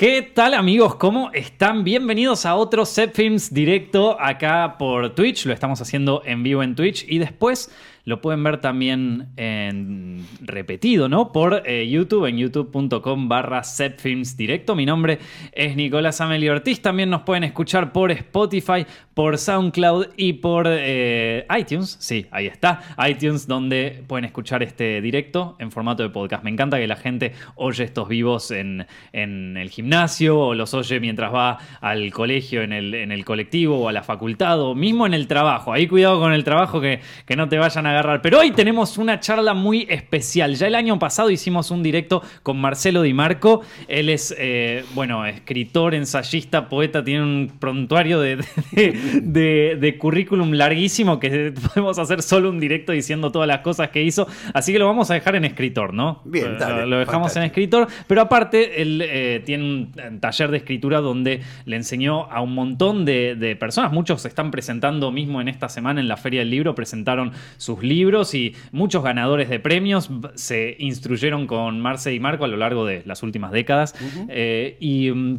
¿Qué 0.00 0.22
tal 0.22 0.54
amigos? 0.54 0.94
¿Cómo 0.94 1.30
están? 1.34 1.84
Bienvenidos 1.84 2.46
a 2.46 2.54
otro 2.54 2.86
Set 2.86 3.14
Films 3.14 3.52
directo 3.52 4.18
acá 4.18 4.76
por 4.78 5.14
Twitch. 5.14 5.44
Lo 5.44 5.52
estamos 5.52 5.82
haciendo 5.82 6.22
en 6.24 6.42
vivo 6.42 6.62
en 6.62 6.74
Twitch 6.74 7.04
y 7.06 7.18
después 7.18 7.70
lo 8.04 8.20
pueden 8.20 8.42
ver 8.42 8.60
también 8.60 9.28
en 9.36 10.26
repetido, 10.40 11.08
¿no? 11.08 11.32
Por 11.32 11.62
eh, 11.66 11.88
YouTube, 11.88 12.26
en 12.26 12.38
youtube.com 12.38 13.28
barra 13.28 13.62
Films 13.62 14.36
directo. 14.36 14.74
Mi 14.74 14.86
nombre 14.86 15.18
es 15.52 15.76
Nicolás 15.76 16.20
Amelio 16.20 16.52
Ortiz. 16.52 16.80
También 16.80 17.10
nos 17.10 17.22
pueden 17.22 17.44
escuchar 17.44 17.92
por 17.92 18.10
Spotify, 18.10 18.86
por 19.14 19.38
SoundCloud 19.38 20.08
y 20.16 20.34
por 20.34 20.66
eh, 20.68 21.46
iTunes. 21.56 21.96
Sí, 22.00 22.26
ahí 22.30 22.46
está. 22.46 22.80
iTunes, 23.06 23.46
donde 23.46 24.02
pueden 24.06 24.24
escuchar 24.24 24.62
este 24.62 25.00
directo 25.00 25.56
en 25.58 25.70
formato 25.70 26.02
de 26.02 26.10
podcast. 26.10 26.42
Me 26.42 26.50
encanta 26.50 26.78
que 26.78 26.86
la 26.86 26.96
gente 26.96 27.32
oye 27.56 27.84
estos 27.84 28.08
vivos 28.08 28.50
en, 28.50 28.86
el 29.12 29.70
gimnasio 29.70 30.38
o 30.38 30.54
los 30.54 30.74
oye 30.74 31.00
mientras 31.00 31.32
va 31.32 31.58
al 31.80 32.12
colegio, 32.12 32.62
en 32.62 32.72
el, 32.72 32.94
en 32.94 33.12
el 33.12 33.24
colectivo 33.24 33.78
o 33.78 33.88
a 33.88 33.92
la 33.92 34.02
facultad 34.02 34.60
o 34.60 34.74
mismo 34.74 35.06
en 35.06 35.14
el 35.14 35.26
trabajo. 35.26 35.72
Ahí 35.72 35.86
cuidado 35.86 36.18
con 36.20 36.32
el 36.32 36.44
trabajo 36.44 36.80
que, 36.80 37.00
que 37.26 37.36
no 37.36 37.48
te 37.48 37.58
vayan 37.58 37.86
a 37.86 37.89
agarrar. 37.90 38.22
Pero 38.22 38.40
hoy 38.40 38.50
tenemos 38.52 38.98
una 38.98 39.20
charla 39.20 39.54
muy 39.54 39.86
especial. 39.88 40.54
Ya 40.54 40.66
el 40.66 40.74
año 40.74 40.98
pasado 40.98 41.30
hicimos 41.30 41.70
un 41.70 41.82
directo 41.82 42.22
con 42.42 42.60
Marcelo 42.60 43.02
Di 43.02 43.12
Marco. 43.12 43.62
Él 43.88 44.08
es, 44.08 44.34
eh, 44.38 44.84
bueno, 44.94 45.26
escritor, 45.26 45.94
ensayista, 45.94 46.68
poeta, 46.68 47.04
tiene 47.04 47.22
un 47.22 47.52
prontuario 47.58 48.20
de, 48.20 48.38
de, 48.72 49.98
currículum 49.98 50.52
larguísimo 50.52 51.18
que 51.18 51.52
podemos 51.74 51.98
hacer 51.98 52.22
solo 52.22 52.50
un 52.50 52.60
directo 52.60 52.92
diciendo 52.92 53.30
todas 53.32 53.48
las 53.48 53.60
cosas 53.60 53.90
que 53.90 54.02
hizo. 54.02 54.26
Así 54.54 54.72
que 54.72 54.78
lo 54.78 54.86
vamos 54.86 55.10
a 55.10 55.14
dejar 55.14 55.36
en 55.36 55.44
escritor, 55.44 55.92
¿no? 55.92 56.22
Bien, 56.24 56.58
dale, 56.58 56.86
Lo 56.86 56.98
dejamos 56.98 57.34
en 57.36 57.42
escritor. 57.42 57.88
Pero 58.06 58.20
aparte, 58.20 58.82
él 58.82 59.02
eh, 59.04 59.42
tiene 59.44 59.64
un 59.64 60.20
taller 60.20 60.50
de 60.50 60.58
escritura 60.58 61.00
donde 61.00 61.40
le 61.64 61.76
enseñó 61.76 62.30
a 62.30 62.40
un 62.40 62.54
montón 62.54 63.04
de, 63.04 63.34
de 63.34 63.56
personas. 63.56 63.92
Muchos 63.92 64.22
se 64.22 64.28
están 64.28 64.50
presentando 64.50 65.10
mismo 65.10 65.40
en 65.40 65.48
esta 65.48 65.68
semana 65.68 66.00
en 66.00 66.08
la 66.08 66.16
Feria 66.16 66.40
del 66.40 66.50
Libro, 66.50 66.74
presentaron 66.74 67.32
sus 67.56 67.79
libros 67.82 68.34
y 68.34 68.54
muchos 68.72 69.02
ganadores 69.02 69.48
de 69.48 69.60
premios 69.60 70.10
se 70.34 70.76
instruyeron 70.78 71.46
con 71.46 71.80
Marce 71.80 72.14
y 72.14 72.20
Marco 72.20 72.44
a 72.44 72.48
lo 72.48 72.56
largo 72.56 72.84
de 72.84 73.02
las 73.06 73.22
últimas 73.22 73.52
décadas. 73.52 73.94
Eh, 74.28 74.76
y. 74.80 75.10
Mm, 75.10 75.38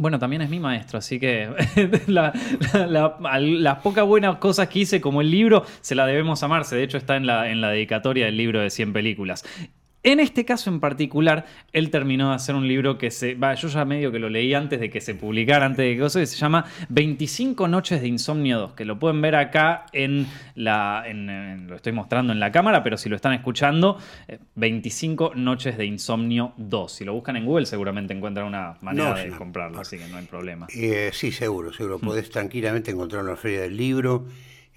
bueno, 0.00 0.20
también 0.20 0.42
es 0.42 0.48
mi 0.48 0.60
maestro, 0.60 0.98
así 0.98 1.18
que 1.18 1.50
las 2.06 3.78
pocas 3.82 4.06
buenas 4.06 4.36
cosas 4.36 4.68
que 4.68 4.78
hice, 4.78 5.00
como 5.00 5.20
el 5.20 5.30
libro, 5.30 5.64
se 5.80 5.96
la 5.96 6.06
debemos 6.06 6.40
a 6.44 6.48
Marce. 6.48 6.76
De 6.76 6.84
hecho, 6.84 6.98
está 6.98 7.16
en 7.16 7.26
la, 7.26 7.50
en 7.50 7.60
la 7.60 7.70
dedicatoria 7.70 8.26
del 8.26 8.36
libro 8.36 8.60
de 8.60 8.70
100 8.70 8.92
películas. 8.92 9.44
En 10.04 10.20
este 10.20 10.44
caso 10.44 10.70
en 10.70 10.78
particular, 10.78 11.44
él 11.72 11.90
terminó 11.90 12.28
de 12.28 12.36
hacer 12.36 12.54
un 12.54 12.68
libro 12.68 12.98
que 12.98 13.10
se. 13.10 13.34
Va, 13.34 13.54
yo 13.54 13.66
ya 13.68 13.84
medio 13.84 14.12
que 14.12 14.20
lo 14.20 14.28
leí 14.28 14.54
antes 14.54 14.78
de 14.78 14.90
que 14.90 15.00
se 15.00 15.14
publicara, 15.14 15.66
antes 15.66 15.84
de 15.84 15.96
que 15.96 16.04
eso, 16.04 16.20
que 16.20 16.26
se 16.26 16.36
llama 16.36 16.66
25 16.88 17.66
Noches 17.66 18.00
de 18.00 18.06
Insomnio 18.06 18.58
2, 18.60 18.72
que 18.74 18.84
lo 18.84 18.98
pueden 18.98 19.20
ver 19.20 19.34
acá 19.34 19.86
en 19.92 20.26
la. 20.54 21.04
lo 21.12 21.74
estoy 21.74 21.92
mostrando 21.92 22.32
en 22.32 22.38
la 22.38 22.52
cámara, 22.52 22.84
pero 22.84 22.96
si 22.96 23.08
lo 23.08 23.16
están 23.16 23.32
escuchando, 23.32 23.98
25 24.54 25.32
eh, 25.32 25.36
Noches 25.36 25.76
de 25.76 25.86
Insomnio 25.86 26.52
2. 26.58 26.92
Si 26.92 27.04
lo 27.04 27.12
buscan 27.14 27.36
en 27.36 27.44
Google, 27.44 27.66
seguramente 27.66 28.14
encuentran 28.14 28.46
una 28.46 28.76
manera 28.80 29.14
de 29.14 29.30
comprarlo, 29.30 29.80
así 29.80 29.98
que 29.98 30.06
no 30.06 30.18
hay 30.18 30.26
problema. 30.26 30.68
Eh, 30.74 31.10
sí, 31.12 31.32
seguro, 31.32 31.72
seguro. 31.72 31.98
Mm. 31.98 32.06
Podés 32.06 32.30
tranquilamente 32.30 32.92
encontrarlo 32.92 33.28
en 33.30 33.34
la 33.34 33.40
Feria 33.40 33.62
del 33.62 33.76
Libro. 33.76 34.26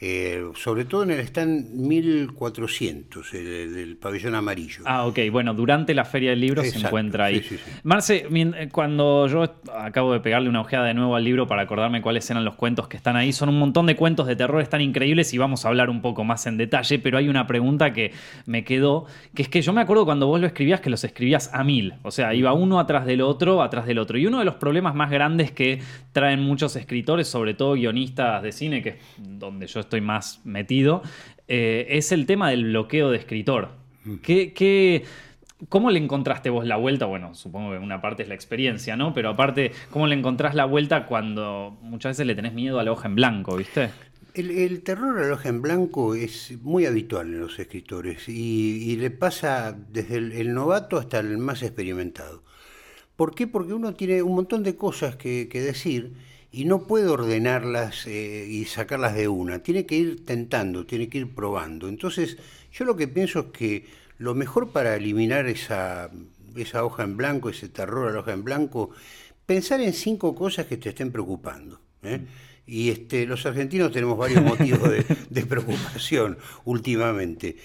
Eh, 0.04 0.44
sobre 0.56 0.86
todo 0.86 1.04
en 1.04 1.12
el 1.12 1.20
stand 1.20 1.76
1400, 1.76 3.34
el, 3.36 3.76
del 3.76 3.98
pabellón 3.98 4.34
amarillo. 4.34 4.82
Ah, 4.88 5.06
ok. 5.06 5.20
Bueno, 5.32 5.54
durante 5.54 5.94
la 5.94 6.06
Feria 6.06 6.32
del 6.32 6.42
Libro 6.42 6.64
se 6.64 6.80
encuentra 6.80 7.26
ahí. 7.26 7.46
Marce, 7.84 8.26
eh, 8.28 8.70
cuando 8.72 9.28
yo 9.28 9.44
acabo 9.78 10.14
de 10.14 10.20
pegarle 10.20 10.50
una 10.50 10.62
ojeada 10.62 10.88
de 10.88 10.96
nuevo 10.96 11.16
al 11.16 11.24
libro 11.24 11.46
para 11.46 11.62
acordarme 11.62 12.02
cuáles 12.02 12.28
eran 12.32 12.44
los 12.44 12.56
cuentos 12.56 12.88
que 12.88 12.98
están 12.98 13.16
ahí, 13.16 13.32
son 13.32 13.50
un 13.50 13.60
montón 13.60 13.86
de 13.86 13.96
cuentos 13.96 14.26
de 14.26 14.36
terror, 14.36 14.60
están 14.64 14.82
increíbles 14.82 15.36
y 15.36 15.38
vamos 15.38 15.66
a 15.66 15.68
hablar 15.68 15.92
un 15.92 16.02
poco 16.02 16.24
más 16.24 16.48
en 16.48 16.58
detalle, 16.58 16.98
pero 16.98 17.20
hay 17.20 17.30
una 17.30 17.45
pregunta 17.45 17.94
que 17.94 18.11
me 18.48 18.64
quedó, 18.64 19.06
que 19.36 19.44
es 19.44 19.50
que 19.50 19.61
yo 19.61 19.72
me 19.72 19.82
acuerdo 19.82 20.06
cuando 20.06 20.26
vos 20.26 20.42
lo 20.42 20.48
escribías 20.48 20.82
que 20.82 20.90
los 20.90 21.04
escribías 21.04 21.52
a 21.54 21.64
mil, 21.64 21.94
o 22.02 22.10
sea, 22.10 22.34
iba 22.34 22.54
uno 22.54 22.80
atrás 22.80 23.06
del 23.06 23.22
otro, 23.22 23.61
atrás 23.61 23.86
del 23.86 24.00
otro. 24.00 24.17
Y 24.17 24.26
uno 24.26 24.40
de 24.40 24.45
los 24.45 24.56
problemas 24.56 24.95
más 24.95 25.11
grandes 25.11 25.52
que 25.52 25.80
traen 26.11 26.42
muchos 26.42 26.76
escritores, 26.76 27.28
sobre 27.28 27.54
todo 27.54 27.73
guionistas 27.73 28.42
de 28.42 28.52
cine, 28.52 28.82
que 28.82 28.90
es 28.90 28.98
donde 29.20 29.67
yo 29.67 29.80
estoy 29.80 29.91
más 30.00 30.40
metido, 30.46 31.02
eh, 31.50 31.98
es 31.98 32.14
el 32.14 32.26
tema 32.26 32.50
del 32.50 32.64
bloqueo 32.64 33.10
de 33.12 33.18
escritor. 33.18 33.72
¿Qué, 34.24 35.04
cómo 35.68 35.92
le 35.92 36.00
encontraste 36.00 36.50
vos 36.50 36.66
la 36.66 36.78
vuelta? 36.78 37.06
Bueno, 37.06 37.36
supongo 37.36 37.72
que 37.72 37.78
una 37.78 38.00
parte 38.00 38.24
es 38.24 38.30
la 38.30 38.36
experiencia, 38.36 38.96
¿no? 38.96 39.14
Pero 39.14 39.30
aparte, 39.30 39.74
¿cómo 39.90 40.08
le 40.08 40.16
encontrás 40.16 40.56
la 40.56 40.64
vuelta 40.64 41.06
cuando 41.08 41.78
muchas 41.82 42.12
veces 42.12 42.26
le 42.26 42.36
tenés 42.36 42.54
miedo 42.54 42.80
a 42.80 42.84
la 42.84 42.94
hoja 42.94 43.10
en 43.10 43.16
blanco, 43.16 43.58
¿viste? 43.58 43.90
El, 44.34 44.82
terror 44.84 45.20
a 45.20 45.28
la 45.28 45.34
hoja 45.34 45.50
en 45.50 45.62
blanco 45.62 46.16
es 46.16 46.58
muy 46.62 46.86
habitual 46.86 47.28
en 47.28 47.42
los 47.42 47.60
escritores 47.60 48.30
y, 48.30 48.96
le 48.96 49.12
pasa 49.12 49.78
desde 49.90 50.16
el, 50.18 50.54
novato 50.54 50.98
hasta 50.98 51.20
el 51.20 51.38
más 51.38 51.64
experimentado. 51.64 52.44
¿Por 53.18 53.36
qué? 53.36 53.46
Porque 53.46 53.73
uno 53.73 53.94
tiene 53.94 54.22
un 54.22 54.36
montón 54.36 54.64
de 54.64 54.78
cosas 54.78 55.18
que 55.18 55.48
decir 55.52 56.14
y 56.52 56.66
no 56.66 56.84
puede 56.84 57.08
ordenarlas 57.08 58.06
eh, 58.08 58.45
y 58.50 58.66
sacarlas 58.66 59.16
de 59.16 59.28
una, 59.28 59.60
tiene 59.60 59.86
que 59.86 59.95
ir 59.95 60.26
tentando, 60.26 60.86
tiene 60.86 61.08
que 61.08 61.20
ir 61.20 61.34
probando. 61.34 61.88
Entonces, 61.88 62.38
yo 62.73 62.86
lo 62.86 62.95
que 62.95 63.08
pienso 63.08 63.39
es 63.39 63.45
que 63.48 63.86
lo 64.17 64.36
mejor 64.36 64.72
para 64.72 64.95
eliminar 64.95 65.48
esa, 65.48 66.11
esa 66.56 66.84
hoja 66.84 67.04
en 67.04 67.17
blanco, 67.17 67.50
ese 67.50 67.70
terror 67.70 68.10
a 68.10 68.14
la 68.14 68.20
hoja 68.20 68.34
en 68.34 68.44
blanco, 68.44 68.92
pensar 69.45 69.82
en 69.82 69.94
cinco 69.94 70.36
cosas 70.36 70.66
que 70.66 70.78
te 70.78 70.90
estén 70.90 71.11
preocupando. 71.11 71.80
¿eh? 72.04 72.22
Y 72.67 72.90
este, 72.90 73.26
los 73.26 73.45
argentinos 73.45 73.92
tenemos 73.92 74.17
varios 74.17 74.44
motivos 74.44 74.90
de 75.30 75.45
preocupación 75.45 76.38
últimamente. 76.66 77.58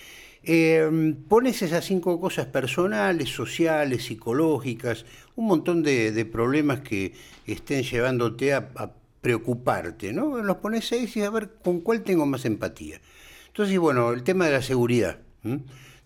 Eh, 0.48 1.16
pones 1.28 1.60
esas 1.62 1.84
cinco 1.84 2.20
cosas 2.20 2.46
personales, 2.46 3.30
sociales, 3.30 4.04
psicológicas, 4.04 5.04
un 5.34 5.48
montón 5.48 5.82
de, 5.82 6.24
problemas 6.24 6.82
que 6.82 7.14
estén 7.52 7.82
llevándote 7.82 8.54
a, 8.54 8.92
preocuparte, 9.20 10.12
¿no? 10.12 10.40
Los 10.40 10.58
pones 10.58 10.92
ahí 10.92 10.98
y 10.98 11.06
dices, 11.06 11.24
a 11.24 11.30
ver, 11.30 11.50
¿con 11.64 11.80
cuál 11.80 12.02
tengo 12.02 12.26
más 12.26 12.44
empatía? 12.44 13.00
Entonces, 13.48 13.76
bueno, 13.76 14.12
el 14.12 14.22
tema 14.22 14.46
de 14.46 14.52
la 14.52 14.62
seguridad. 14.62 15.18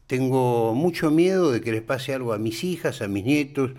Tengo 0.07 0.75
mucho 0.75 1.11
miedo 1.11 1.53
de 1.53 1.61
que 1.61 1.71
les 1.71 1.83
pase 1.83 2.15
algo 2.15 2.33
a 2.33 2.39
mis 2.39 2.65
hijas, 2.65 3.03
a 3.03 3.09
mis 3.09 3.25
nietos. 3.25 3.73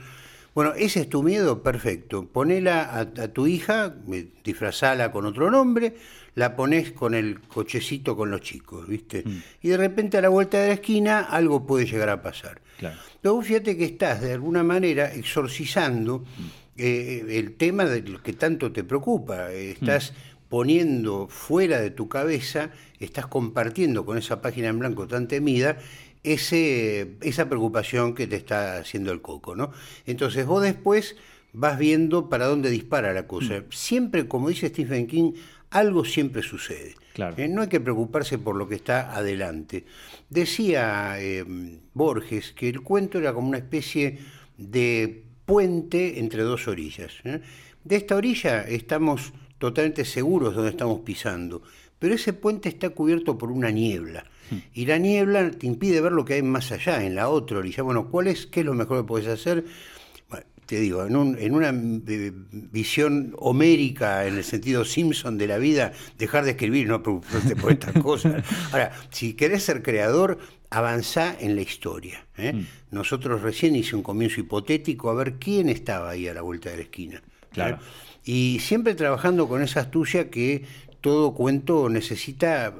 Bueno, 0.53 0.73
ese 0.75 1.01
es 1.01 1.09
tu 1.09 1.23
miedo, 1.23 1.63
perfecto. 1.63 2.27
Ponela 2.27 2.83
a, 2.83 2.99
a 2.99 3.27
tu 3.29 3.47
hija, 3.47 3.95
disfrazala 4.43 5.11
con 5.11 5.25
otro 5.25 5.49
nombre, 5.49 5.95
la 6.35 6.55
pones 6.55 6.91
con 6.91 7.13
el 7.13 7.41
cochecito 7.41 8.15
con 8.15 8.31
los 8.31 8.41
chicos, 8.41 8.87
¿viste? 8.87 9.23
Mm. 9.25 9.41
Y 9.61 9.69
de 9.69 9.77
repente 9.77 10.17
a 10.17 10.21
la 10.21 10.29
vuelta 10.29 10.59
de 10.59 10.67
la 10.67 10.73
esquina 10.75 11.21
algo 11.21 11.65
puede 11.65 11.85
llegar 11.85 12.09
a 12.09 12.21
pasar. 12.21 12.61
Claro. 12.77 12.97
Pero 13.21 13.41
fíjate 13.41 13.77
que 13.77 13.85
estás 13.85 14.21
de 14.21 14.33
alguna 14.33 14.63
manera 14.63 15.13
exorcizando 15.13 16.19
mm. 16.19 16.60
Eh, 16.83 17.37
el 17.37 17.53
tema 17.53 17.85
del 17.85 18.21
que 18.21 18.33
tanto 18.33 18.71
te 18.71 18.83
preocupa. 18.83 19.51
Estás 19.51 20.11
mm. 20.11 20.49
poniendo 20.49 21.27
fuera 21.27 21.79
de 21.79 21.91
tu 21.91 22.09
cabeza, 22.09 22.71
estás 22.99 23.27
compartiendo 23.27 24.05
con 24.05 24.17
esa 24.17 24.41
página 24.41 24.69
en 24.69 24.79
blanco 24.79 25.07
tan 25.07 25.27
temida 25.27 25.77
ese, 26.23 27.17
esa 27.21 27.47
preocupación 27.49 28.15
que 28.15 28.27
te 28.27 28.35
está 28.35 28.77
haciendo 28.77 29.11
el 29.11 29.21
coco, 29.21 29.55
¿no? 29.55 29.71
Entonces 30.05 30.45
vos 30.45 30.63
después 30.63 31.15
vas 31.53 31.77
viendo 31.77 32.29
para 32.29 32.47
dónde 32.47 32.69
dispara 32.69 33.13
la 33.13 33.27
cosa. 33.27 33.63
Siempre, 33.69 34.27
como 34.27 34.49
dice 34.49 34.69
Stephen 34.69 35.07
King, 35.07 35.33
algo 35.69 36.03
siempre 36.05 36.41
sucede. 36.41 36.95
Eh, 37.37 37.47
no 37.47 37.61
hay 37.61 37.67
que 37.67 37.79
preocuparse 37.79 38.37
por 38.37 38.55
lo 38.55 38.67
que 38.67 38.75
está 38.75 39.15
adelante. 39.15 39.85
Decía 40.29 41.15
eh, 41.19 41.45
Borges 41.93 42.53
que 42.53 42.69
el 42.69 42.81
cuento 42.81 43.19
era 43.19 43.33
como 43.33 43.49
una 43.49 43.57
especie 43.57 44.19
de 44.57 45.23
puente 45.51 46.17
entre 46.17 46.43
dos 46.43 46.69
orillas. 46.69 47.11
¿eh? 47.25 47.41
De 47.83 47.97
esta 47.97 48.15
orilla 48.15 48.61
estamos 48.61 49.33
totalmente 49.57 50.05
seguros 50.05 50.51
de 50.51 50.55
donde 50.55 50.71
estamos 50.71 51.01
pisando, 51.01 51.61
pero 51.99 52.15
ese 52.15 52.31
puente 52.31 52.69
está 52.69 52.91
cubierto 52.91 53.37
por 53.37 53.51
una 53.51 53.69
niebla. 53.69 54.23
Hmm. 54.49 54.59
Y 54.73 54.85
la 54.85 54.97
niebla 54.97 55.51
te 55.51 55.67
impide 55.67 55.99
ver 55.99 56.13
lo 56.13 56.23
que 56.23 56.35
hay 56.35 56.41
más 56.41 56.71
allá, 56.71 57.03
en 57.03 57.15
la 57.15 57.27
otra 57.27 57.57
orilla. 57.57 57.83
Bueno, 57.83 58.07
¿cuál 58.09 58.27
es? 58.27 58.47
¿Qué 58.47 58.61
es 58.61 58.65
lo 58.65 58.73
mejor 58.75 59.01
que 59.01 59.07
puedes 59.09 59.27
hacer? 59.27 59.65
Te 60.71 60.79
digo, 60.79 61.05
en, 61.05 61.53
una 61.53 61.69
eh, 62.07 62.31
visión 62.71 63.35
homérica, 63.39 64.25
en 64.25 64.37
el 64.37 64.43
sentido 64.45 64.85
Simpson 64.85 65.37
de 65.37 65.45
la 65.45 65.57
vida, 65.57 65.91
dejar 66.17 66.45
de 66.45 66.51
escribir, 66.51 66.87
no 66.87 67.03
preocuparte 67.03 67.57
por 67.57 67.73
estas 67.73 68.01
cosas. 68.01 68.41
Ahora, 68.71 68.93
si 69.09 69.33
querés 69.33 69.63
ser 69.63 69.83
creador, 69.83 70.39
avanzá 70.69 71.35
en 71.37 71.57
la 71.57 71.61
historia. 71.61 72.25
¿eh? 72.37 72.53
Mm. 72.53 72.67
Nosotros 72.91 73.41
recién 73.41 73.75
hice 73.75 73.97
un 73.97 74.01
comienzo 74.01 74.39
hipotético 74.39 75.09
a 75.09 75.13
ver 75.13 75.33
quién 75.33 75.67
estaba 75.67 76.11
ahí 76.11 76.29
a 76.29 76.33
la 76.33 76.41
vuelta 76.41 76.69
de 76.69 76.77
la 76.77 76.83
esquina. 76.83 77.17
¿eh? 77.17 77.47
Claro. 77.51 77.79
Y 78.23 78.59
siempre 78.61 78.95
trabajando 78.95 79.49
con 79.49 79.61
esa 79.61 79.81
astucia 79.81 80.29
que 80.29 80.63
todo 81.01 81.33
cuento 81.33 81.89
necesita 81.89 82.73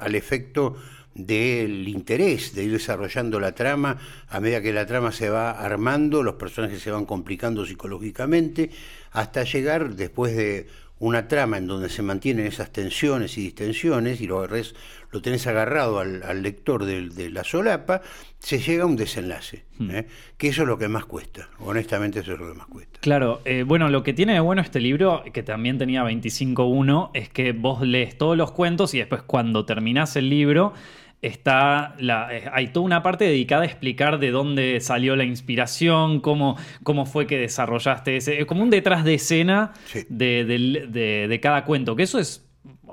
al 0.00 0.16
efecto 0.16 0.74
del 1.18 1.88
interés 1.88 2.54
de 2.54 2.64
ir 2.64 2.72
desarrollando 2.72 3.40
la 3.40 3.52
trama 3.52 3.98
a 4.28 4.40
medida 4.40 4.62
que 4.62 4.72
la 4.72 4.86
trama 4.86 5.12
se 5.12 5.28
va 5.28 5.50
armando, 5.50 6.22
los 6.22 6.36
personajes 6.36 6.80
se 6.80 6.90
van 6.90 7.04
complicando 7.04 7.66
psicológicamente, 7.66 8.70
hasta 9.10 9.42
llegar 9.42 9.96
después 9.96 10.36
de 10.36 10.68
una 11.00 11.28
trama 11.28 11.58
en 11.58 11.66
donde 11.66 11.88
se 11.88 12.02
mantienen 12.02 12.46
esas 12.46 12.72
tensiones 12.72 13.38
y 13.38 13.42
distensiones 13.42 14.20
y 14.20 14.26
lo, 14.26 14.46
lo 14.46 15.22
tenés 15.22 15.46
agarrado 15.46 16.00
al, 16.00 16.42
lector 16.42 16.84
de, 16.84 17.30
la 17.30 17.44
solapa, 17.44 18.02
se 18.38 18.58
llega 18.58 18.82
a 18.82 18.86
un 18.86 18.96
desenlace, 18.96 19.64
hmm. 19.78 19.90
¿eh? 19.90 20.06
que 20.36 20.48
eso 20.48 20.62
es 20.62 20.68
lo 20.68 20.78
que 20.78 20.88
más 20.88 21.04
cuesta, 21.04 21.48
honestamente 21.60 22.20
eso 22.20 22.32
es 22.32 22.40
lo 22.40 22.48
que 22.48 22.58
más 22.58 22.66
cuesta. 22.66 22.98
Claro, 23.00 23.40
eh, 23.44 23.62
bueno, 23.62 23.88
lo 23.88 24.02
que 24.02 24.12
tiene 24.12 24.34
de 24.34 24.40
bueno 24.40 24.60
este 24.60 24.80
libro, 24.80 25.22
que 25.32 25.42
también 25.42 25.78
tenía 25.78 26.02
25.1, 26.02 27.10
es 27.14 27.28
que 27.28 27.52
vos 27.52 27.82
lees 27.82 28.18
todos 28.18 28.36
los 28.36 28.50
cuentos 28.50 28.94
y 28.94 28.98
después 28.98 29.22
cuando 29.22 29.64
terminás 29.64 30.16
el 30.16 30.28
libro 30.28 30.74
está 31.22 31.94
la, 31.98 32.34
eh, 32.34 32.48
hay 32.52 32.68
toda 32.68 32.86
una 32.86 33.02
parte 33.02 33.24
dedicada 33.24 33.62
a 33.62 33.66
explicar 33.66 34.18
de 34.18 34.30
dónde 34.30 34.80
salió 34.80 35.16
la 35.16 35.24
inspiración, 35.24 36.20
cómo, 36.20 36.56
cómo 36.82 37.06
fue 37.06 37.26
que 37.26 37.38
desarrollaste 37.38 38.16
ese. 38.16 38.40
Es 38.40 38.46
como 38.46 38.62
un 38.62 38.70
detrás 38.70 39.04
de 39.04 39.14
escena 39.14 39.72
de, 40.08 41.38
cada 41.42 41.64
cuento, 41.64 41.96
que 41.96 42.04
eso 42.04 42.18
es, 42.18 42.46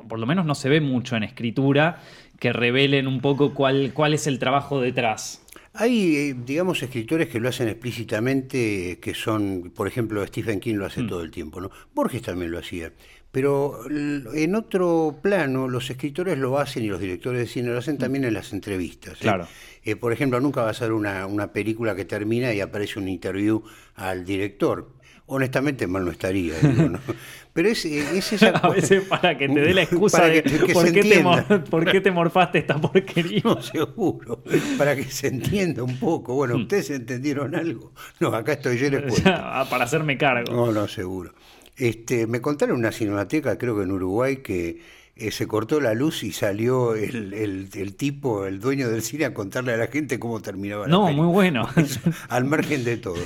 por 0.08 0.20
lo 0.20 0.26
menos 0.26 0.46
no 0.46 0.56
se 0.56 0.70
ve 0.70 0.82
mucho 0.82 1.16
en 1.16 1.24
escritura, 1.24 2.02
que 2.40 2.52
revelen 2.52 3.08
un 3.08 3.22
poco 3.22 3.54
cuál, 3.54 3.92
cuál 3.94 4.14
es 4.14 4.28
el 4.28 4.40
trabajo 4.40 4.82
detrás. 4.82 5.45
Hay, 5.78 6.16
eh, 6.16 6.36
digamos, 6.46 6.82
escritores 6.82 7.28
que 7.28 7.40
lo 7.40 7.50
hacen 7.50 7.68
explícitamente, 7.68 9.00
que 9.02 9.14
son, 9.14 9.72
por 9.76 9.88
ejemplo, 9.88 10.26
Stephen 10.26 10.60
King 10.60 10.76
lo 10.76 10.86
hace 10.86 11.04
mm. 11.04 11.08
todo 11.08 11.22
el 11.22 11.32
tiempo, 11.32 11.60
¿no? 11.60 11.70
Borges 11.94 12.22
también 12.22 12.52
lo 12.52 12.60
hacía. 12.60 12.92
Pero 13.36 13.82
en 13.90 14.56
otro 14.56 15.20
plano, 15.22 15.68
los 15.68 15.90
escritores 15.90 16.38
lo 16.38 16.58
hacen 16.58 16.86
y 16.86 16.88
los 16.88 17.02
directores 17.02 17.42
de 17.42 17.48
cine 17.48 17.70
lo 17.70 17.80
hacen 17.80 17.98
también 17.98 18.24
en 18.24 18.34
las 18.34 18.54
entrevistas. 18.54 19.16
¿eh? 19.16 19.24
Claro. 19.24 19.46
Eh, 19.84 19.98
por 19.98 20.14
ejemplo, 20.14 20.40
nunca 20.40 20.62
va 20.62 20.70
a 20.70 20.74
ser 20.74 20.94
una, 20.94 21.26
una, 21.26 21.52
película 21.52 21.98
que 21.98 22.06
termina 22.06 22.54
y 22.54 22.62
aparece 22.62 22.98
un 22.98 23.10
interview 23.10 23.62
al 23.96 24.24
director. 24.24 24.95
Honestamente, 25.28 25.88
mal 25.88 26.06
no 26.06 26.12
estaría. 26.12 26.54
Pero 27.54 27.70
es, 27.70 27.86
eh, 27.86 28.18
es 28.18 28.34
esa... 28.34 28.50
A 28.50 28.70
veces 28.70 29.06
para 29.06 29.38
que 29.38 29.48
te 29.48 29.60
dé 29.60 29.74
la 29.74 29.84
excusa 29.84 30.26
de 30.26 30.44
por, 30.44 30.92
qué 30.92 31.02
te, 31.02 31.24
por, 31.70 31.92
qué 31.92 32.02
te, 32.02 32.12
morfaste 32.12 32.60
esta 32.60 32.80
porquería. 32.80 33.42
No, 33.44 33.62
seguro. 33.62 34.44
Para 34.78 34.96
que 34.96 35.06
se 35.06 35.28
entienda 35.28 35.82
un 35.82 35.98
poco. 35.98 36.36
Bueno, 36.36 36.58
hmm. 36.58 36.62
¿ustedes 36.62 36.90
entendieron 36.92 37.56
algo? 37.56 37.94
No, 38.20 38.28
acá 38.36 38.54
estoy 38.54 38.78
yo 38.78 38.90
les 38.90 39.22
Para 39.24 39.86
hacerme 39.86 40.18
cargo. 40.18 40.54
No, 40.54 40.72
no, 40.72 40.88
seguro. 40.88 41.34
Este, 41.78 42.28
me 42.28 42.40
contaron 42.42 42.78
una 42.78 42.92
cinemateca, 42.92 43.58
creo 43.58 43.76
que 43.76 43.84
en 43.84 43.92
Uruguay, 43.92 44.38
que 44.38 44.80
eh, 45.18 45.32
se 45.32 45.48
cortó 45.48 45.80
la 45.80 45.94
luz 45.94 46.24
y 46.24 46.34
salió 46.34 46.94
el, 46.94 47.96
tipo, 47.96 48.46
el 48.46 48.60
dueño 48.60 48.90
del 48.90 49.02
cine, 49.02 49.24
a 49.24 49.34
contarle 49.34 49.74
a 49.74 49.78
la 49.78 49.88
gente 49.88 50.20
cómo 50.20 50.42
terminaba 50.42 50.88
la 50.88 50.92
No, 50.92 51.10
muy 51.14 51.28
bueno. 51.28 51.70
al 52.30 52.44
margen 52.44 52.84
de 52.84 52.98
todo. 52.98 53.24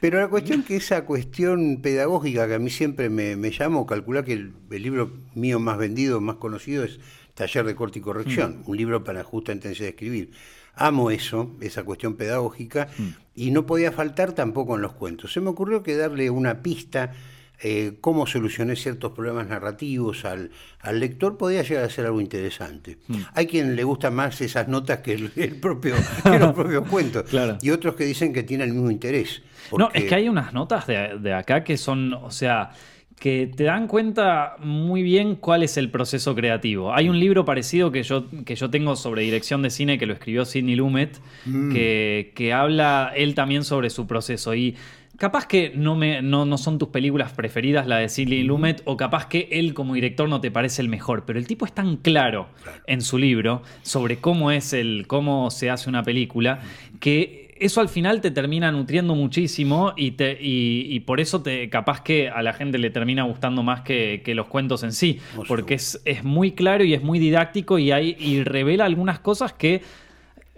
Pero 0.00 0.20
la 0.20 0.26
cuestión 0.26 0.64
que 0.64 0.74
esa 0.74 1.04
cuestión 1.04 1.78
pedagógica 1.80 2.48
que 2.48 2.54
a 2.54 2.58
mí 2.58 2.70
siempre 2.70 3.08
me, 3.08 3.36
me 3.36 3.52
llamó, 3.52 3.86
calcular 3.86 4.24
que 4.24 4.32
el, 4.32 4.52
libro 4.68 5.12
mío 5.34 5.60
más 5.60 5.78
vendido, 5.78 6.20
más 6.20 6.36
conocido 6.36 6.82
es 6.82 6.98
Taller 7.34 7.64
de 7.64 7.76
Corte 7.76 8.00
y 8.00 8.02
Corrección, 8.02 8.62
mm. 8.64 8.70
un 8.70 8.76
libro 8.76 9.04
para 9.04 9.22
justa 9.22 9.52
intención 9.52 9.86
de 9.86 9.90
escribir. 9.90 10.32
Amo 10.74 11.12
eso, 11.12 11.52
esa 11.60 11.84
cuestión 11.84 12.16
pedagógica, 12.16 12.88
mm. 12.98 13.08
y 13.36 13.52
no 13.52 13.64
podía 13.64 13.92
faltar 13.92 14.32
tampoco 14.32 14.74
en 14.74 14.82
los 14.82 14.92
cuentos. 14.94 15.32
Se 15.32 15.40
me 15.40 15.50
ocurrió 15.50 15.84
que 15.84 15.96
darle 15.96 16.30
una 16.30 16.62
pista 16.62 17.12
eh, 17.60 17.94
cómo 18.00 18.26
solucioné 18.26 18.76
ciertos 18.76 19.12
problemas 19.12 19.48
narrativos 19.48 20.24
al, 20.24 20.50
lector, 20.92 21.36
podía 21.36 21.62
llegar 21.62 21.84
a 21.84 21.90
ser 21.90 22.06
algo 22.06 22.20
interesante. 22.20 22.98
Hmm. 23.08 23.22
Hay 23.34 23.48
quien 23.48 23.74
le 23.74 23.82
gusta 23.82 24.12
más 24.12 24.40
esas 24.40 24.68
notas 24.68 25.00
que, 25.00 25.14
el, 25.14 25.56
propio, 25.60 25.96
los 26.24 26.54
propios 26.54 26.86
cuentos, 26.88 27.24
y 27.62 27.70
otros 27.70 27.96
que 27.96 28.04
dicen 28.04 28.32
que 28.32 28.44
tienen 28.44 28.68
el 28.68 28.74
mismo 28.74 28.90
interés. 28.92 29.42
No, 29.76 29.90
es 29.92 30.04
que 30.04 30.14
hay 30.14 30.28
unas 30.28 30.52
notas 30.52 30.86
de, 30.86 31.34
acá 31.34 31.64
que 31.64 31.76
son, 31.76 32.14
o 32.14 32.30
sea, 32.30 32.70
que 33.18 33.50
te 33.54 33.64
dan 33.64 33.88
cuenta 33.88 34.56
muy 34.60 35.02
bien 35.02 35.34
cuál 35.34 35.64
es 35.64 35.76
el 35.76 35.90
proceso 35.90 36.36
creativo. 36.36 36.94
Hay 36.94 37.08
un 37.08 37.18
libro 37.18 37.44
parecido 37.44 37.90
que 37.90 38.04
yo, 38.04 38.26
que 38.46 38.54
yo 38.54 38.70
tengo 38.70 38.94
sobre 38.94 39.22
dirección 39.22 39.62
de 39.62 39.70
cine 39.70 39.98
que 39.98 40.06
lo 40.06 40.12
escribió 40.12 40.44
Sidney 40.44 40.76
Lumet, 40.76 41.18
mm. 41.44 41.72
que, 41.72 42.32
que, 42.36 42.52
habla 42.52 43.12
él 43.16 43.34
también 43.34 43.64
sobre 43.64 43.90
su 43.90 44.06
proceso. 44.06 44.54
Y 44.54 44.76
Capaz 45.18 45.46
que 45.46 45.72
no, 45.74 45.96
me, 45.96 46.22
no, 46.22 46.56
son 46.58 46.78
tus 46.78 46.90
películas 46.90 47.32
preferidas, 47.32 47.88
la 47.88 47.96
de 47.96 48.08
Sidney 48.08 48.44
Lumet, 48.44 48.82
o 48.84 48.96
capaz 48.96 49.26
que 49.26 49.48
él 49.50 49.74
como 49.74 49.94
director 49.94 50.28
no 50.28 50.40
te 50.40 50.52
parece 50.52 50.80
el 50.80 50.88
mejor, 50.88 51.24
pero 51.26 51.40
el 51.40 51.46
tipo 51.48 51.66
es 51.66 51.72
tan 51.72 51.96
claro, 51.96 52.46
en 52.86 53.00
su 53.00 53.18
libro 53.18 53.62
sobre 53.82 54.18
cómo 54.18 54.52
es 54.52 54.72
el, 54.72 55.06
cómo 55.08 55.50
se 55.50 55.70
hace 55.70 55.88
una 55.90 56.04
película, 56.04 56.60
que 57.00 57.56
eso 57.58 57.80
al 57.80 57.88
final 57.88 58.20
te 58.20 58.30
termina 58.30 58.70
nutriendo 58.70 59.16
muchísimo 59.16 59.92
y, 59.96 60.12
te, 60.12 60.38
y, 60.40 61.00
por 61.00 61.18
eso 61.18 61.42
te, 61.42 61.68
capaz 61.68 62.02
que 62.02 62.28
a 62.28 62.40
la 62.40 62.52
gente 62.52 62.78
le 62.78 62.90
termina 62.90 63.24
gustando 63.24 63.64
más 63.64 63.80
que, 63.80 64.22
los 64.36 64.46
cuentos 64.46 64.84
en 64.84 64.92
sí, 64.92 65.18
porque 65.48 65.74
es, 65.74 66.00
es, 66.04 66.22
muy 66.22 66.52
claro 66.52 66.84
y 66.84 66.94
es 66.94 67.02
muy 67.02 67.18
didáctico 67.18 67.80
y, 67.80 67.90
hay, 67.90 68.16
y 68.20 68.44
revela 68.44 68.84
algunas 68.84 69.18
cosas 69.18 69.52
que 69.52 69.82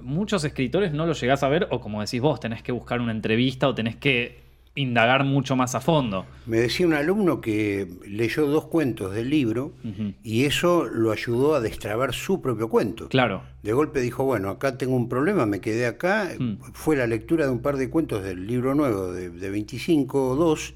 muchos 0.03 0.45
escritores 0.45 0.93
no 0.93 1.07
lo 1.07 1.15
llegás 1.15 1.43
a 1.43 1.49
ver 1.49 1.67
o 1.71 1.81
como 1.81 2.03
decís 2.03 2.21
vos, 2.21 2.41
tenés 2.41 2.63
que 2.63 2.73
buscar 2.73 3.01
una 3.01 3.13
entrevista 3.13 3.67
o 3.67 3.75
tenés 3.75 3.97
que 3.97 4.50
indagar 4.75 5.25
mucho 5.25 5.57
más 5.57 5.75
a 5.75 5.81
fondo. 5.81 6.27
Me 6.47 6.59
decía 6.59 6.87
un 6.87 6.95
alumno 6.95 7.41
que 7.41 7.89
leyó 8.07 8.47
dos 8.47 8.67
cuentos 8.67 9.15
del 9.15 9.31
libro 9.31 9.75
y 10.23 10.45
eso 10.45 10.85
lo 10.85 11.11
ayudó 11.11 11.55
a 11.55 11.61
destrabar 11.61 12.15
su 12.15 12.41
propio 12.41 12.69
cuento. 12.69 13.09
Claro. 13.09 13.43
De 13.63 13.73
golpe 13.73 14.01
dijo, 14.01 14.25
bueno, 14.25 14.49
acá 14.49 14.79
tengo 14.79 14.95
un 14.95 15.09
problema, 15.09 15.45
me 15.47 15.61
quedé 15.61 15.87
acá. 15.87 16.31
Mm. 16.39 16.59
Fue 16.73 16.97
la 16.97 17.07
lectura 17.07 17.47
de 17.47 17.53
un 17.53 17.61
par 17.61 17.77
de 17.77 17.91
cuentos 17.91 18.23
del 18.23 18.47
libro 18.47 18.75
nuevo 18.75 19.13
de, 19.13 19.31
de 19.31 19.51
25 19.51 20.37
2 20.37 20.75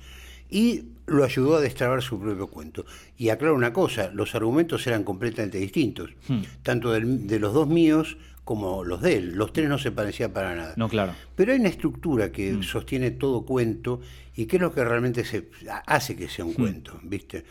y 0.51 0.85
lo 1.07 1.25
ayudó 1.25 1.57
a 1.57 1.61
destrabar 1.61 2.03
su 2.03 2.19
propio 2.19 2.47
cuento. 2.47 2.85
Y 3.17 3.29
aclaro 3.29 3.55
una 3.55 3.73
cosa, 3.73 4.11
los 4.13 4.35
argumentos 4.35 4.87
eran 4.87 5.05
completamente 5.05 5.59
distintos, 5.59 6.11
mm. 6.29 6.41
tanto 6.63 6.93
de 6.93 7.39
los 7.39 7.53
dos 7.55 7.69
míos 7.69 8.17
como 8.45 8.85
los 8.85 9.01
de 9.01 9.17
él. 9.17 9.35
Los 9.35 9.53
tres 9.53 9.69
no 9.69 9.79
se 9.79 9.91
parecían 9.91 10.31
para 10.31 10.55
nada. 10.55 10.75
No, 10.77 10.89
claro. 10.89 11.15
Pero 11.35 11.53
hay 11.53 11.59
una 11.59 11.71
estructura 11.71 12.31
que 12.31 12.53
mm. 12.53 12.63
sostiene 12.63 13.11
todo 13.13 13.45
cuento 13.45 14.01
y 14.37 14.47
que 14.47 14.57
es 14.57 14.63
lo 14.63 14.73
que 14.73 14.85
realmente 14.85 15.25
se 15.25 15.49
hace 15.87 16.15
que 16.15 16.29
sea 16.29 16.45
un 16.45 16.53
mm. 16.53 16.55
cuento, 16.55 17.01
¿viste? 17.03 17.45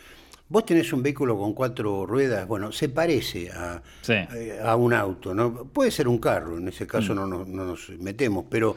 Vos 0.48 0.64
tenés 0.66 0.92
un 0.92 1.02
vehículo 1.02 1.38
con 1.38 1.54
cuatro 1.54 2.06
ruedas, 2.06 2.46
bueno, 2.46 2.70
se 2.70 2.90
parece 2.90 3.50
a, 3.50 3.82
eh, 4.08 4.60
a 4.62 4.76
un 4.76 4.92
auto, 4.92 5.34
¿no? 5.34 5.64
Puede 5.64 5.90
ser 5.90 6.06
un 6.06 6.18
carro, 6.18 6.58
en 6.58 6.68
ese 6.68 6.86
caso 6.86 7.12
mm. 7.12 7.16
no, 7.16 7.26
no, 7.26 7.44
nos 7.44 7.88
metemos, 7.98 8.44
pero 8.48 8.76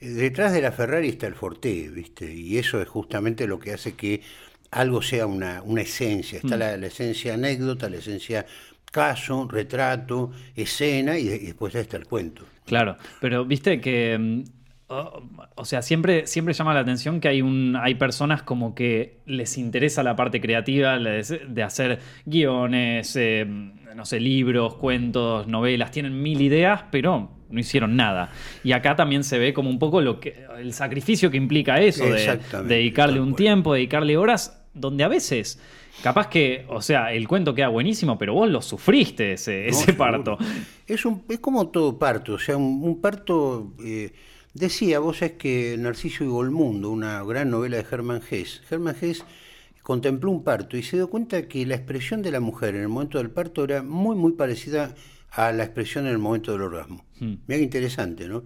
eh, 0.00 0.08
detrás 0.08 0.52
de 0.52 0.62
la 0.62 0.72
Ferrari 0.72 1.10
está 1.10 1.26
el 1.26 1.34
Forte, 1.34 1.90
¿viste? 1.90 2.32
Y 2.32 2.58
eso 2.58 2.80
es 2.80 2.88
justamente 2.88 3.46
lo 3.46 3.58
que 3.58 3.72
hace 3.72 3.92
que 3.92 4.22
algo 4.72 5.02
sea 5.02 5.26
una, 5.26 5.62
una 5.62 5.82
esencia. 5.82 6.38
Está 6.38 6.56
la, 6.56 6.78
la, 6.78 6.86
esencia 6.86 7.34
anécdota, 7.34 7.90
la 7.90 7.98
esencia 7.98 8.46
caso, 8.92 9.48
retrato, 9.50 10.30
escena 10.54 11.18
y, 11.18 11.24
después 11.24 11.74
está 11.74 11.96
el 11.96 12.06
cuento. 12.06 12.44
Claro, 12.64 12.96
pero 13.20 13.44
viste 13.44 13.80
que... 13.80 14.16
Mm, 14.16 14.44
o, 15.54 15.64
sea, 15.64 15.80
siempre, 15.80 16.26
siempre 16.26 16.52
llama 16.52 16.74
la 16.74 16.80
atención 16.80 17.18
que 17.18 17.28
hay, 17.28 17.40
un, 17.40 17.76
hay 17.80 17.94
personas 17.94 18.42
como 18.42 18.74
que 18.74 19.20
les 19.24 19.56
interesa 19.56 20.02
la 20.02 20.14
parte 20.16 20.38
creativa 20.38 20.98
de 20.98 21.62
hacer 21.62 21.98
guiones, 22.26 23.16
eh, 23.16 23.46
no 23.46 24.04
sé, 24.04 24.20
libros, 24.20 24.74
cuentos, 24.74 25.46
novelas, 25.46 25.92
tienen 25.92 26.20
mil 26.22 26.42
ideas, 26.42 26.82
pero 26.90 27.30
no 27.48 27.60
hicieron 27.60 27.96
nada. 27.96 28.30
Y 28.64 28.72
acá 28.72 28.96
también 28.96 29.24
se 29.24 29.38
ve 29.38 29.54
como 29.54 29.70
un 29.70 29.78
poco 29.78 30.00
lo 30.00 30.20
que, 30.20 30.44
el 30.58 30.72
sacrificio 30.72 31.30
que 31.30 31.36
implica 31.36 31.80
eso, 31.80 32.04
de 32.04 32.40
dedicarle 32.66 33.20
un 33.20 33.34
tiempo, 33.34 33.74
dedicarle 33.74 34.16
horas, 34.16 34.62
donde 34.74 35.04
a 35.04 35.08
veces 35.08 35.58
Capaz 36.02 36.28
que, 36.28 36.64
o 36.68 36.80
sea, 36.80 37.12
el 37.12 37.28
cuento 37.28 37.54
queda 37.54 37.68
buenísimo, 37.68 38.18
pero 38.18 38.34
vos 38.34 38.50
lo 38.50 38.62
sufriste 38.62 39.34
ese, 39.34 39.68
ese 39.68 39.92
parto. 39.92 40.38
Es, 40.86 41.04
un, 41.04 41.22
es 41.28 41.38
como 41.38 41.68
todo 41.68 41.98
parto, 41.98 42.34
o 42.34 42.38
sea, 42.38 42.56
un, 42.56 43.00
parto... 43.00 43.72
Eh, 43.84 44.12
decía, 44.54 44.98
vos 44.98 45.22
es 45.22 45.32
que 45.32 45.76
Narciso 45.78 46.24
y 46.24 46.28
Golmundo, 46.28 46.90
una 46.90 47.22
gran 47.22 47.50
novela 47.50 47.76
de 47.76 47.84
Germán 47.84 48.20
Gess, 48.20 48.62
Germán 48.68 48.94
Gess 48.94 49.24
contempló 49.82 50.30
un 50.30 50.44
parto 50.44 50.76
y 50.76 50.82
se 50.82 50.96
dio 50.96 51.10
cuenta 51.10 51.48
que 51.48 51.66
la 51.66 51.74
expresión 51.74 52.22
de 52.22 52.30
la 52.30 52.40
mujer 52.40 52.74
en 52.74 52.82
el 52.82 52.88
momento 52.88 53.18
del 53.18 53.30
parto 53.30 53.64
era 53.64 53.82
muy, 53.82 54.16
muy 54.16 54.32
parecida 54.32 54.94
a 55.30 55.52
la 55.52 55.64
expresión 55.64 56.06
en 56.06 56.12
el 56.12 56.18
momento 56.18 56.52
del 56.52 56.62
orgasmo. 56.62 57.04
Hmm. 57.18 57.34
Mira 57.46 57.58
qué 57.58 57.62
interesante, 57.62 58.28
¿no? 58.28 58.44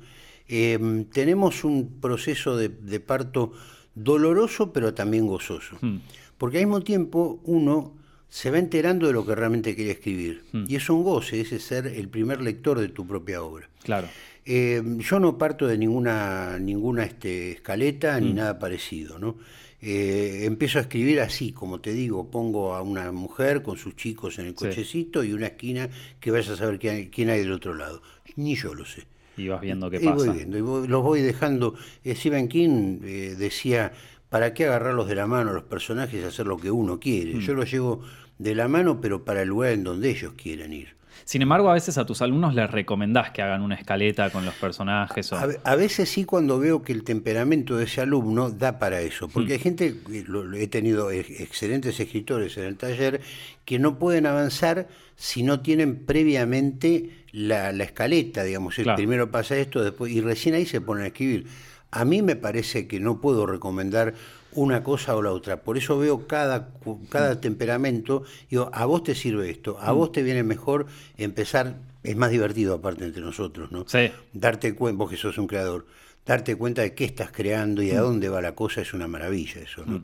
Em, 0.49 1.05
tenemos 1.07 1.65
un 1.65 2.01
proceso 2.01 2.57
de, 2.57 3.01
parto 3.01 3.53
doloroso, 3.95 4.73
pero 4.73 4.95
también 4.95 5.27
gozoso. 5.27 5.77
Hmm. 5.81 5.99
Porque 6.39 6.59
al 6.59 6.65
mismo 6.67 6.81
tiempo 6.83 7.41
uno 7.45 7.95
se 8.29 8.51
va 8.51 8.59
enterando 8.59 9.07
de 9.07 9.13
lo 9.13 9.25
que 9.25 9.35
realmente 9.35 9.75
quiere 9.75 9.93
escribir. 9.93 10.43
Hmm. 10.53 10.65
Y 10.69 10.77
es 10.77 10.91
un 10.91 11.03
goce, 11.03 11.41
ese 11.41 11.59
ser 11.59 11.87
el 11.87 12.09
primer 12.09 12.41
lector 12.43 12.79
de 12.79 12.89
tu 12.89 13.07
propia 13.07 13.43
obra. 13.43 13.69
Claro. 13.83 14.09
Eh, 14.45 14.83
yo 14.99 15.19
no 15.19 15.39
parto 15.39 15.67
de 15.67 15.77
ninguna, 15.79 16.59
ninguna 16.59 17.05
este, 17.05 17.53
escaleta 17.53 18.19
ni 18.21 18.33
nada 18.33 18.59
parecido, 18.59 19.19
¿no? 19.19 19.37
Eh, 19.81 20.43
empiezo 20.45 20.79
a 20.79 20.83
escribir 20.83 21.21
así, 21.21 21.53
como 21.53 21.81
te 21.81 21.93
digo, 21.93 22.31
pongo 22.31 22.75
a 22.75 22.83
una 22.83 23.13
mujer 23.13 23.63
con 23.63 23.77
sus 23.77 23.95
chicos 23.97 24.39
en 24.39 24.47
el 24.47 24.55
cochecito 24.55 25.23
y 25.23 25.33
una 25.33 25.49
esquina 25.49 25.89
que 26.19 26.31
vaya 26.31 26.53
a 26.53 26.57
saber 26.57 26.79
quién 26.79 26.95
hay, 26.97 27.07
quién 27.09 27.29
hay 27.31 27.41
del 27.41 27.53
otro 27.53 27.75
lado. 27.75 28.03
Ni 28.37 28.55
yo 28.57 28.75
lo 28.75 28.85
sé. 28.85 29.05
Y 29.37 29.49
vas 29.49 29.61
viendo 29.61 29.91
qué 29.91 29.99
Y 29.99 30.05
pasa. 30.05 30.15
voy 30.17 30.31
viendo, 30.31 30.57
y 30.57 30.61
voy- 30.63 30.89
los 30.89 31.03
voy 31.03 31.21
dejando. 31.21 31.75
Eh, 32.05 32.15
Stephen 32.15 32.49
King 32.49 33.01
eh, 33.05 33.35
decía, 33.39 33.93
¿para 34.29 34.55
qué 34.55 34.67
agarrarlos 34.67 35.09
de 35.09 35.15
la 35.15 35.27
mano 35.27 35.51
a 35.51 35.55
los 35.55 35.65
personajes 35.65 36.21
y 36.23 36.25
hacer 36.25 36.47
lo 36.47 36.57
que 36.57 36.71
uno 36.71 36.99
quiere? 37.01 37.35
Mm. 37.35 37.41
Yo 37.41 37.55
los 37.55 37.71
llevo 37.71 38.03
de 38.39 38.55
la 38.55 38.69
mano, 38.69 39.01
pero 39.01 39.25
para 39.25 39.43
el 39.43 39.49
lugar 39.49 39.73
en 39.73 39.85
donde 39.85 40.11
ellos 40.11 40.33
quieren 40.37 40.73
ir. 40.73 40.95
Sin 41.25 41.41
embargo, 41.41 41.71
a 41.71 41.73
veces 41.75 41.97
a 41.97 42.05
tus 42.05 42.21
alumnos 42.21 42.55
les 42.55 42.71
recomendás 42.71 43.31
que 43.31 43.41
hagan 43.41 43.63
una 43.63 43.75
escaleta 43.75 44.29
con 44.31 44.45
los 44.45 44.55
personajes. 44.55 45.33
o- 45.33 45.37
A, 45.37 45.47
ve- 45.47 45.59
a 45.65 45.75
veces 45.75 46.11
sí 46.11 46.25
cuando 46.25 46.59
veo 46.59 46.83
que 46.83 46.93
el 46.93 47.05
temperamento 47.05 47.77
de 47.77 47.85
ese 47.85 48.03
alumno 48.03 48.51
da 48.51 48.79
para 48.79 49.01
eso, 49.01 49.27
porque 49.29 49.55
hay 49.55 49.59
gente, 49.59 49.97
lo- 50.29 50.53
he 50.53 50.69
tenido 50.69 51.11
ex- 51.11 51.41
excelentes 51.41 51.99
escritores 51.99 52.57
en 52.59 52.65
el 52.65 52.77
taller, 52.77 53.23
que 53.65 53.79
no 53.79 53.99
pueden 53.99 54.27
avanzar 54.27 54.89
si 55.17 55.43
no 55.43 55.61
tienen 55.61 56.05
previamente 56.05 57.11
la, 57.33 57.73
la 57.73 57.85
escaleta, 57.85 58.45
digamos, 58.45 58.79
el 58.79 58.85
Claro. 58.85 58.97
primero 58.97 59.31
pasa 59.31 59.57
esto, 59.57 59.83
después, 59.83 60.13
y 60.13 60.21
recién 60.21 60.55
ahí 60.55 60.67
se 60.67 60.81
ponen 60.83 61.05
a 61.05 61.07
escribir. 61.09 61.47
A 61.91 62.05
mí 62.05 62.23
me 62.23 62.37
parece 62.37 62.87
que 62.87 63.01
no 63.01 63.21
puedo 63.21 63.47
recomendar 63.47 64.15
una 64.53 64.83
cosa 64.83 65.15
o 65.17 65.23
la 65.23 65.33
otra, 65.33 65.59
por 65.63 65.77
eso 65.77 65.99
veo 65.99 66.27
cada, 66.27 66.71
cada 67.11 67.41
temperamento, 67.41 68.25
digo, 68.51 68.71
a 68.73 68.87
vos 68.87 69.03
te 69.03 69.15
sirve 69.15 69.51
esto, 69.51 69.77
a 69.81 69.93
vos 69.93 70.13
te 70.13 70.23
viene 70.23 70.43
mejor 70.43 70.87
empezar, 71.19 71.77
es 72.03 72.17
más 72.17 72.31
divertido 72.31 72.75
aparte 72.75 73.05
entre 73.05 73.21
nosotros, 73.23 73.71
¿no? 73.71 73.85
Sí. 73.87 74.11
darte 74.33 74.75
cuenta, 74.75 74.97
vos 74.99 75.11
que 75.11 75.17
sos 75.19 75.37
un 75.37 75.47
creador, 75.47 75.87
darte 76.25 76.57
cuenta 76.57 76.81
de 76.83 76.95
qué 76.95 77.05
estás 77.05 77.31
creando 77.33 77.83
y 77.83 77.91
a 77.91 78.01
Mm. 78.01 78.05
dónde 78.05 78.29
va 78.31 78.41
la 78.41 78.55
cosa 78.55 78.81
es 78.81 78.95
una 78.95 79.07
maravilla 79.07 79.61
eso, 79.61 79.85
¿no? 79.85 80.03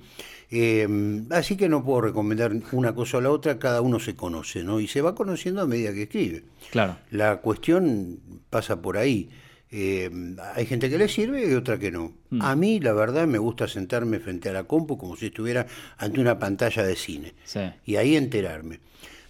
Eh, 0.51 1.23
así 1.31 1.57
que 1.57 1.71
no 1.71 1.83
puedo 1.83 2.03
recomendar 2.03 2.53
una 2.73 2.95
cosa 2.95 3.17
o 3.17 3.21
la 3.23 3.31
otra, 3.31 3.59
cada 3.59 3.81
uno 3.81 3.99
se 4.01 4.15
conoce, 4.15 4.63
¿no? 4.63 4.81
Y 4.81 4.87
se 4.87 5.01
va 5.01 5.15
conociendo 5.15 5.63
a 5.63 5.67
medida 5.67 5.95
que 5.95 6.03
escribe. 6.03 6.45
Claro. 6.71 6.97
La 7.11 7.39
cuestión 7.39 8.19
pasa 8.51 8.83
por 8.83 8.99
ahí. 8.99 9.31
Eh, 9.75 10.11
hay 10.55 10.67
gente 10.67 10.91
que 10.91 10.99
le 10.99 11.09
sirve 11.09 11.49
y 11.51 11.55
otra 11.55 11.79
que 11.79 11.91
no. 11.91 12.13
Mm. 12.29 12.43
A 12.43 12.55
mí, 12.55 12.79
la 12.79 12.93
verdad, 12.93 13.27
me 13.27 13.39
gusta 13.39 13.67
sentarme 13.67 14.21
frente 14.21 14.51
a 14.51 14.53
la 14.53 14.65
compu 14.65 14.99
como 14.99 15.17
si 15.17 15.27
estuviera 15.27 15.67
ante 15.97 16.21
una 16.21 16.39
pantalla 16.39 16.83
de 16.85 16.95
cine 16.95 17.33
Sí. 17.45 17.61
y 17.87 17.97
ahí 17.97 18.17
enterarme. 18.17 18.81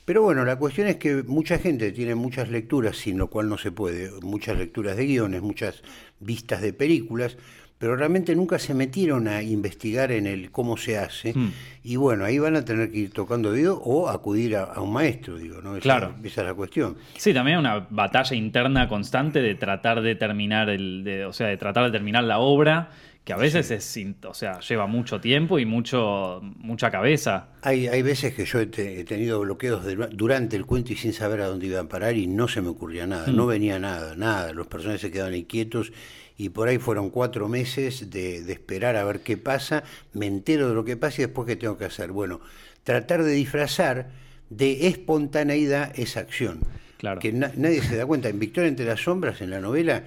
Pero 0.05 0.23
bueno, 0.23 0.45
la 0.45 0.57
cuestión 0.57 0.89
es 0.89 0.97
que 0.97 1.23
mucha 1.23 1.59
gente 1.59 1.93
tiene 1.93 2.17
muchas 2.17 2.51
lecturas, 2.51 2.97
sin 2.97 3.19
lo 3.19 3.29
cual 3.31 3.49
no 3.49 3.57
se 3.57 3.71
puede, 3.71 4.11
muchas 4.21 4.59
lecturas 4.59 4.97
de 4.97 5.07
guiones, 5.07 5.43
muchas 5.43 5.81
vistas 6.19 6.61
de 6.61 6.73
películas, 6.73 7.37
pero 7.83 7.97
realmente 7.97 8.37
nunca 8.37 8.61
se 8.61 8.75
metieron 8.75 9.27
a 9.27 9.43
investigar 9.43 10.13
en 10.13 10.29
el 10.29 10.53
cómo 10.53 10.77
se 10.77 10.99
hace. 10.99 11.37
Mm. 11.37 11.53
Y 11.83 11.97
bueno, 11.97 12.25
ahí 12.25 12.39
van 12.39 12.55
a 12.55 12.65
tener 12.65 12.93
que 12.93 12.99
ir 12.99 13.11
tocando 13.11 13.49
oído 13.51 13.83
o 13.85 14.09
acudir 14.09 14.55
a, 14.55 14.63
a 14.63 14.81
un 14.81 14.93
maestro, 14.93 15.37
digo, 15.37 15.61
¿no? 15.61 15.73
Esa- 15.73 15.81
Claro. 15.83 16.15
Esa 16.23 16.43
es 16.43 16.47
la 16.47 16.55
cuestión. 16.55 16.97
Sí, 17.17 17.35
también 17.35 17.59
una 17.59 17.89
batalla 17.91 18.37
interna 18.37 18.89
constante 18.89 19.43
de 19.43 19.57
tratar 19.57 20.01
de 20.01 20.15
terminar 20.15 20.71
el, 20.71 21.03
de- 21.03 21.25
o 21.27 21.33
sea, 21.33 21.49
de 21.49 21.57
tratar 21.57 21.85
de 21.87 21.91
terminar 21.91 22.23
la 22.23 22.39
obra, 22.39 22.91
que 23.25 23.33
a 23.33 23.37
veces 23.37 23.71
es, 23.71 23.97
in- 23.97 24.17
o 24.27 24.35
sea, 24.35 24.59
lleva 24.61 24.87
mucho 24.89 25.21
tiempo 25.21 25.59
y 25.61 25.65
mucho, 25.67 26.41
mucha 26.43 26.91
cabeza. 26.91 27.51
Hay, 27.63 27.87
hay 27.87 28.03
veces 28.03 28.35
que 28.35 28.45
yo 28.45 28.59
he, 28.61 28.67
te- 28.67 29.01
he 29.01 29.05
tenido 29.05 29.39
bloqueos 29.41 29.85
de- 29.85 29.95
durante 30.13 30.57
el 30.57 30.67
cuento 30.67 30.93
y 30.93 30.97
sin 30.97 31.13
saber 31.13 31.41
a 31.41 31.47
dónde 31.47 31.67
iban 31.67 31.87
a 31.87 31.89
parar 31.89 32.17
y 32.17 32.27
no 32.27 32.49
se 32.49 32.61
me 32.63 32.69
ocurría 32.69 33.07
nada, 33.07 33.29
Mm. 33.29 33.37
no 33.37 33.47
venía 33.47 33.79
nada, 33.79 34.17
nada. 34.17 34.53
Los 34.53 34.67
personajes 34.67 35.03
se 35.03 35.11
quedaban 35.13 35.35
inquietos 35.37 35.93
y 36.37 36.49
por 36.49 36.67
ahí 36.67 36.79
fueron 36.79 37.11
cuatro 37.11 37.49
meses 37.49 38.11
de, 38.11 38.43
de 38.43 38.53
esperar 38.53 38.97
a 38.97 39.05
ver 39.05 39.21
qué 39.21 39.37
pasa, 39.37 39.85
me 40.15 40.27
entero 40.27 40.69
de 40.69 40.75
lo 40.75 40.85
que 40.85 40.97
pasa 40.97 41.23
y 41.23 41.27
después 41.27 41.47
qué 41.47 41.55
tengo 41.55 41.79
que 41.79 41.85
hacer. 41.85 42.11
Bueno, 42.11 42.41
tratar 42.83 43.23
de 43.23 43.31
disfrazar 43.33 44.09
de 44.51 44.89
espontaneidad 44.89 45.93
esa 45.99 46.21
acción. 46.21 46.61
Claro. 46.99 47.21
Que 47.21 47.33
na- 47.33 47.53
nadie 47.57 47.83
se 47.83 47.97
da 47.97 48.07
cuenta. 48.07 48.29
En 48.29 48.39
Victoria 48.39 48.69
entre 48.69 48.87
las 48.87 49.01
sombras, 49.01 49.41
en 49.41 49.51
la 49.51 49.61
novela, 49.61 50.05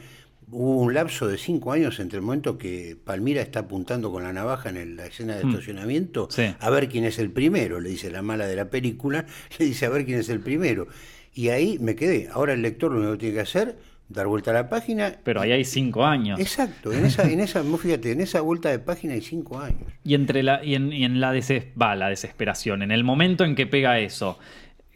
hubo 0.51 0.81
un 0.81 0.93
lapso 0.93 1.27
de 1.27 1.37
cinco 1.37 1.71
años 1.71 1.99
entre 1.99 2.17
el 2.17 2.23
momento 2.23 2.57
que 2.57 2.95
Palmira 3.03 3.41
está 3.41 3.61
apuntando 3.61 4.11
con 4.11 4.23
la 4.23 4.31
navaja 4.33 4.69
en 4.69 4.77
el- 4.77 4.95
la 4.95 5.05
escena 5.07 5.35
de 5.35 5.45
Mm. 5.45 5.49
estacionamiento 5.49 6.27
Sí. 6.29 6.43
a 6.59 6.69
ver 6.69 6.87
quién 6.89 7.03
es 7.05 7.19
el 7.19 7.31
primero, 7.31 7.79
le 7.79 7.89
dice 7.89 8.11
la 8.11 8.21
mala 8.21 8.45
de 8.47 8.55
la 8.55 8.69
película, 8.69 9.25
le 9.59 9.65
dice 9.65 9.85
a 9.85 9.89
ver 9.89 10.05
quién 10.05 10.19
es 10.19 10.29
el 10.29 10.39
primero. 10.39 10.87
Y 11.33 11.49
ahí 11.49 11.77
me 11.79 11.95
quedé. 11.95 12.29
Ahora 12.31 12.53
el 12.53 12.61
lector 12.61 12.91
lo 12.91 12.97
único 12.99 13.13
que 13.13 13.17
tiene 13.19 13.35
que 13.35 13.41
hacer, 13.41 13.75
dar 14.07 14.27
vuelta 14.27 14.51
a 14.51 14.53
la 14.53 14.69
página. 14.69 15.15
Pero 15.23 15.41
ahí 15.41 15.51
hay 15.51 15.65
cinco 15.65 16.05
años. 16.05 16.39
Exacto, 16.39 16.93
en 16.93 17.05
esa, 17.05 17.29
en 17.29 17.39
esa, 17.39 17.63
fíjate, 17.63 18.11
en 18.11 18.21
esa 18.21 18.39
vuelta 18.41 18.69
de 18.69 18.79
página 18.79 19.13
hay 19.15 19.21
cinco 19.21 19.59
años. 19.59 19.81
Y 20.03 20.13
entre 20.13 20.43
la, 20.43 20.63
y 20.63 20.75
en, 20.75 20.93
y 20.93 21.03
en 21.03 21.19
la, 21.19 21.33
deses- 21.33 21.65
va, 21.81 21.95
la 21.95 22.07
desesperación, 22.09 22.83
en 22.83 22.91
el 22.91 23.03
momento 23.03 23.43
en 23.43 23.55
que 23.55 23.65
pega 23.65 23.99
eso, 23.99 24.37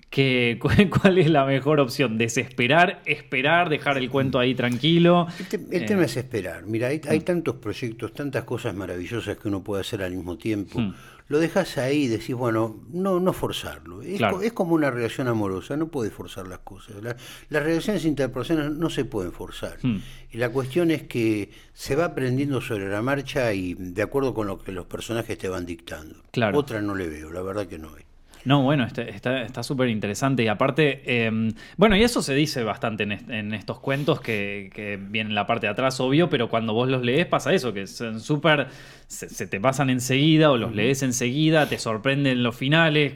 que, 0.10 0.58
cu- 0.62 0.70
¿cuál 1.02 1.18
es 1.20 1.30
la 1.30 1.46
mejor 1.46 1.80
opción? 1.80 2.18
¿Desesperar, 2.18 3.02
esperar, 3.06 3.70
dejar 3.70 3.98
el 3.98 4.10
cuento 4.10 4.40
ahí 4.40 4.56
tranquilo? 4.56 5.28
El, 5.40 5.46
te- 5.48 5.78
el 5.78 5.84
Eh, 5.84 5.86
tema 5.86 6.06
es 6.06 6.18
esperar. 6.18 6.66
Mira, 6.66 6.88
hay, 6.88 7.02
hay 7.08 7.20
tantos 7.22 7.56
proyectos, 7.56 8.14
tantas 8.14 8.44
cosas 8.44 8.74
maravillosas 8.76 9.38
que 9.38 9.48
uno 9.48 9.64
puede 9.64 9.82
hacer 9.82 10.02
al 10.02 10.14
mismo 10.16 10.38
tiempo. 10.38 10.80
Hmm. 10.80 10.94
Lo 11.28 11.38
dejas 11.38 11.78
ahí 11.78 12.06
y 12.06 12.08
decís, 12.08 12.34
bueno, 12.34 12.84
no, 12.92 13.20
no 13.20 13.34
forzarlo. 13.34 14.02
Es, 14.02 14.18
Claro. 14.18 14.42
es 14.42 14.52
como 14.52 14.74
una 14.74 14.90
relación 14.90 15.28
amorosa, 15.28 15.78
no 15.78 15.90
puedes 15.90 16.12
forzar 16.12 16.48
las 16.48 16.58
cosas. 16.60 16.96
La- 17.04 17.16
las 17.50 17.62
relaciones 17.64 18.04
interpersonales 18.06 18.72
no 18.72 18.90
se 18.90 19.06
pueden 19.06 19.32
forzar. 19.32 19.78
Hmm. 19.84 20.00
Y 20.32 20.38
la 20.38 20.50
cuestión 20.50 20.90
es 20.90 21.04
que 21.04 21.52
se 21.74 21.96
va 21.96 22.06
aprendiendo 22.06 22.62
sobre 22.62 22.90
la 22.90 23.04
marcha 23.04 23.54
y 23.54 23.76
de 23.76 24.02
acuerdo 24.02 24.34
con 24.34 24.48
lo 24.48 24.58
que 24.58 24.72
los 24.72 24.88
personajes 24.88 25.38
te 25.38 25.50
van 25.50 25.68
dictando. 25.68 26.16
Claro. 26.32 26.58
Otra 26.58 26.82
no 26.82 26.96
le 26.96 27.08
veo, 27.08 27.32
la 27.32 27.44
verdad 27.44 27.68
que 27.68 27.78
no 27.78 27.90
hay. 27.96 28.04
No, 28.46 28.64
bueno, 28.64 28.86
este- 28.86 29.10
está 29.10 29.42
está 29.44 29.64
súper 29.64 29.90
interesante. 29.90 30.44
Y 30.44 30.48
aparte, 30.48 31.02
eh, 31.06 31.52
bueno, 31.78 31.98
y 31.98 32.04
eso 32.04 32.22
se 32.22 32.34
dice 32.34 32.64
bastante 32.64 33.04
en, 33.04 33.12
est- 33.12 33.30
en 33.30 33.54
estos 33.54 33.80
cuentos 33.80 34.22
que, 34.22 34.70
que 34.74 34.98
vienen 34.98 35.32
en 35.32 35.36
la 35.36 35.46
parte 35.46 35.68
de 35.68 35.72
atrás, 35.72 36.00
obvio, 36.00 36.30
pero 36.30 36.50
cuando 36.50 36.74
vos 36.74 36.88
los 36.90 37.04
lees 37.04 37.26
pasa 37.26 37.54
eso, 37.54 37.74
que 37.74 37.86
son 37.88 38.20
súper. 38.22 38.68
Se, 39.08 39.28
se 39.28 39.48
te 39.48 39.60
pasan 39.60 39.90
enseguida 39.90 40.52
o 40.52 40.58
los 40.58 40.74
lees 40.76 41.02
enseguida, 41.02 41.68
te 41.68 41.80
sorprenden 41.80 42.44
los 42.44 42.56
finales 42.56 43.14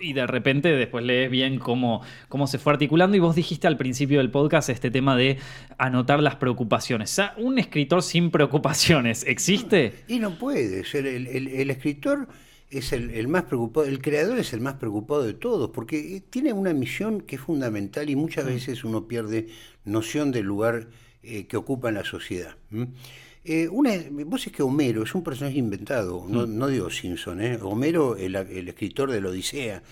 y 0.00 0.12
de 0.12 0.26
repente 0.26 0.68
después 0.70 1.04
lees 1.04 1.30
bien 1.30 1.58
cómo, 1.58 2.00
cómo 2.28 2.46
se 2.46 2.58
fue 2.58 2.72
articulando. 2.72 3.16
Y 3.16 3.20
vos 3.20 3.34
dijiste 3.34 3.66
al 3.66 3.76
principio 3.76 4.18
del 4.18 4.30
podcast 4.30 4.68
este 4.70 4.90
tema 4.92 5.16
de 5.16 5.38
anotar 5.78 6.22
las 6.22 6.36
preocupaciones. 6.36 7.10
O 7.10 7.14
sea, 7.14 7.34
un 7.38 7.58
escritor 7.58 8.02
sin 8.02 8.30
preocupaciones, 8.30 9.24
¿existe? 9.26 9.94
Y 10.08 10.18
no 10.20 10.38
puede 10.38 10.84
ser. 10.84 11.06
El, 11.06 11.26
el- 11.26 11.48
el 11.48 11.70
escritor 11.70 12.28
es 12.72 12.92
el, 12.92 13.10
el 13.10 13.28
más 13.28 13.44
preocupado, 13.44 13.86
el 13.86 14.00
creador 14.00 14.38
es 14.38 14.52
el 14.52 14.60
más 14.60 14.74
preocupado 14.74 15.22
de 15.22 15.34
todos, 15.34 15.70
porque 15.70 16.16
eh, 16.16 16.20
tiene 16.20 16.52
una 16.52 16.72
misión 16.72 17.20
que 17.20 17.36
es 17.36 17.42
fundamental 17.42 18.08
y 18.10 18.16
muchas 18.16 18.46
veces 18.46 18.84
uno 18.84 19.06
pierde 19.06 19.48
noción 19.84 20.32
del 20.32 20.46
lugar 20.46 20.88
eh, 21.22 21.46
que 21.46 21.56
ocupa 21.56 21.88
en 21.88 21.94
la 21.96 22.04
sociedad. 22.04 22.56
Eh, 23.44 23.66
una, 23.68 23.90
vos 24.26 24.46
es 24.46 24.52
que 24.52 24.62
Homero 24.62 25.02
es 25.02 25.16
un 25.16 25.24
personaje 25.24 25.58
inventado, 25.58 26.24
no, 26.28 26.46
no 26.46 26.68
digo 26.68 26.90
Simpson, 26.90 27.40
¿eh? 27.40 27.58
Homero, 27.60 28.14
el, 28.16 28.36
el 28.36 28.68
escritor 28.68 29.10
de 29.10 29.20
la 29.20 29.30
Odisea, 29.30 29.82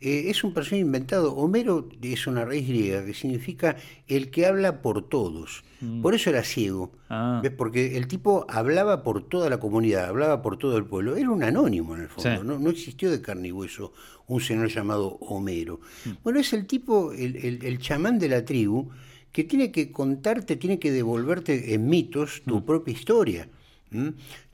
eh, 0.00 0.24
es 0.26 0.42
un 0.42 0.52
personaje 0.52 0.80
inventado. 0.80 1.32
Homero 1.36 1.88
es 2.02 2.26
una 2.26 2.44
raíz 2.44 2.66
griega 2.66 3.04
que 3.06 3.14
significa 3.14 3.76
el 4.08 4.30
que 4.32 4.46
habla 4.46 4.82
por 4.82 5.08
todos. 5.08 5.62
Por 6.02 6.14
eso 6.16 6.30
era 6.30 6.42
ciego. 6.42 6.90
Ah. 7.08 7.38
¿Ves? 7.44 7.52
Porque 7.52 7.96
el 7.96 8.08
tipo 8.08 8.44
hablaba 8.48 9.04
por 9.04 9.22
toda 9.28 9.50
la 9.50 9.60
comunidad, 9.60 10.06
hablaba 10.06 10.42
por 10.42 10.58
todo 10.58 10.76
el 10.76 10.84
pueblo. 10.86 11.14
Era 11.16 11.30
un 11.30 11.44
anónimo 11.44 11.94
en 11.94 12.02
el 12.02 12.08
fondo, 12.08 12.40
Sí. 12.40 12.44
no, 12.44 12.58
no 12.58 12.70
existió 12.70 13.08
de 13.10 13.20
carne 13.20 13.48
y 13.48 13.52
hueso 13.52 13.92
un 14.26 14.40
señor 14.40 14.66
llamado 14.68 15.10
Homero. 15.20 15.78
Bueno, 16.24 16.40
es 16.40 16.52
el 16.52 16.66
tipo, 16.66 17.12
el, 17.12 17.36
el- 17.36 17.64
el 17.64 17.78
chamán 17.78 18.18
de 18.18 18.28
la 18.30 18.44
tribu, 18.44 18.88
que 19.36 19.44
tiene 19.44 19.70
que 19.70 19.92
contarte, 19.92 20.56
tiene 20.56 20.78
que 20.78 20.90
devolverte 20.90 21.74
en 21.74 21.86
mitos 21.90 22.40
tu 22.46 22.64
propia 22.64 22.92
historia. 22.94 23.48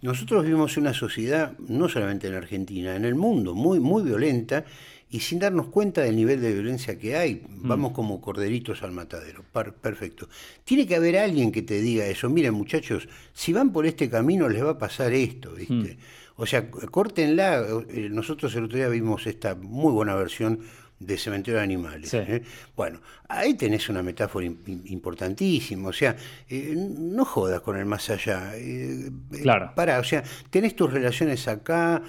Nosotros 0.00 0.42
vivimos 0.42 0.76
en 0.76 0.82
una 0.82 0.92
sociedad, 0.92 1.56
no 1.68 1.88
solamente 1.88 2.26
en 2.26 2.34
Argentina, 2.34 2.96
en 2.96 3.04
el 3.04 3.14
mundo, 3.14 3.54
muy, 3.54 3.78
muy 3.78 4.02
violenta, 4.02 4.64
y 5.08 5.20
sin 5.20 5.38
darnos 5.38 5.68
cuenta 5.68 6.00
del 6.00 6.16
nivel 6.16 6.40
de 6.40 6.52
violencia 6.52 6.98
que 6.98 7.16
hay, 7.16 7.42
vamos 7.48 7.92
como 7.92 8.20
corderitos 8.20 8.82
al 8.82 8.90
matadero. 8.90 9.44
Par- 9.52 9.72
perfecto. 9.72 10.28
Tiene 10.64 10.84
que 10.84 10.96
haber 10.96 11.16
alguien 11.16 11.52
que 11.52 11.62
te 11.62 11.80
diga 11.80 12.04
eso. 12.06 12.28
Miren, 12.28 12.54
muchachos, 12.54 13.08
si 13.32 13.52
van 13.52 13.72
por 13.72 13.86
este 13.86 14.10
camino 14.10 14.48
les 14.48 14.64
va 14.64 14.70
a 14.70 14.78
pasar 14.78 15.12
esto, 15.12 15.52
¿viste? 15.52 15.96
O 16.34 16.44
sea, 16.44 16.68
córtenla. 16.72 17.64
Eh, 17.88 18.08
Nosotros 18.10 18.52
el 18.56 18.64
otro 18.64 18.78
día 18.78 18.88
vimos 18.88 19.28
esta 19.28 19.54
muy 19.54 19.92
buena 19.92 20.16
versión 20.16 20.58
de 21.06 21.16
Cementerio 21.18 21.58
de 21.58 21.64
Animales. 21.64 22.10
Sí. 22.10 22.16
¿eh? 22.18 22.42
Bueno, 22.76 23.00
ahí 23.28 23.54
tenés 23.54 23.88
una 23.88 24.02
metáfora 24.02 24.46
im- 24.46 24.56
im- 24.66 24.82
importantísima. 24.86 25.88
O 25.88 25.92
sea, 25.92 26.16
eh, 26.48 26.74
no 26.76 27.24
jodas 27.24 27.60
con 27.60 27.76
el 27.76 27.84
más 27.86 28.08
allá. 28.10 28.52
eh, 28.56 29.10
Claro. 29.42 29.72
Pará, 29.74 29.98
o 30.00 30.04
sea, 30.04 30.22
tenés 30.50 30.74
tus 30.76 30.92
relaciones 30.92 31.46
acá, 31.48 32.02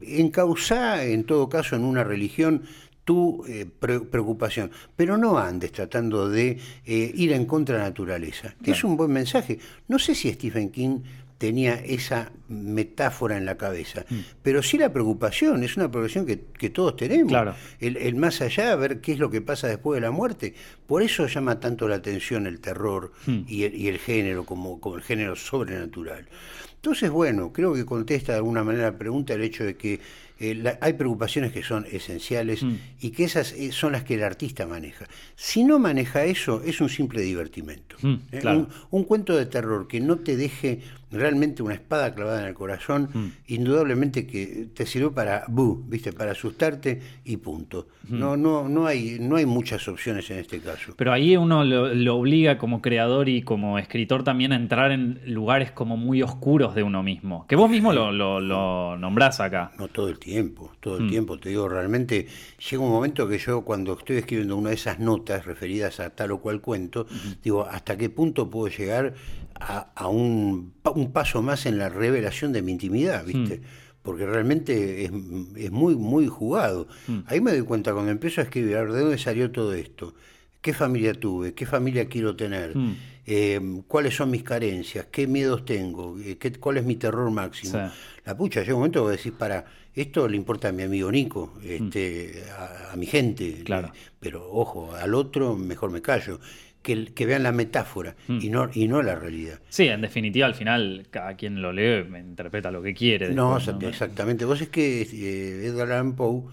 encauzá 0.00 1.04
en 1.04 1.24
todo 1.24 1.48
caso 1.48 1.76
en 1.76 1.84
una 1.84 2.04
religión 2.04 2.62
tu 3.04 3.44
eh, 3.48 3.66
preocupación, 3.66 4.70
pero 4.94 5.16
no 5.16 5.36
andes 5.38 5.72
tratando 5.72 6.28
de 6.28 6.58
eh, 6.86 7.10
ir 7.14 7.32
en 7.32 7.44
contra 7.46 7.76
de 7.76 7.80
la 7.82 7.88
naturaleza. 7.88 8.54
Es 8.64 8.84
un 8.84 8.96
buen 8.96 9.10
mensaje. 9.10 9.58
No 9.88 9.98
sé 9.98 10.14
si 10.14 10.30
Stephen 10.32 10.70
King 10.70 11.00
tenía 11.40 11.76
esa 11.76 12.32
metáfora 12.48 13.38
en 13.38 13.46
la 13.46 13.56
cabeza. 13.56 14.04
Mm. 14.10 14.18
Pero 14.42 14.62
sí 14.62 14.76
la 14.76 14.92
preocupación, 14.92 15.64
es 15.64 15.74
una 15.78 15.90
preocupación 15.90 16.26
que, 16.26 16.68
todos 16.68 16.96
tenemos. 16.96 17.32
El, 17.80 18.14
más 18.16 18.42
allá, 18.42 18.76
ver 18.76 19.00
qué 19.00 19.12
es 19.12 19.18
lo 19.18 19.30
que 19.30 19.40
pasa 19.40 19.66
después 19.66 19.96
de 19.96 20.02
la 20.02 20.10
muerte. 20.10 20.52
Por 20.86 21.02
eso 21.02 21.26
llama 21.26 21.58
tanto 21.58 21.88
la 21.88 21.94
atención 21.94 22.46
el 22.46 22.60
terror 22.60 23.12
mm. 23.24 23.38
y, 23.48 23.64
el, 23.64 23.98
género 23.98 24.44
como, 24.44 24.82
como 24.82 24.96
el 24.96 25.02
género 25.02 25.34
sobrenatural. 25.34 26.28
Entonces, 26.74 27.08
bueno, 27.08 27.54
creo 27.54 27.72
que 27.72 27.86
contesta 27.86 28.32
de 28.32 28.38
alguna 28.38 28.62
manera 28.62 28.90
la 28.90 28.98
pregunta 28.98 29.32
el 29.32 29.42
hecho 29.42 29.64
de 29.64 29.76
que 29.78 29.98
eh, 30.42 30.78
hay 30.80 30.94
preocupaciones 30.94 31.52
que 31.52 31.62
son 31.62 31.86
esenciales 31.90 32.62
mm. 32.62 32.74
y 33.02 33.10
que 33.10 33.24
esas 33.24 33.52
eh, 33.52 33.72
son 33.72 33.92
las 33.92 34.04
que 34.04 34.14
el 34.14 34.24
artista 34.24 34.66
maneja. 34.66 35.06
Si 35.36 35.62
no 35.64 35.78
maneja 35.78 36.24
eso, 36.24 36.62
es 36.64 36.80
un 36.80 36.88
simple 36.88 37.20
divertimento. 37.20 37.96
Eh, 38.32 38.66
un, 38.90 39.04
cuento 39.04 39.36
de 39.36 39.44
terror 39.44 39.86
que 39.86 40.00
no 40.00 40.20
te 40.20 40.38
deje 40.38 40.80
realmente 41.10 41.62
una 41.62 41.74
espada 41.74 42.14
clavada 42.14 42.42
en 42.42 42.48
el 42.48 42.54
corazón, 42.54 43.10
mm. 43.12 43.52
indudablemente 43.52 44.26
que 44.26 44.68
te 44.74 44.86
sirve 44.86 45.10
para 45.10 45.44
¿viste? 45.48 46.12
Para 46.12 46.32
asustarte 46.32 47.00
y 47.24 47.36
punto. 47.38 47.88
No, 48.08 48.36
no, 48.36 48.68
no 48.68 48.86
hay, 48.86 49.18
no 49.20 49.36
hay 49.36 49.46
muchas 49.46 49.86
opciones 49.86 50.28
en 50.30 50.38
este 50.38 50.60
caso. 50.60 50.94
Pero 50.96 51.12
ahí 51.12 51.36
uno 51.36 51.64
lo, 51.64 52.16
obliga 52.16 52.58
como 52.58 52.82
creador 52.82 53.28
y 53.28 53.42
como 53.42 53.78
escritor 53.78 54.24
también 54.24 54.52
a 54.52 54.56
entrar 54.56 54.90
en 54.90 55.20
lugares 55.26 55.70
como 55.70 55.96
muy 55.96 56.22
oscuros 56.22 56.74
de 56.74 56.82
uno 56.82 57.02
mismo. 57.02 57.46
Que 57.46 57.56
vos 57.56 57.70
mismo 57.70 57.92
lo, 57.92 58.10
lo, 58.12 58.96
nombrás 58.96 59.40
acá. 59.40 59.72
No 59.78 59.88
todo 59.88 60.08
el 60.08 60.18
tiempo, 60.18 60.72
todo 60.80 60.98
el 60.98 61.04
mm. 61.04 61.08
tiempo. 61.08 61.38
Te 61.38 61.50
digo, 61.50 61.68
realmente 61.68 62.26
llega 62.70 62.82
un 62.82 62.90
momento 62.90 63.28
que 63.28 63.38
yo 63.38 63.62
cuando 63.62 63.96
estoy 63.98 64.16
escribiendo 64.16 64.56
una 64.56 64.70
de 64.70 64.76
esas 64.76 64.98
notas 64.98 65.46
referidas 65.46 66.00
a 66.00 66.10
tal 66.10 66.32
o 66.32 66.38
cual 66.38 66.60
cuento, 66.60 67.06
digo, 67.42 67.66
¿hasta 67.66 67.96
qué 67.96 68.10
punto 68.10 68.50
puedo 68.50 68.68
llegar 68.68 69.14
a, 69.60 70.08
un, 70.08 70.72
un, 70.94 70.99
paso 71.08 71.42
más 71.42 71.66
en 71.66 71.78
la 71.78 71.88
revelación 71.88 72.52
de 72.52 72.62
mi 72.62 72.72
intimidad, 72.72 73.24
¿viste? 73.24 73.58
Mm. 73.58 73.62
Porque 74.02 74.24
realmente 74.24 75.04
es, 75.04 75.70
muy, 75.70 75.94
muy 75.94 76.26
jugado. 76.26 76.88
Mm. 77.06 77.18
Ahí 77.26 77.40
me 77.40 77.52
doy 77.52 77.62
cuenta 77.62 77.92
cuando 77.92 78.10
empiezo 78.10 78.40
a 78.40 78.44
escribir, 78.44 78.76
a 78.76 78.82
ver, 78.82 78.92
¿de 78.92 79.00
dónde 79.00 79.18
salió 79.18 79.50
todo 79.50 79.74
esto? 79.74 80.14
¿Qué 80.60 80.72
familia 80.72 81.14
tuve? 81.14 81.54
¿Qué 81.54 81.66
familia 81.66 82.06
quiero 82.06 82.36
tener? 82.36 82.76
Mm. 82.76 82.96
Eh, 83.26 83.82
¿Cuáles 83.86 84.16
son 84.16 84.30
mis 84.30 84.42
carencias? 84.42 85.06
¿Qué 85.10 85.26
miedos 85.26 85.64
tengo? 85.64 86.18
Eh, 86.18 86.36
¿Qué, 86.38 86.52
¿Cuál 86.52 86.78
es 86.78 86.84
mi 86.84 86.96
terror 86.96 87.30
máximo? 87.30 87.90
La 88.24 88.36
pucha, 88.36 88.60
llega 88.60 88.74
un 88.74 88.80
momento 88.80 89.06
que 89.06 89.12
decís, 89.12 89.32
para, 89.32 89.64
esto 89.94 90.28
le 90.28 90.36
importa 90.36 90.68
a 90.68 90.72
mi 90.72 90.82
amigo 90.82 91.10
Nico, 91.10 91.54
este, 91.62 92.44
a, 92.90 92.96
mi 92.96 93.06
gente, 93.06 93.62
claro. 93.64 93.92
pero 94.18 94.50
ojo, 94.50 94.94
al 94.94 95.14
otro 95.14 95.56
mejor 95.56 95.90
me 95.90 96.00
callo 96.00 96.40
que, 96.82 97.06
que 97.06 97.26
vean 97.26 97.42
la 97.42 97.52
metáfora 97.52 98.16
mm. 98.28 98.38
y, 98.40 98.48
no, 98.48 98.70
y 98.72 98.88
no 98.88 99.02
la 99.02 99.14
realidad. 99.14 99.60
Sí, 99.68 99.88
en 99.88 100.00
definitiva, 100.00 100.46
al 100.46 100.54
final, 100.54 101.06
cada 101.10 101.34
quien 101.34 101.62
lo 101.62 101.72
lee, 101.72 102.06
interpreta 102.18 102.70
lo 102.70 102.82
que 102.82 102.94
quiere. 102.94 103.34
no, 103.34 103.56
exactamente. 103.56 104.44
Vos 104.44 104.60
es 104.60 104.68
que 104.68 105.02
eh, 105.02 105.66
Edgar 105.66 105.92
Allan 105.92 106.16
Poe 106.16 106.44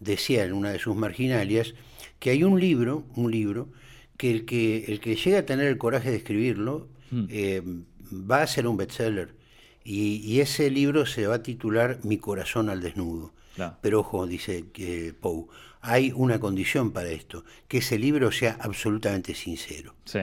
decía 0.00 0.44
en 0.44 0.52
una 0.52 0.70
de 0.70 0.78
sus 0.78 0.96
marginalias 0.96 1.74
que 2.18 2.30
hay 2.30 2.44
un 2.44 2.60
libro, 2.60 3.04
un 3.16 3.30
libro, 3.30 3.68
que 4.16 4.30
el 4.30 4.44
que, 4.44 4.84
el 4.88 5.00
que 5.00 5.16
llega 5.16 5.40
a 5.40 5.46
tener 5.46 5.66
el 5.66 5.78
coraje 5.78 6.10
de 6.10 6.16
escribirlo 6.16 6.88
mm. 7.10 7.24
eh, 7.28 7.62
va 8.12 8.42
a 8.42 8.46
ser 8.46 8.66
un 8.66 8.76
bestseller. 8.76 9.34
Y, 9.84 10.22
y, 10.24 10.40
ese 10.40 10.70
libro 10.70 11.04
se 11.04 11.26
va 11.26 11.34
a 11.36 11.42
titular 11.42 11.98
Mi 12.04 12.16
corazón 12.16 12.70
al 12.70 12.80
desnudo. 12.80 13.34
Pero 13.82 14.00
ojo, 14.00 14.26
dice 14.26 14.64
eh, 14.78 15.12
Poe, 15.20 15.44
hay 15.84 16.12
una 16.14 16.40
condición 16.40 16.92
para 16.92 17.10
esto, 17.10 17.44
que 17.68 17.78
ese 17.78 17.98
libro 17.98 18.32
sea 18.32 18.56
absolutamente 18.58 19.34
sincero. 19.34 19.94
Sí. 20.06 20.20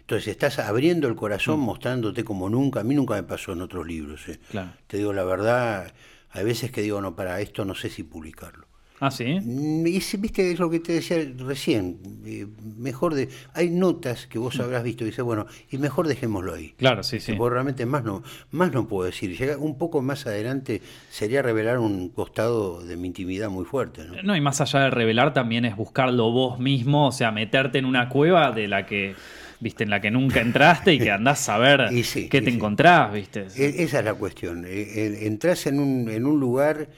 entonces 0.00 0.28
estás 0.28 0.60
abriendo 0.60 1.08
el 1.08 1.16
corazón, 1.16 1.58
mm. 1.58 1.64
mostrándote 1.64 2.22
como 2.22 2.48
nunca, 2.48 2.80
a 2.80 2.84
mí 2.84 2.94
nunca 2.94 3.14
me 3.14 3.24
pasó 3.24 3.52
en 3.52 3.62
otros 3.62 3.84
libros. 3.84 4.28
¿eh? 4.28 4.38
Te 4.86 4.96
digo 4.98 5.12
la 5.12 5.24
verdad, 5.24 5.92
hay 6.30 6.44
veces 6.44 6.70
que 6.70 6.82
digo, 6.82 7.00
no, 7.00 7.16
para 7.16 7.40
esto 7.40 7.64
no 7.64 7.74
sé 7.74 7.90
si 7.90 8.04
publicarlo. 8.04 8.65
Ah, 8.98 9.10
sí. 9.10 9.38
Mm, 9.42 9.86
y 9.86 10.00
viste, 10.18 10.52
es 10.52 10.58
lo 10.58 10.70
que 10.70 10.80
te 10.80 10.94
decía 10.94 11.18
recién. 11.38 11.98
Eh, 12.24 12.46
mejor 12.78 13.14
de. 13.14 13.28
Hay 13.52 13.70
notas 13.70 14.26
que 14.26 14.38
vos 14.38 14.58
habrás 14.60 14.82
visto 14.82 15.04
y 15.04 15.08
dices, 15.08 15.24
bueno, 15.24 15.46
y 15.70 15.78
mejor 15.78 16.08
dejémoslo 16.08 16.54
ahí. 16.54 16.74
Claro, 16.76 17.02
sí, 17.02 17.20
sí. 17.20 17.34
Porque 17.34 17.54
realmente 17.54 17.84
más 17.84 18.04
no, 18.04 18.22
más 18.52 18.72
no 18.72 18.88
puedo 18.88 19.04
decir. 19.04 19.36
Llega 19.36 19.58
un 19.58 19.76
poco 19.76 20.00
más 20.00 20.26
adelante 20.26 20.80
sería 21.10 21.42
revelar 21.42 21.78
un 21.78 22.08
costado 22.08 22.82
de 22.82 22.96
mi 22.96 23.08
intimidad 23.08 23.50
muy 23.50 23.64
fuerte. 23.64 24.04
¿no? 24.04 24.22
no, 24.22 24.36
y 24.36 24.40
más 24.40 24.60
allá 24.60 24.80
de 24.80 24.90
revelar 24.90 25.34
también 25.34 25.64
es 25.64 25.76
buscarlo 25.76 26.30
vos 26.30 26.58
mismo, 26.58 27.08
o 27.08 27.12
sea, 27.12 27.30
meterte 27.32 27.78
en 27.78 27.84
una 27.84 28.08
cueva 28.08 28.52
de 28.52 28.68
la 28.68 28.86
que 28.86 29.14
viste, 29.60 29.84
en 29.84 29.90
la 29.90 30.00
que 30.00 30.10
nunca 30.10 30.40
entraste 30.40 30.94
y 30.94 30.98
que 30.98 31.10
andás 31.10 31.48
a 31.48 31.58
ver 31.58 31.88
qué 32.30 32.42
te 32.42 32.50
encontrás, 32.50 33.12
viste. 33.12 33.46
E, 33.56 33.82
esa 33.82 34.00
es 34.00 34.04
la 34.04 34.14
cuestión. 34.14 34.64
E, 34.64 34.70
e, 34.70 35.26
entrás 35.26 35.66
en 35.66 35.80
un, 35.80 36.08
en 36.08 36.26
un 36.26 36.40
lugar 36.40 36.88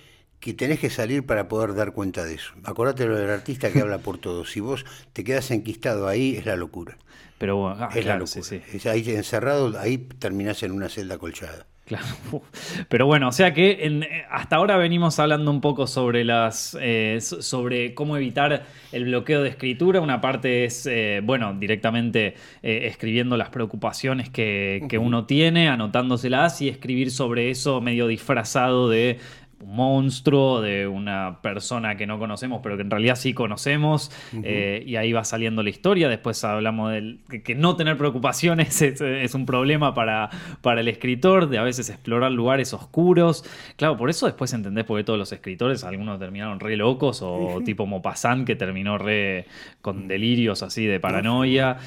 que 0.40 0.54
tenés 0.54 0.78
que 0.78 0.90
salir 0.90 1.26
para 1.26 1.48
poder 1.48 1.74
dar 1.74 1.92
cuenta 1.92 2.24
de 2.24 2.34
eso. 2.34 2.52
Acordate 2.64 3.06
lo 3.06 3.16
del 3.16 3.30
artista 3.30 3.72
que 3.72 3.80
habla 3.80 3.98
por 3.98 4.18
todo. 4.18 4.44
Si 4.44 4.60
vos 4.60 4.84
te 5.12 5.24
quedas 5.24 5.50
enquistado 5.50 6.06
ahí, 6.06 6.36
es 6.36 6.46
la 6.46 6.56
locura. 6.56 6.96
Pero 7.38 7.56
bueno, 7.56 7.76
ah, 7.80 7.90
es 7.94 8.04
la 8.06 8.16
locura. 8.16 8.42
Sí, 8.42 8.88
ahí 8.88 9.04
encerrado, 9.10 9.78
ahí 9.78 9.98
terminás 9.98 10.62
en 10.62 10.72
una 10.72 10.88
celda 10.88 11.18
colchada. 11.18 11.66
Claro. 11.88 12.04
Pero 12.90 13.06
bueno, 13.06 13.28
o 13.28 13.32
sea 13.32 13.54
que 13.54 13.86
en, 13.86 14.04
hasta 14.30 14.56
ahora 14.56 14.76
venimos 14.76 15.18
hablando 15.18 15.50
un 15.50 15.62
poco 15.62 15.86
sobre 15.86 16.22
las 16.22 16.76
eh, 16.78 17.18
sobre 17.20 17.94
cómo 17.94 18.16
evitar 18.18 18.66
el 18.92 19.04
bloqueo 19.06 19.42
de 19.42 19.48
escritura. 19.48 20.00
Una 20.00 20.20
parte 20.20 20.66
es, 20.66 20.86
eh, 20.86 21.20
bueno, 21.24 21.54
directamente 21.54 22.34
eh, 22.62 22.80
escribiendo 22.84 23.38
las 23.38 23.48
preocupaciones 23.48 24.28
que, 24.28 24.84
que 24.88 24.98
uno 24.98 25.24
tiene, 25.24 25.68
anotándoselas 25.68 26.60
y 26.60 26.68
escribir 26.68 27.10
sobre 27.10 27.50
eso 27.50 27.80
medio 27.80 28.06
disfrazado 28.06 28.90
de 28.90 29.18
un 29.60 29.74
monstruo, 29.74 30.60
de 30.60 30.86
una 30.86 31.40
persona 31.42 31.96
que 31.96 32.06
no 32.06 32.18
conocemos, 32.18 32.60
pero 32.62 32.76
que 32.76 32.82
en 32.82 32.90
realidad 32.90 33.16
sí 33.16 33.34
conocemos, 33.34 34.10
eh, 34.44 34.82
y 34.86 34.96
ahí 34.96 35.12
va 35.12 35.24
saliendo 35.24 35.62
la 35.62 35.70
historia. 35.70 36.08
Después 36.08 36.42
hablamos 36.44 36.92
de 36.92 37.18
que, 37.42 37.54
no 37.54 37.76
tener 37.76 37.96
preocupaciones 37.96 38.80
es, 38.82 39.34
un 39.34 39.46
problema 39.46 39.94
para, 39.94 40.30
para, 40.60 40.80
el 40.80 40.88
escritor, 40.88 41.48
de 41.48 41.58
a 41.58 41.62
veces 41.62 41.90
explorar 41.90 42.32
lugares 42.32 42.72
oscuros. 42.72 43.44
Claro, 43.76 43.96
por 43.96 44.10
eso 44.10 44.26
después 44.26 44.52
entendés 44.52 44.84
por 44.84 44.98
qué 44.98 45.04
todos 45.04 45.18
los 45.18 45.32
escritores, 45.32 45.84
algunos 45.84 46.18
terminaron 46.18 46.60
re 46.60 46.76
locos, 46.76 47.20
o 47.22 47.60
tipo 47.64 47.86
Maupassant 47.86 48.46
que 48.46 48.56
terminó 48.56 48.98
re 48.98 49.46
con 49.80 50.08
delirios 50.08 50.62
así 50.62 50.86
de 50.86 51.00
paranoia. 51.00 51.78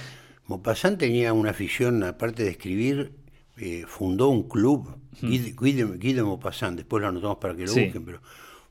Maupassant 0.47 0.99
tenía 0.99 1.31
una 1.31 1.51
afición, 1.51 2.03
aparte 2.03 2.43
de 2.43 2.49
escribir, 2.49 3.13
eh, 3.57 3.83
fundó 3.87 4.29
un 4.29 4.47
club, 4.47 4.95
Guy, 5.21 5.73
de, 5.73 6.23
Maupassant, 6.23 6.77
después 6.77 7.01
lo 7.01 7.09
anotamos 7.09 7.37
para 7.37 7.55
que 7.55 7.65
lo 7.65 7.73
busquen, 7.73 8.05
pero 8.05 8.21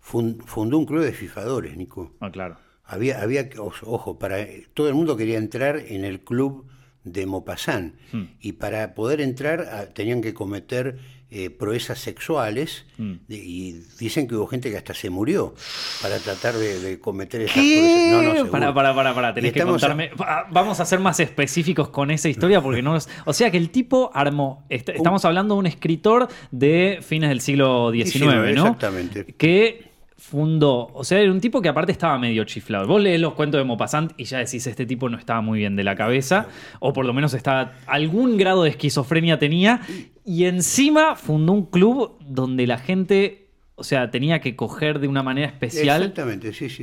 fundó 0.01 0.79
un 0.79 0.87
club 0.87 1.03
de 1.03 1.13
fifadores, 1.13 1.77
Nico. 1.77 2.13
Ah, 2.21 2.31
claro. 2.31 2.57
Había, 2.85 3.21
había, 3.23 3.49
ojo, 3.59 4.19
para 4.19 4.39
todo 4.75 4.89
el 4.89 4.95
mundo 4.95 5.17
quería 5.17 5.39
entrar 5.39 5.77
en 5.79 6.05
el 6.05 6.21
club 6.21 6.67
de 7.05 7.25
Maupassant 7.27 7.95
y 8.41 8.53
para 8.53 8.95
poder 8.95 9.21
entrar 9.21 9.69
ah, 9.71 9.87
tenían 9.95 10.21
que 10.21 10.35
cometer 10.35 10.99
eh, 11.33 11.51
proezas 11.51 11.99
sexuales 11.99 12.85
mm. 12.99 13.13
y 13.29 13.83
dicen 13.99 14.27
que 14.27 14.35
hubo 14.35 14.47
gente 14.47 14.71
que 14.71 14.77
hasta 14.77 14.95
se 14.95 15.11
murió 15.11 15.55
para 16.03 16.19
tratar 16.19 16.55
de, 16.55 16.99
cometer 16.99 17.43
esas 17.43 17.55
¿Qué? 17.55 18.11
No, 18.11 18.23
no, 18.23 18.51
para, 18.51 18.75
para, 18.75 18.95
para, 18.95 19.15
para, 19.15 19.35
tenés 19.35 19.53
que 19.53 19.63
contarme. 19.63 20.11
Vamos 20.51 20.81
a 20.81 20.85
ser 20.85 20.99
más 20.99 21.21
específicos 21.21 21.91
con 21.91 22.11
esa 22.11 22.29
historia 22.29 22.61
porque 22.61 22.83
no 22.83 22.99
O 23.25 23.33
sea 23.33 23.51
que 23.51 23.57
el 23.59 23.71
tipo 23.71 24.11
armó. 24.13 24.65
Estamos 24.69 25.25
hablando 25.25 25.55
de 25.55 25.61
un 25.61 25.67
escritor 25.67 26.29
de 26.51 26.99
fines 27.01 27.29
del 27.29 27.41
siglo 27.41 27.93
XIX, 27.93 28.25
¿no? 28.55 28.67
Exactamente. 28.67 29.25
Que 29.39 29.90
fundó, 30.31 30.87
o 30.95 31.03
sea, 31.03 31.19
era 31.19 31.33
un 31.33 31.41
tipo 31.41 31.61
que 31.61 31.69
aparte 31.69 31.91
estaba 31.91 32.17
medio 32.17 32.45
chiflado. 32.45 32.87
Vos 32.87 33.03
lees 33.03 33.21
los 33.21 33.35
cuentos 33.35 33.61
de 33.61 33.65
Maupassant 33.65 34.13
y 34.17 34.25
ya 34.25 34.39
decís, 34.39 34.65
este 34.65 34.87
tipo 34.87 35.09
no 35.09 35.19
estaba 35.19 35.41
muy 35.41 35.59
bien 35.59 35.75
de 35.75 35.83
la 35.83 35.97
cabeza, 35.97 36.47
o 36.79 36.93
por 36.93 37.05
lo 37.05 37.13
menos 37.13 37.35
estaba, 37.35 37.73
algún 37.87 38.37
grado 38.37 38.63
de 38.63 38.71
esquizofrenia 38.71 39.41
tenía, 39.41 39.81
y 40.25 40.45
encima 40.45 41.17
fundó 41.17 41.53
un 41.53 41.67
club 41.67 42.17
donde 42.21 42.69
la 42.69 42.79
gente 42.79 43.40
o 43.81 43.85
sea, 43.85 44.11
tenía 44.11 44.41
que 44.41 44.57
coger 44.57 44.99
de 44.99 45.09
una 45.09 45.23
manera 45.23 45.47
especial 45.47 46.13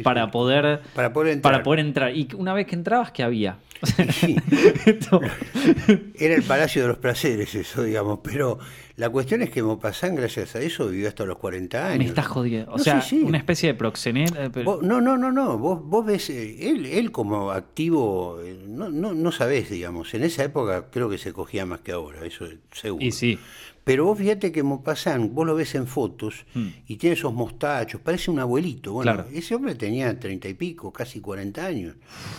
para, 0.03 0.31
Poder, 0.31 0.81
para, 0.95 1.13
poder 1.13 1.33
entrar. 1.33 1.53
para 1.53 1.63
poder 1.63 1.79
entrar. 1.79 2.15
Y 2.15 2.27
una 2.35 2.55
vez 2.55 2.65
que 2.65 2.73
entrabas, 2.73 3.11
¿qué 3.11 3.21
había? 3.21 3.59
Era 6.15 6.33
el 6.33 6.41
Palacio 6.41 6.81
de 6.81 6.87
los 6.87 6.97
Placeres 6.97 7.53
eso, 7.53 7.83
digamos, 7.83 8.21
pero 8.23 8.57
la 8.95 9.11
cuestión 9.11 9.43
es 9.43 9.51
que 9.51 9.61
Maupassant, 9.61 10.17
gracias 10.17 10.55
a 10.55 10.59
eso, 10.59 10.87
vivió 10.87 11.07
hasta 11.07 11.23
los 11.23 11.37
40 11.37 11.85
años. 11.85 11.99
Me 11.99 12.05
estás 12.05 12.25
jodiendo. 12.25 12.71
O 12.71 12.79
sea, 12.79 13.05
una 13.21 13.37
especie 13.37 13.69
de 13.69 13.75
proxeneta. 13.75 14.45
Eh, 14.45 14.65
no, 14.81 14.99
no, 14.99 15.19
no, 15.19 15.31
no. 15.31 15.59
Vos, 15.59 15.79
vos 15.83 16.03
ves, 16.03 16.31
eh, 16.31 16.71
él, 16.71 16.87
él 16.87 17.11
como 17.11 17.51
activo, 17.51 18.39
eh, 18.43 18.57
no, 18.67 18.89
no, 18.89 19.13
no 19.13 19.31
sabés, 19.31 19.69
digamos. 19.69 20.15
En 20.15 20.23
esa 20.23 20.43
época 20.43 20.87
creo 20.89 21.11
que 21.11 21.19
se 21.19 21.31
cogía 21.31 21.67
más 21.67 21.81
que 21.81 21.91
ahora, 21.91 22.25
eso 22.25 22.47
seguro. 22.71 23.05
Y 23.05 23.11
sí. 23.11 23.37
Pero 23.87 24.03
vos 24.05 24.17
fíjate 24.17 24.51
que 24.51 24.61
Maupassant, 24.63 25.31
vos 25.33 25.47
lo 25.47 25.55
ves 25.55 25.73
en 25.75 25.87
fotos 25.87 26.45
y 26.87 26.97
tiene 26.97 27.13
esos 27.15 27.33
mostachos, 27.33 28.01
parece 28.01 28.29
un 28.29 28.39
abuelito. 28.39 28.91
Bueno, 28.91 29.13
Claro. 29.13 29.29
ese 29.33 29.55
hombre 29.55 29.75
tenía 29.75 30.19
treinta 30.19 30.49
y 30.49 30.53
pico, 30.55 30.91
casi 30.91 31.21
40 31.21 31.65
años. 31.65 31.95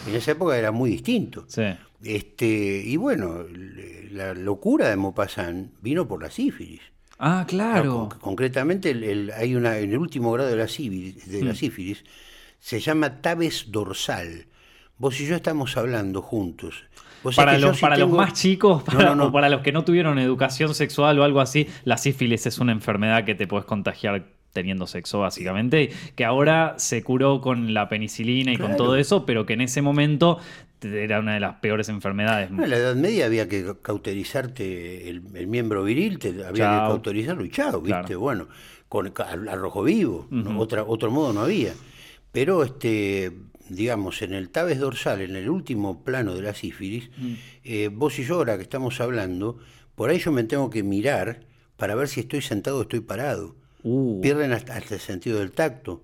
En 0.06 0.14
esa 0.14 0.32
época 0.32 0.56
era 0.58 0.70
muy 0.72 0.90
distinto. 0.90 1.46
Sí. 1.48 1.62
Este, 2.04 2.82
y 2.84 2.96
bueno, 2.96 3.44
la 4.12 4.34
locura 4.34 4.88
de 4.90 4.96
Maupassant 4.96 5.72
vino 5.82 6.06
por 6.06 6.22
la 6.22 6.30
sífilis. 6.30 6.82
Ah, 7.18 7.44
claro. 7.48 8.08
Con- 8.10 8.18
concretamente, 8.20 8.90
el- 8.90 9.02
el- 9.04 9.30
hay 9.32 9.56
una 9.56 9.78
en 9.78 9.90
el 9.90 9.98
último 9.98 10.30
grado 10.32 10.50
de 10.50 10.56
la 10.56 10.68
sífilis, 10.68 11.26
de 11.28 11.42
Mm. 11.42 11.46
la 11.46 11.54
sífilis 11.54 12.04
se 12.60 12.78
llama 12.78 13.20
tabes 13.22 13.66
dorsal. 13.72 14.46
Vos 14.98 15.20
y 15.20 15.26
yo 15.26 15.34
estamos 15.36 15.76
hablando 15.76 16.22
juntos. 16.22 16.84
Sabés 17.22 17.36
Para, 17.36 17.58
los, 17.58 17.80
para 17.80 17.96
los 17.96 18.10
más 18.10 18.32
chicos, 18.32 18.82
para, 18.82 19.04
no, 19.06 19.14
no. 19.14 19.24
o 19.26 19.32
para 19.32 19.48
los 19.48 19.62
que 19.62 19.72
no 19.72 19.84
tuvieron 19.84 20.18
educación 20.18 20.74
sexual 20.74 21.18
o 21.18 21.24
algo 21.24 21.40
así, 21.40 21.66
la 21.84 21.96
sífilis 21.96 22.46
es 22.46 22.58
una 22.58 22.72
enfermedad 22.72 23.24
que 23.24 23.34
te 23.34 23.46
puedes 23.46 23.66
contagiar 23.66 24.26
teniendo 24.52 24.86
sexo, 24.86 25.20
básicamente, 25.20 25.90
que 26.16 26.24
ahora 26.24 26.74
se 26.78 27.02
curó 27.02 27.40
con 27.40 27.74
la 27.74 27.88
penicilina 27.88 28.52
y 28.52 28.56
con 28.56 28.76
todo 28.76 28.96
eso, 28.96 29.24
pero 29.26 29.46
que 29.46 29.52
en 29.52 29.60
ese 29.60 29.82
momento 29.82 30.38
era 30.82 31.20
una 31.20 31.34
de 31.34 31.40
las 31.40 31.56
peores 31.56 31.88
enfermedades. 31.88 32.50
No, 32.50 32.64
en 32.64 32.70
la 32.70 32.76
Edad 32.76 32.96
Media 32.96 33.26
había 33.26 33.48
que 33.48 33.74
cauterizarte 33.82 35.08
el, 35.08 35.22
el 35.34 35.46
miembro 35.46 35.84
viril, 35.84 36.18
te, 36.18 36.28
había 36.44 36.64
Chao. 36.64 36.80
que 36.80 36.88
cauterizarlo 36.88 37.44
y 37.44 37.50
chao, 37.50 37.80
¿viste? 37.80 38.00
Claro. 38.00 38.20
Bueno, 38.20 38.48
con 38.88 39.12
al, 39.18 39.60
rojo 39.60 39.82
vivo, 39.82 40.28
otra, 40.56 40.84
otro 40.84 41.10
modo 41.10 41.32
no 41.32 41.42
había. 41.42 41.72
Pero, 42.32 42.62
este, 42.62 43.32
digamos, 43.68 44.22
en 44.22 44.32
el 44.34 44.50
tabes 44.50 44.78
dorsal, 44.78 45.20
en 45.20 45.36
el 45.36 45.48
último 45.48 46.02
plano 46.04 46.34
de 46.34 46.42
la 46.42 46.54
sífilis, 46.54 47.10
Mm. 47.16 47.32
eh, 47.64 47.90
vos 47.92 48.18
y 48.18 48.24
yo 48.24 48.36
ahora 48.36 48.56
que 48.56 48.62
estamos 48.62 49.00
hablando, 49.00 49.58
por 49.94 50.10
ahí 50.10 50.18
yo 50.18 50.32
me 50.32 50.44
tengo 50.44 50.70
que 50.70 50.82
mirar 50.82 51.40
para 51.76 51.94
ver 51.94 52.08
si 52.08 52.20
estoy 52.20 52.42
sentado 52.42 52.78
o 52.78 52.82
estoy 52.82 53.00
parado. 53.00 53.56
Uh, 53.82 54.20
Pierden 54.20 54.52
hasta, 54.52 54.76
hasta 54.76 54.94
el 54.94 55.00
sentido 55.00 55.38
del 55.38 55.52
tacto. 55.52 56.02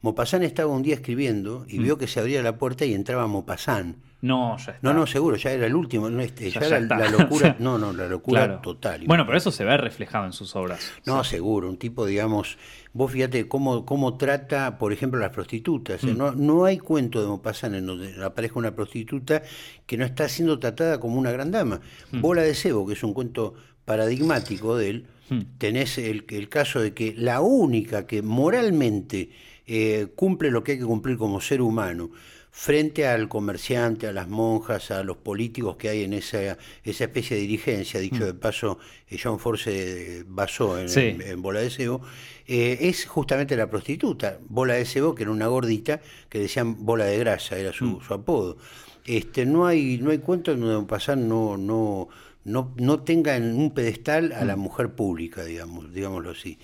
Mopasán 0.00 0.42
estaba 0.42 0.72
un 0.72 0.82
día 0.82 0.94
escribiendo 0.96 1.64
y 1.68 1.78
Mm. 1.78 1.82
vio 1.84 1.98
que 1.98 2.08
se 2.08 2.18
abría 2.18 2.42
la 2.42 2.58
puerta 2.58 2.84
y 2.84 2.92
entraba 2.94 3.26
Mopasán. 3.28 3.96
no, 4.24 4.56
ya 4.56 4.72
está. 4.74 4.78
No, 4.82 4.94
no, 4.94 5.04
seguro, 5.08 5.36
ya 5.36 5.50
era 5.50 5.66
el 5.66 5.74
último, 5.74 6.08
no, 6.08 6.20
este, 6.20 6.48
Ya- 6.48 6.60
ya, 6.60 6.68
ya 6.68 6.76
era 6.78 6.96
la 6.96 7.08
locura, 7.10 7.56
no, 7.58 7.76
no, 7.78 7.92
la 7.92 8.06
locura 8.06 8.46
Claro. 8.46 8.60
total. 8.62 9.02
Bueno, 9.04 9.26
pero 9.26 9.36
eso 9.36 9.50
se 9.50 9.64
ve 9.64 9.76
reflejado 9.76 10.26
en 10.26 10.32
sus 10.32 10.54
obras. 10.54 10.92
No, 11.06 11.24
seguro, 11.24 11.68
un 11.68 11.76
tipo, 11.76 12.06
digamos, 12.06 12.56
vos 12.92 13.10
fíjate 13.12 13.48
cómo, 13.48 13.84
cómo 13.84 14.16
trata, 14.16 14.78
por 14.78 14.92
ejemplo, 14.92 15.20
las 15.20 15.30
prostitutas. 15.30 16.02
Mm. 16.04 16.08
¿eh? 16.08 16.14
No, 16.14 16.32
no 16.32 16.64
hay 16.64 16.78
cuento 16.78 17.20
de 17.20 17.28
Maupassant 17.28 17.74
en 17.74 17.86
donde 17.86 18.24
aparezca 18.24 18.58
una 18.58 18.74
prostituta 18.74 19.42
que 19.86 19.96
no 19.96 20.04
está 20.04 20.28
siendo 20.28 20.58
tratada 20.58 21.00
como 21.00 21.18
una 21.18 21.30
gran 21.32 21.50
dama. 21.50 21.80
Mm. 22.10 22.20
Bola 22.20 22.42
de 22.42 22.54
cebo, 22.54 22.86
que 22.86 22.94
es 22.94 23.02
un 23.02 23.14
cuento 23.14 23.54
paradigmático 23.84 24.76
de 24.76 24.90
él, 24.90 25.06
Mm. 25.32 25.40
tenés 25.58 25.98
el, 25.98 26.24
el 26.28 26.48
caso 26.48 26.80
de 26.80 26.92
que 26.94 27.14
la 27.16 27.40
única 27.40 28.06
que 28.06 28.22
moralmente 28.22 29.30
eh, 29.66 30.08
cumple 30.14 30.50
lo 30.50 30.62
que 30.64 30.72
hay 30.72 30.78
que 30.78 30.84
cumplir 30.84 31.16
como 31.16 31.40
ser 31.40 31.60
humano, 31.62 32.10
frente 32.54 33.06
al 33.06 33.28
comerciante, 33.30 34.06
a 34.06 34.12
las 34.12 34.28
monjas, 34.28 34.90
a 34.90 35.02
los 35.02 35.16
políticos 35.16 35.76
que 35.76 35.88
hay 35.88 36.02
en 36.04 36.12
esa, 36.12 36.58
esa 36.84 37.04
especie 37.04 37.36
de 37.36 37.42
dirigencia, 37.42 37.98
dicho 37.98 38.26
de 38.26 38.34
paso, 38.34 38.78
eh, 39.08 39.16
John 39.22 39.38
Ford 39.38 39.56
se 39.58 40.24
basó 40.26 40.78
en, 40.78 40.88
Sí. 40.90 41.00
en- 41.00 41.22
en 41.22 41.40
Bola 41.40 41.60
de 41.60 41.70
Cebo, 41.70 42.02
eh, 42.46 42.76
es 42.82 43.06
justamente 43.06 43.56
la 43.56 43.70
prostituta. 43.70 44.38
Bola 44.48 44.74
de 44.74 44.84
Cebo, 44.84 45.14
que 45.14 45.22
era 45.22 45.32
una 45.32 45.46
gordita, 45.46 46.02
que 46.28 46.40
decían 46.40 46.84
bola 46.84 47.06
de 47.06 47.16
grasa, 47.18 47.56
era 47.56 47.72
su, 47.72 48.00
su 48.06 48.12
apodo. 48.12 48.58
Este, 49.06 49.46
no 49.46 49.66
hay, 49.66 49.96
no 49.98 50.10
hay 50.10 50.18
cuento 50.18 50.52
en 50.52 50.60
donde 50.60 50.86
pasar 50.86 51.16
no, 51.16 51.56
no, 51.56 52.08
no, 52.44 52.74
no 52.76 53.00
tenga 53.00 53.34
en 53.36 53.54
un 53.58 53.72
pedestal 53.72 54.32
a 54.32 54.44
la 54.44 54.56
mujer 54.56 54.90
pública, 54.90 55.42
digamos, 55.44 55.92
digámoslo 55.94 56.30
así. 56.32 56.58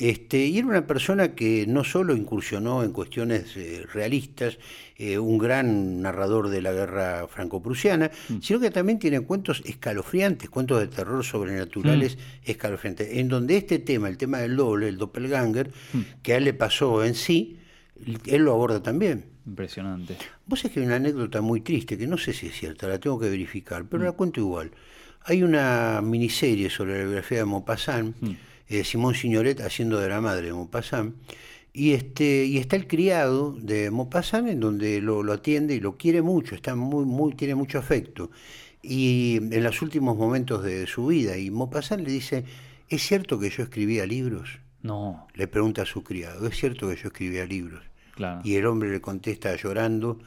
Este, 0.00 0.46
y 0.46 0.56
era 0.56 0.66
una 0.66 0.86
persona 0.86 1.34
que 1.34 1.66
no 1.68 1.84
solo 1.84 2.16
incursionó 2.16 2.82
en 2.82 2.90
cuestiones 2.90 3.54
eh, 3.58 3.84
realistas, 3.92 4.58
eh, 4.96 5.18
un 5.18 5.36
gran 5.36 6.00
narrador 6.00 6.48
de 6.48 6.62
la 6.62 6.72
guerra 6.72 7.28
franco-prusiana, 7.28 8.10
sino 8.40 8.60
que 8.60 8.70
también 8.70 8.98
tiene 8.98 9.20
cuentos 9.20 9.62
escalofriantes, 9.66 10.48
cuentos 10.48 10.80
de 10.80 10.88
terror 10.88 11.22
sobrenaturales 11.22 12.16
escalofriantes, 12.44 13.18
en 13.18 13.28
donde 13.28 13.58
este 13.58 13.78
tema, 13.78 14.08
el 14.08 14.16
tema 14.16 14.38
del 14.38 14.56
doble, 14.56 14.88
el 14.88 14.96
doppelganger, 14.96 15.70
que 16.22 16.32
a 16.32 16.38
él 16.38 16.44
le 16.44 16.54
pasó 16.54 17.04
en 17.04 17.14
sí, 17.14 17.58
él 18.24 18.42
lo 18.42 18.52
aborda 18.52 18.82
también. 18.82 19.26
Impresionante. 19.46 20.16
Vos 20.46 20.60
sabés 20.60 20.72
que 20.72 20.80
hay 20.80 20.86
una 20.86 20.96
anécdota 20.96 21.42
muy 21.42 21.60
triste, 21.60 21.98
que 21.98 22.06
no 22.06 22.16
sé 22.16 22.32
si 22.32 22.46
es 22.46 22.54
cierta, 22.54 22.88
la 22.88 22.98
tengo 22.98 23.18
que 23.20 23.28
verificar, 23.28 23.84
pero 23.84 24.04
la 24.04 24.12
cuento 24.12 24.40
igual. 24.40 24.70
Hay 25.24 25.42
una 25.42 26.00
miniserie 26.02 26.70
sobre 26.70 26.98
la 26.98 27.04
biografía 27.04 27.38
de 27.38 27.44
Maupassant, 27.44 28.16
eh, 28.70 28.84
Simón 28.84 29.14
Signoret 29.14 29.60
haciendo 29.60 29.98
de 29.98 30.08
la 30.08 30.20
madre 30.20 30.46
de 30.46 30.52
Maupassant, 30.52 31.14
y, 31.72 31.92
este, 31.92 32.44
y 32.46 32.58
está 32.58 32.76
el 32.76 32.86
criado 32.86 33.52
de 33.52 33.90
Maupassant 33.90 34.48
en 34.48 34.60
donde 34.60 35.00
lo, 35.00 35.22
lo 35.22 35.32
atiende 35.32 35.74
y 35.74 35.80
lo 35.80 35.96
quiere 35.96 36.22
mucho, 36.22 36.54
está 36.54 36.74
muy, 36.74 37.04
muy, 37.04 37.34
tiene 37.34 37.54
mucho 37.54 37.78
afecto. 37.78 38.30
Y 38.82 39.36
en 39.36 39.62
los 39.62 39.82
últimos 39.82 40.16
momentos 40.16 40.62
de 40.64 40.86
su 40.86 41.06
vida, 41.06 41.36
y 41.36 41.50
Maupassant 41.50 42.02
le 42.02 42.10
dice, 42.10 42.44
¿es 42.88 43.02
cierto 43.02 43.38
que 43.38 43.50
yo 43.50 43.62
escribía 43.62 44.06
libros? 44.06 44.60
No, 44.82 45.28
Le 45.34 45.46
pregunta 45.46 45.82
a 45.82 45.86
su 45.86 46.02
criado, 46.02 46.46
¿es 46.46 46.56
cierto 46.56 46.88
que 46.88 46.96
yo 46.96 47.08
escribía 47.08 47.44
libros? 47.44 47.82
claro. 48.14 48.40
Y 48.44 48.54
el 48.54 48.66
hombre 48.66 48.90
le 48.90 49.00
contesta 49.00 49.54
llorando, 49.56 50.18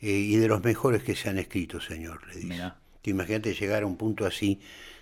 eh, 0.00 0.10
y 0.12 0.36
de 0.36 0.48
los 0.48 0.64
mejores 0.64 1.02
que 1.02 1.14
se 1.14 1.28
han 1.28 1.38
escrito, 1.38 1.80
señor, 1.80 2.26
le 2.28 2.40
dice. 2.40 2.72
Imagínate 3.04 3.54
llegar 3.54 3.82
a 3.82 3.86
un 3.86 3.96
punto 3.96 4.26
así, 4.26 4.60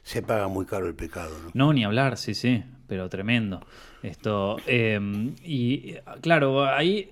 se 0.09 0.23
paga 0.23 0.49
muy 0.49 0.64
caro 0.64 0.87
el 0.87 0.94
pecado, 0.94 1.31
¿no? 1.44 1.51
No, 1.53 1.73
ni 1.75 1.85
hablar, 1.85 2.16
sí, 2.16 2.33
sí, 2.35 2.62
pero 2.87 3.09
tremendo. 3.11 3.61
Esto, 4.03 4.57
eh, 4.66 4.99
y 5.44 5.94
claro, 6.23 6.64
ahí 6.64 7.11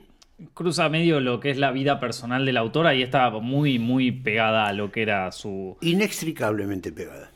cruza 0.54 0.88
medio 0.88 1.20
lo 1.20 1.38
que 1.40 1.50
es 1.50 1.58
la 1.58 1.72
vida 1.72 2.00
personal 2.00 2.46
del 2.46 2.56
autor, 2.56 2.86
ahí 2.86 3.02
está 3.02 3.28
muy, 3.30 3.78
muy 3.78 4.12
pegada 4.12 4.66
a 4.66 4.72
lo 4.72 4.90
que 4.90 5.02
era 5.02 5.30
su... 5.32 5.76
Inextricablemente 5.82 6.90
pegada, 6.92 7.30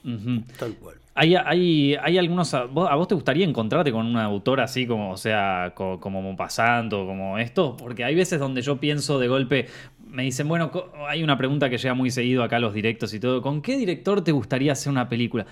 tal 0.59 0.75
cual. 0.77 0.97
Hay, 1.15 1.35
hay, 1.35 1.97
hay 2.01 2.17
algunos. 2.17 2.55
¿A 2.55 2.65
vos, 2.65 2.89
a 2.91 2.95
vos 2.95 3.07
te 3.09 3.15
gustaría 3.15 3.45
encontrarte 3.45 3.93
con 3.93 4.07
un 4.07 4.17
autor 4.17 4.61
así 4.61 4.87
como, 4.87 5.11
o 5.11 5.17
sea, 5.19 5.73
co- 5.75 5.99
como 6.01 6.35
pasando, 6.37 7.05
como 7.05 7.37
esto? 7.37 7.77
Porque 7.77 8.05
hay 8.05 8.15
veces 8.15 8.39
donde 8.41 8.63
yo 8.63 8.79
pienso 8.79 9.19
de 9.19 9.29
golpe, 9.29 9.67
me 10.13 10.23
dicen, 10.25 10.49
bueno, 10.49 10.71
hay 11.09 11.23
una 11.23 11.37
pregunta 11.39 11.71
que 11.71 11.79
llega 11.79 11.95
muy 11.95 12.11
seguido 12.11 12.43
acá 12.43 12.57
a 12.57 12.61
los 12.61 12.75
directos 12.75 13.13
y 13.15 13.21
todo, 13.21 13.41
¿con 13.43 13.63
qué 13.63 13.77
director 13.77 14.23
te 14.25 14.33
gustaría 14.33 14.73
hacer 14.73 14.91
una 14.91 15.09
película? 15.09 15.47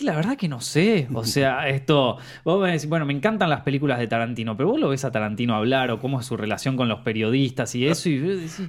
Y 0.00 0.04
la 0.04 0.14
verdad 0.14 0.36
que 0.36 0.46
no 0.48 0.60
sé, 0.60 1.08
o 1.12 1.24
sea, 1.24 1.68
esto, 1.68 2.18
vos 2.44 2.62
me 2.62 2.68
decís, 2.72 2.88
bueno, 2.88 3.04
me 3.06 3.12
encantan 3.12 3.50
las 3.50 3.62
películas 3.62 3.98
de 3.98 4.06
Tarantino, 4.06 4.56
pero 4.56 4.68
vos 4.70 4.78
lo 4.80 4.88
ves 4.90 5.04
a 5.04 5.10
Tarantino 5.10 5.54
hablar 5.56 5.90
o 5.90 5.98
cómo 5.98 6.20
es 6.20 6.26
su 6.26 6.36
relación 6.36 6.76
con 6.76 6.88
los 6.88 7.00
periodistas 7.00 7.74
y 7.74 7.86
eso, 7.86 8.08
y 8.08 8.18
decís, 8.18 8.62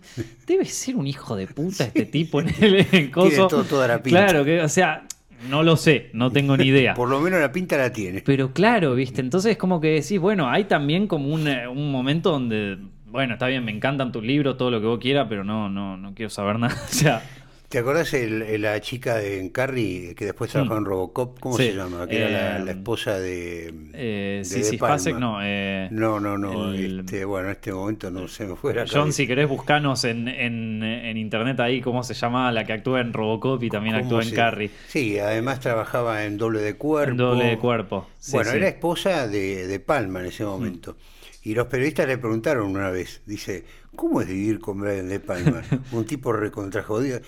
debe 0.48 0.65
ser 0.65 0.96
un 0.96 1.06
hijo 1.06 1.36
de 1.36 1.46
puta 1.48 1.84
este 1.86 2.06
tipo 2.06 2.42
en 2.42 2.50
el 2.63 2.86
en 2.92 3.12
coso. 3.12 3.48
todo- 3.48 3.63
toda 3.63 3.88
la 3.88 4.02
pinta. 4.02 4.26
Claro, 4.26 4.44
que, 4.44 4.62
o 4.62 4.70
sea, 4.70 5.04
no 5.50 5.62
lo 5.63 5.78
sé, 5.78 6.10
no 6.13 6.32
tengo 6.32 6.58
ni 6.58 6.65
idea. 6.65 6.94
Por 6.96 7.10
lo 7.10 7.22
menos 7.22 7.39
la 7.39 7.52
pinta 7.52 7.78
la 7.78 7.94
tiene. 7.94 8.22
Pero 8.26 8.52
claro, 8.52 8.96
viste, 8.96 9.22
entonces 9.22 9.56
como 9.56 9.80
que 9.80 9.89
decís, 10.02 10.20
bueno, 10.20 10.50
hay 10.50 10.63
también 10.65 11.06
como 11.08 11.30
un, 11.34 11.48
eh, 11.48 11.68
un 11.68 11.92
momento 11.92 12.32
donde, 12.32 12.78
bueno, 13.12 13.34
está 13.34 13.48
bien, 13.48 13.63
me 13.65 13.72
encantan 13.72 14.12
tus 14.12 14.24
libros, 14.24 14.58
todo 14.58 14.72
lo 14.72 14.80
que 14.82 14.88
vos 14.88 15.00
quieras, 15.00 15.28
pero 15.30 15.43
no, 15.43 15.69
no, 15.69 15.98
no 15.98 16.13
quiero 16.13 16.30
saber 16.30 16.60
nada. 16.60 16.76
O 16.89 16.93
sea, 16.93 17.22
¿Te 17.69 17.78
acordás 17.78 18.15
el- 18.15 18.63
la 18.63 18.82
chica 18.82 19.17
de 19.17 19.52
Carrie 19.52 20.15
que 20.15 20.26
después 20.26 20.50
trabajó 20.50 20.76
en 20.78 20.86
Robocop? 20.86 21.39
¿Cómo 21.39 21.54
Mm. 21.54 21.58
Sí, 21.60 21.65
se 21.67 21.76
llama? 21.76 22.08
Que 22.08 22.17
era 22.17 22.30
la, 22.32 22.58
eh, 22.58 22.65
la 22.65 22.72
esposa 22.72 23.19
de. 23.19 23.67
eh, 23.93 24.36
de 24.39 24.43
sí, 24.43 24.56
De 24.56 24.63
sí, 24.63 24.78
Palma. 24.78 24.98
Spacek, 24.98 25.19
no. 25.19 25.38
Eh, 25.43 25.88
No, 25.91 26.19
no, 26.19 26.36
no. 26.36 26.74
el- 26.74 27.02
este, 27.02 27.26
bueno, 27.26 27.45
en 27.50 27.52
este 27.54 27.72
momento 27.72 28.10
no 28.10 28.28
se 28.28 28.48
me 28.48 28.56
fue 28.56 28.74
la 28.74 28.86
John, 28.91 29.13
si 29.13 29.28
querés 29.28 29.48
buscanos 29.48 30.04
en, 30.04 30.28
en, 30.28 30.82
en 30.82 31.15
internet 31.17 31.60
ahí 31.60 31.80
cómo 31.80 32.02
se 32.02 32.15
llama 32.15 32.52
la 32.52 32.63
que 32.65 32.74
actúa 32.74 33.02
en 33.02 33.13
Robocop 33.13 33.62
y 33.62 33.69
también 33.69 33.93
¿Cómo 33.98 34.06
actúa 34.17 34.24
en 34.24 34.36
Carrie. 34.36 34.72
Sí, 34.88 35.19
además 35.19 35.60
trabajaba 35.60 36.26
en 36.26 36.39
doble 36.39 36.62
de 36.62 36.74
cuerpo. 36.76 37.12
En 37.12 37.17
doble 37.17 37.45
de 37.45 37.58
cuerpo. 37.60 38.08
Sí, 38.17 38.32
bueno, 38.32 38.50
sí. 38.50 38.58
era 38.58 38.67
esposa 38.67 39.28
de, 39.28 39.67
de 39.67 39.80
Palma 39.80 40.22
en 40.22 40.26
ese 40.26 40.43
momento. 40.43 40.98
Y 41.43 41.54
los 41.56 41.67
periodistas 41.67 42.08
le 42.08 42.17
preguntaron 42.17 42.67
una 42.69 42.89
vez, 42.89 43.21
dice, 43.25 43.63
¿cómo 43.95 44.21
es 44.21 44.28
vivir 44.28 44.60
con 44.60 44.80
Brian 44.82 45.08
de 45.08 45.19
Palma? 45.19 45.62
Un 45.91 46.06
tipo 46.06 46.34
recontra 46.34 46.84
jodido. 46.84 47.21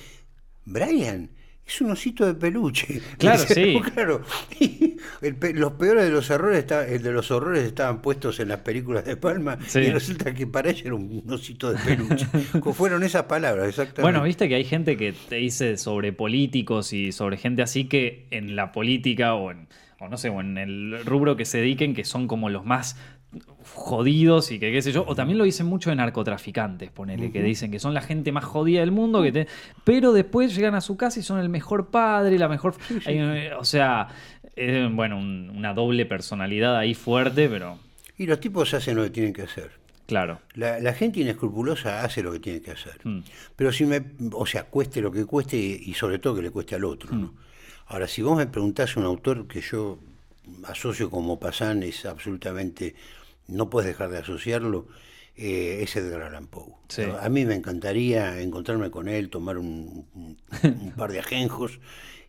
Brian, 0.65 1.29
es 1.65 1.79
un 1.81 1.91
osito 1.91 2.25
de 2.25 2.33
peluche. 2.33 3.01
Claro, 3.17 3.41
Dice, 3.41 3.53
sí. 3.53 3.79
Claro. 3.93 4.21
Y 4.59 4.97
el 5.21 5.35
pe- 5.35 5.53
los 5.53 5.73
peores 5.73 6.03
de 6.03 6.09
los 6.11 6.29
errores, 6.29 6.59
está- 6.59 6.85
el 6.87 7.01
de 7.01 7.11
los 7.11 7.31
horrores 7.31 7.63
estaban 7.63 8.01
puestos 8.01 8.39
en 8.39 8.49
las 8.49 8.59
películas 8.59 9.05
de 9.05 9.15
Palma 9.15 9.57
Sí. 9.67 9.79
y 9.79 9.91
resulta 9.91 10.33
que 10.33 10.45
para 10.47 10.69
ella 10.71 10.81
era 10.85 10.95
un 10.95 11.23
osito 11.29 11.71
de 11.71 11.79
peluche. 11.79 12.25
Fueron 12.73 13.03
esas 13.03 13.23
palabras, 13.23 13.69
exactamente. 13.69 14.01
Bueno, 14.01 14.23
viste 14.23 14.49
que 14.49 14.55
hay 14.55 14.65
gente 14.65 14.97
que 14.97 15.13
te 15.29 15.37
dice 15.37 15.77
sobre 15.77 16.11
políticos 16.13 16.91
y 16.93 17.11
sobre 17.11 17.37
gente 17.37 17.61
así 17.61 17.85
que 17.85 18.27
en 18.31 18.55
la 18.55 18.71
política 18.73 19.33
o 19.35 19.51
en, 19.51 19.67
o 19.99 20.09
no 20.09 20.17
sé, 20.17 20.29
o 20.29 20.41
en 20.41 20.57
el 20.57 21.05
rubro 21.05 21.37
que 21.37 21.45
se 21.45 21.59
dediquen, 21.59 21.93
que 21.95 22.03
son 22.03 22.27
como 22.27 22.49
los 22.49 22.65
más 22.65 22.97
jodidos 23.63 24.51
y 24.51 24.59
que 24.59 24.71
qué 24.71 24.81
sé 24.81 24.91
yo, 24.91 25.05
o 25.07 25.15
también 25.15 25.37
lo 25.37 25.43
dicen 25.43 25.65
mucho 25.65 25.89
de 25.89 25.95
narcotraficantes, 25.95 26.91
ponele, 26.91 27.31
que 27.31 27.41
dicen 27.41 27.71
que 27.71 27.79
son 27.79 27.93
la 27.93 28.01
gente 28.01 28.31
más 28.31 28.43
jodida 28.43 28.81
del 28.81 28.91
mundo, 28.91 29.21
que 29.21 29.31
te- 29.31 29.47
pero 29.83 30.11
después 30.11 30.55
llegan 30.55 30.75
a 30.75 30.81
su 30.81 30.97
casa 30.97 31.19
y 31.19 31.23
son 31.23 31.39
el 31.39 31.49
mejor 31.49 31.87
padre, 31.87 32.37
la 32.37 32.49
mejor... 32.49 32.75
hay, 33.05 33.17
eh, 33.17 33.53
o 33.57 33.63
sea, 33.63 34.09
eh, 34.55 34.89
bueno, 34.91 35.17
una 35.17 35.73
doble 35.73 36.05
personalidad 36.05 36.77
ahí 36.77 36.93
fuerte, 36.93 37.47
pero... 37.47 37.79
Y 38.17 38.27
los 38.27 38.39
tipos 38.39 38.73
hacen 38.73 38.97
lo 38.97 39.03
que 39.03 39.09
tienen 39.09 39.33
que 39.33 39.43
hacer. 39.43 39.71
Claro. 40.11 40.41
La, 40.55 40.93
gente 40.93 41.21
inescrupulosa 41.21 42.03
hace 42.03 42.21
lo 42.21 42.33
que 42.33 42.39
tiene 42.39 42.61
que 42.61 42.71
hacer. 42.71 42.99
Mm. 43.05 43.21
Pero 43.55 43.71
si 43.71 43.85
me, 43.85 44.03
o 44.33 44.45
sea, 44.45 44.65
cueste 44.65 44.99
lo 44.99 45.09
que 45.09 45.25
cueste 45.25 45.55
y, 45.55 45.93
sobre 45.93 46.19
todo 46.19 46.35
que 46.35 46.41
le 46.41 46.51
cueste 46.51 46.75
al 46.75 46.83
otro, 46.83 47.15
¿no? 47.15 47.33
Ahora, 47.87 48.07
si 48.07 48.21
vos 48.21 48.37
me 48.37 48.45
preguntás 48.45 48.97
un 48.97 49.05
autor 49.05 49.47
que 49.47 49.61
yo 49.61 49.99
asocio 50.63 51.09
como 51.09 51.39
Pasán, 51.39 51.83
es 51.83 52.05
absolutamente, 52.05 52.95
no 53.51 53.69
puedes 53.69 53.87
dejar 53.87 54.09
de 54.09 54.19
asociarlo, 54.19 54.87
eh, 55.35 55.79
es 55.81 55.95
Edgar 55.95 56.21
Allan 56.23 56.47
Poe. 56.47 56.73
A 57.19 57.29
mí 57.29 57.45
me 57.45 57.55
encantaría 57.55 58.41
encontrarme 58.41 58.91
con 58.91 59.07
él, 59.07 59.29
tomar 59.29 59.57
un, 59.57 60.07
par 60.97 61.11
de 61.11 61.19
ajenjos 61.19 61.79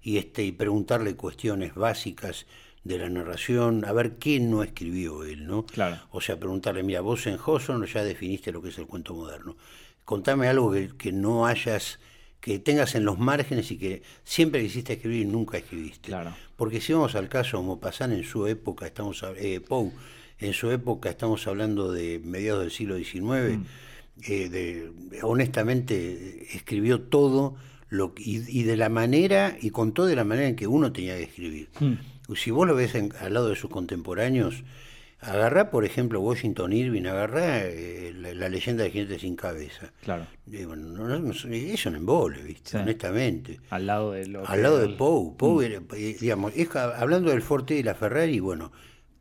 y, 0.02 0.18
este, 0.18 0.44
y 0.44 0.52
preguntarle 0.52 1.16
cuestiones 1.16 1.74
básicas 1.74 2.46
de 2.84 2.98
la 2.98 3.08
narración, 3.08 3.84
a 3.84 3.92
ver 3.92 4.16
qué 4.16 4.40
no 4.40 4.62
escribió 4.62 5.24
él, 5.24 5.46
¿no? 5.46 5.66
Claro. 5.66 6.00
O 6.10 6.20
sea, 6.20 6.38
preguntarle, 6.38 6.82
mira, 6.82 7.00
vos 7.00 7.26
en 7.26 7.38
Hawthorne 7.38 7.86
ya 7.86 8.02
definiste 8.02 8.50
lo 8.50 8.60
que 8.60 8.70
es 8.70 8.78
el 8.78 8.86
cuento 8.86 9.14
moderno. 9.14 9.56
Contame 10.04 10.48
algo 10.48 10.72
que, 10.72 10.90
que 10.96 11.12
no 11.12 11.46
hayas 11.46 12.00
que 12.42 12.58
tengas 12.58 12.96
en 12.96 13.04
los 13.04 13.20
márgenes 13.20 13.70
y 13.70 13.78
que 13.78 14.02
siempre 14.24 14.60
quisiste 14.60 14.94
escribir 14.94 15.22
y 15.22 15.24
nunca 15.26 15.58
escribiste. 15.58 16.08
Claro. 16.08 16.34
Porque 16.56 16.80
si 16.80 16.92
vamos 16.92 17.14
al 17.14 17.28
caso 17.28 17.62
Maupassant 17.62 18.12
en 18.12 18.24
su 18.24 18.48
época, 18.48 18.84
estamos 18.84 19.24
eh, 19.36 19.60
Poe, 19.60 19.92
en 20.38 20.52
su 20.52 20.70
época 20.70 21.10
estamos 21.10 21.46
hablando 21.46 21.92
de 21.92 22.20
mediados 22.24 22.62
del 22.62 22.70
siglo 22.70 22.96
XIX, 22.96 23.58
mm. 23.58 23.64
eh, 24.26 24.48
de, 24.48 24.92
honestamente 25.22 26.48
escribió 26.54 27.00
todo 27.00 27.56
lo, 27.88 28.14
y, 28.16 28.62
de 28.62 28.76
la 28.76 28.88
manera, 28.88 29.56
y 29.60 29.70
contó 29.70 30.06
de 30.06 30.16
la 30.16 30.24
manera 30.24 30.48
en 30.48 30.56
que 30.56 30.66
uno 30.66 30.92
tenía 30.92 31.16
que 31.16 31.24
escribir. 31.24 31.68
Mm. 31.80 32.34
Si 32.34 32.50
vos 32.50 32.66
lo 32.66 32.74
ves 32.74 32.94
al 32.94 33.34
lado 33.34 33.48
de 33.48 33.56
sus 33.56 33.70
contemporáneos, 33.70 34.64
Agarrá, 35.22 35.70
por 35.70 35.84
ejemplo, 35.84 36.20
Washington 36.20 36.72
Irving, 36.72 37.06
agarrá 37.06 37.64
eh, 37.64 38.12
la, 38.12 38.48
leyenda 38.48 38.82
de 38.82 38.90
gente 38.90 39.20
sin 39.20 39.36
cabeza. 39.36 39.92
Claro. 40.02 40.26
es 40.50 41.86
un 41.86 41.94
embole, 41.94 42.42
¿viste? 42.42 42.76
Honestamente. 42.76 43.60
Al 43.70 43.86
lado 43.86 44.12
de 44.12 44.26
lo 44.26 44.44
Al 44.48 44.62
lado 44.62 44.80
de 44.80 44.88
Poe. 44.88 45.32
Poe 45.36 45.68
mm. 45.68 45.84
eh, 45.94 46.16
digamos, 46.20 46.52
hablando 46.74 47.30
del 47.30 47.40
Forte 47.40 47.76
y 47.76 47.84
la 47.84 47.94
Ferrari, 47.94 48.40
bueno, 48.40 48.72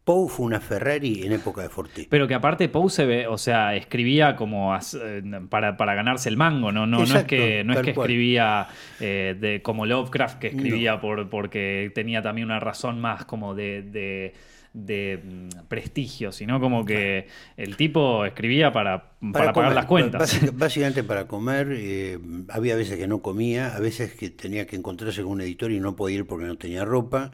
Poe 0.03 0.29
fue 0.29 0.45
una 0.45 0.59
Ferrari 0.59 1.23
en 1.23 1.31
época 1.31 1.61
de 1.61 1.69
Forte. 1.69 2.07
Pero 2.09 2.27
que 2.27 2.33
aparte 2.33 2.69
Poe 2.69 2.89
se 2.89 3.05
ve, 3.05 3.27
o 3.27 3.37
sea, 3.37 3.75
escribía 3.75 4.35
como 4.35 4.75
eh, 4.75 5.21
para, 5.49 5.77
para 5.77 5.95
ganarse 5.95 6.29
el 6.29 6.37
mango, 6.37 6.71
¿no? 6.71 6.87
No, 6.87 7.05
no 7.05 7.17
es 7.17 7.23
que, 7.25 7.63
no 7.63 7.73
es 7.73 7.81
que 7.81 7.91
escribía 7.91 8.67
de, 8.99 9.61
como 9.63 9.85
Lovecraft, 9.85 10.39
que 10.39 10.47
escribía 10.47 10.99
por, 10.99 11.29
porque 11.29 11.91
tenía 11.93 12.21
también 12.21 12.47
una 12.47 12.59
razón 12.59 12.99
más 12.99 13.25
como 13.25 13.53
de 13.55 14.33
de 14.73 15.19
mm, 15.23 15.67
prestigio, 15.67 16.31
sino 16.31 16.59
como 16.59 16.85
que 16.85 17.27
el 17.57 17.75
tipo 17.75 18.25
escribía 18.25 18.71
para, 18.71 19.11
para, 19.33 19.53
pagar 19.53 19.73
las 19.73 19.85
cuentas. 19.85 20.39
Básicamente 20.53 21.03
para 21.03 21.27
comer, 21.27 21.69
eh, 21.71 22.19
había 22.49 22.75
veces 22.75 22.97
que 22.97 23.07
no 23.07 23.21
comía, 23.21 23.75
a 23.75 23.79
veces 23.79 24.13
que 24.13 24.29
tenía 24.29 24.65
que 24.65 24.75
encontrarse 24.75 25.23
con 25.23 25.33
un 25.33 25.41
editor 25.41 25.71
y 25.71 25.79
no 25.79 25.95
podía 25.95 26.17
ir 26.17 26.25
porque 26.25 26.45
no 26.45 26.57
tenía 26.57 26.85
ropa. 26.85 27.31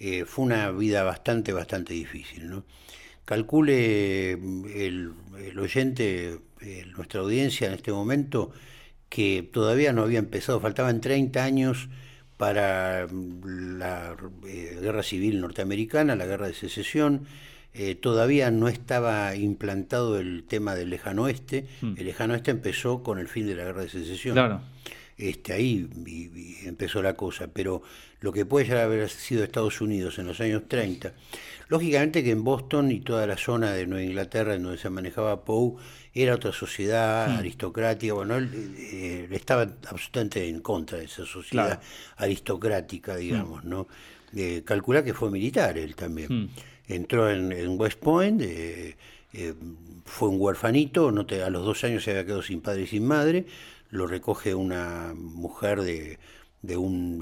Eh, 0.00 0.24
fue 0.24 0.44
una 0.44 0.70
vida 0.70 1.02
bastante, 1.02 1.52
bastante 1.52 1.94
difícil. 1.94 2.48
¿no? 2.48 2.64
Calcule 3.24 4.38
mm, 4.40 4.64
el, 4.74 5.12
el 5.38 5.58
oyente, 5.58 6.38
eh, 6.60 6.86
nuestra 6.96 7.20
audiencia 7.20 7.68
en 7.68 7.74
este 7.74 7.92
momento, 7.92 8.52
que 9.08 9.48
todavía 9.52 9.92
no 9.92 10.02
había 10.02 10.18
empezado, 10.18 10.60
faltaban 10.60 11.00
30 11.00 11.42
años 11.42 11.88
para 12.38 13.06
mm, 13.10 13.78
la 13.78 14.16
eh, 14.46 14.78
guerra 14.80 15.02
civil 15.02 15.40
norteamericana, 15.40 16.16
la 16.16 16.24
guerra 16.24 16.46
de 16.46 16.54
secesión. 16.54 17.26
Eh, 17.74 17.94
todavía 17.94 18.50
no 18.50 18.68
estaba 18.68 19.36
implantado 19.36 20.18
el 20.18 20.44
tema 20.44 20.74
del 20.74 20.88
lejano 20.88 21.24
oeste. 21.24 21.66
Hmm. 21.82 21.94
El 21.98 22.06
lejano 22.06 22.32
oeste 22.32 22.50
empezó 22.50 23.02
con 23.02 23.18
el 23.18 23.28
fin 23.28 23.46
de 23.46 23.54
la 23.56 23.64
guerra 23.64 23.82
de 23.82 23.90
secesión. 23.90 24.34
Claro. 24.34 24.62
Este, 25.18 25.52
ahí 25.52 25.88
empezó 26.64 27.02
la 27.02 27.14
cosa, 27.14 27.48
pero 27.52 27.82
lo 28.20 28.32
que 28.32 28.46
puede 28.46 28.66
llegar 28.66 28.82
a 28.82 28.84
haber 28.84 29.08
sido 29.10 29.42
Estados 29.42 29.80
Unidos 29.80 30.18
en 30.20 30.28
los 30.28 30.40
años 30.40 30.62
30, 30.68 31.12
lógicamente 31.68 32.22
que 32.22 32.30
en 32.30 32.44
Boston 32.44 32.92
y 32.92 33.00
toda 33.00 33.26
la 33.26 33.36
zona 33.36 33.72
de 33.72 33.86
Nueva 33.88 34.04
Inglaterra 34.04 34.54
en 34.54 34.62
donde 34.62 34.78
se 34.78 34.90
manejaba 34.90 35.44
Poe, 35.44 35.74
era 36.14 36.36
otra 36.36 36.52
sociedad 36.52 37.28
hmm. 37.28 37.38
aristocrática, 37.38 38.12
bueno, 38.14 38.36
él 38.36 38.74
eh, 38.78 39.28
estaba 39.32 39.62
absolutamente 39.62 40.48
en 40.48 40.60
contra 40.60 40.98
de 40.98 41.06
esa 41.06 41.26
sociedad 41.26 41.80
aristocrática, 42.16 43.16
digamos, 43.16 43.64
hmm. 43.64 43.68
¿no? 43.68 43.88
Eh, 44.36 44.62
calcula 44.64 45.02
que 45.02 45.14
fue 45.14 45.30
militar 45.30 45.78
él 45.78 45.96
también. 45.96 46.28
Hmm. 46.30 46.48
Entró 46.86 47.30
en, 47.30 47.78
West 47.78 47.98
Point, 47.98 48.40
eh, 48.42 48.94
fue 50.04 50.28
un 50.28 50.40
huerfanito, 50.40 51.12
no 51.12 51.26
te, 51.26 51.42
a 51.42 51.50
los 51.50 51.64
dos 51.64 51.84
años 51.84 52.02
se 52.02 52.12
había 52.12 52.24
quedado 52.24 52.42
sin 52.42 52.62
padre 52.62 52.82
y 52.82 52.86
sin 52.86 53.06
madre, 53.06 53.44
lo 53.90 54.06
recoge 54.06 54.54
una 54.54 55.12
mujer 55.14 55.82
de, 55.82 56.18
de 56.62 56.76
un 56.76 57.18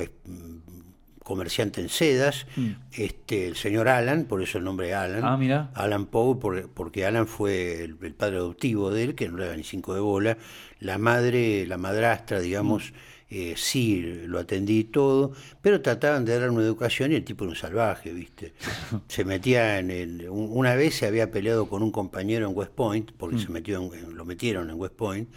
comerciante 1.26 1.80
en 1.80 1.88
sedas, 1.88 2.46
mm. 2.54 2.70
este, 2.92 3.48
el 3.48 3.56
señor 3.56 3.88
Alan, 3.88 4.26
por 4.26 4.42
eso 4.42 4.58
el 4.58 4.64
nombre 4.64 4.94
Alan, 4.94 5.24
ah, 5.24 5.36
mira. 5.36 5.70
Alan 5.74 6.06
Poe, 6.06 6.36
porque 6.72 7.04
Alan 7.04 7.26
fue 7.26 7.82
el, 7.82 7.96
padre 8.14 8.36
adoptivo 8.36 8.92
de 8.92 9.02
él, 9.02 9.14
que 9.16 9.28
no 9.28 9.36
le 9.36 9.46
daba 9.46 9.56
ni 9.56 9.64
cinco 9.64 9.92
de 9.92 10.00
bola, 10.00 10.38
la 10.78 10.98
madre, 10.98 11.66
la 11.66 11.78
madrastra, 11.78 12.38
digamos, 12.38 12.92
mm. 12.92 12.94
Eh, 13.28 13.54
sí, 13.56 14.02
lo 14.26 14.38
atendí 14.38 14.84
todo, 14.84 15.32
pero 15.60 15.82
trataban 15.82 16.24
de 16.24 16.38
dar 16.38 16.50
una 16.50 16.62
educación 16.62 17.12
y 17.12 17.16
el 17.16 17.24
tipo 17.24 17.44
era 17.44 17.50
un 17.50 17.56
salvaje, 17.56 18.12
¿viste? 18.12 18.52
se 19.08 19.24
metía 19.24 19.78
en 19.78 19.90
el... 19.90 20.28
Una 20.28 20.74
vez 20.74 20.94
se 20.94 21.06
había 21.06 21.30
peleado 21.30 21.68
con 21.68 21.82
un 21.82 21.90
compañero 21.90 22.48
en 22.48 22.56
West 22.56 22.72
Point, 22.72 23.10
porque 23.16 23.36
mm. 23.36 23.40
se 23.40 23.48
metió 23.48 23.90
lo 24.12 24.24
metieron 24.24 24.70
en 24.70 24.80
West 24.80 24.94
Point, 24.94 25.28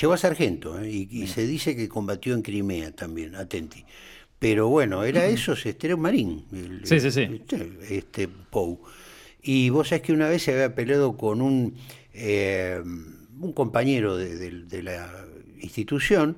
llegó 0.00 0.12
a 0.12 0.16
sargento, 0.16 0.80
¿eh? 0.80 0.90
y, 0.90 1.08
y 1.10 1.26
se 1.26 1.46
dice 1.46 1.76
que 1.76 1.88
combatió 1.88 2.34
en 2.34 2.42
Crimea 2.42 2.92
también, 2.92 3.34
atenti. 3.34 3.84
Pero 4.44 4.68
bueno, 4.68 5.04
era 5.04 5.24
eso, 5.24 5.54
este, 5.54 5.86
era 5.86 5.96
un 5.96 6.02
marín. 6.02 6.44
sí, 6.84 7.00
sí, 7.00 7.10
sí. 7.10 7.22
Este, 7.22 7.72
este. 7.88 8.28
Y 9.42 9.70
vos 9.70 9.88
sabés 9.88 10.02
que 10.02 10.12
una 10.12 10.28
vez 10.28 10.42
se 10.42 10.52
había 10.52 10.74
peleado 10.74 11.16
con 11.16 11.40
un, 11.40 11.76
eh, 12.12 12.78
un 13.40 13.52
compañero 13.54 14.18
de, 14.18 14.82
la 14.82 15.26
institución 15.62 16.36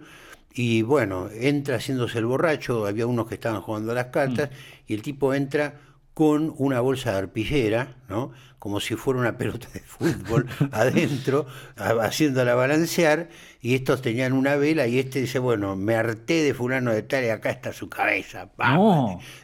y 0.56 0.80
bueno, 0.80 1.28
entra 1.32 1.76
haciéndose 1.76 2.18
el 2.18 2.24
borracho, 2.24 2.86
había 2.86 3.06
unos 3.06 3.26
que 3.26 3.34
estaban 3.34 3.60
jugando 3.60 3.92
las 3.92 4.06
cartas 4.06 4.50
mm. 4.50 4.54
y 4.88 4.94
el 4.94 5.02
tipo 5.02 5.34
entra 5.34 5.74
con 6.14 6.54
una 6.56 6.80
bolsa 6.80 7.12
de 7.12 7.18
arpillera, 7.18 7.96
¿no? 8.08 8.32
como 8.58 8.80
si 8.80 8.96
fuera 8.96 9.20
una 9.20 9.36
pelota 9.36 9.68
de 9.72 9.80
fútbol 9.80 10.48
adentro, 10.72 11.46
haciéndola 11.76 12.54
balancear, 12.54 13.28
y 13.60 13.74
estos 13.74 14.00
tenían 14.00 14.32
una 14.32 14.56
vela, 14.56 14.86
y 14.86 14.98
este 14.98 15.20
dice, 15.20 15.38
bueno, 15.38 15.76
me 15.76 15.94
harté 15.94 16.42
de 16.42 16.54
fulano 16.54 16.90
de 16.90 17.02
tal, 17.02 17.24
y 17.24 17.28
acá 17.28 17.50
está 17.50 17.72
su 17.72 17.88
cabeza. 17.90 18.48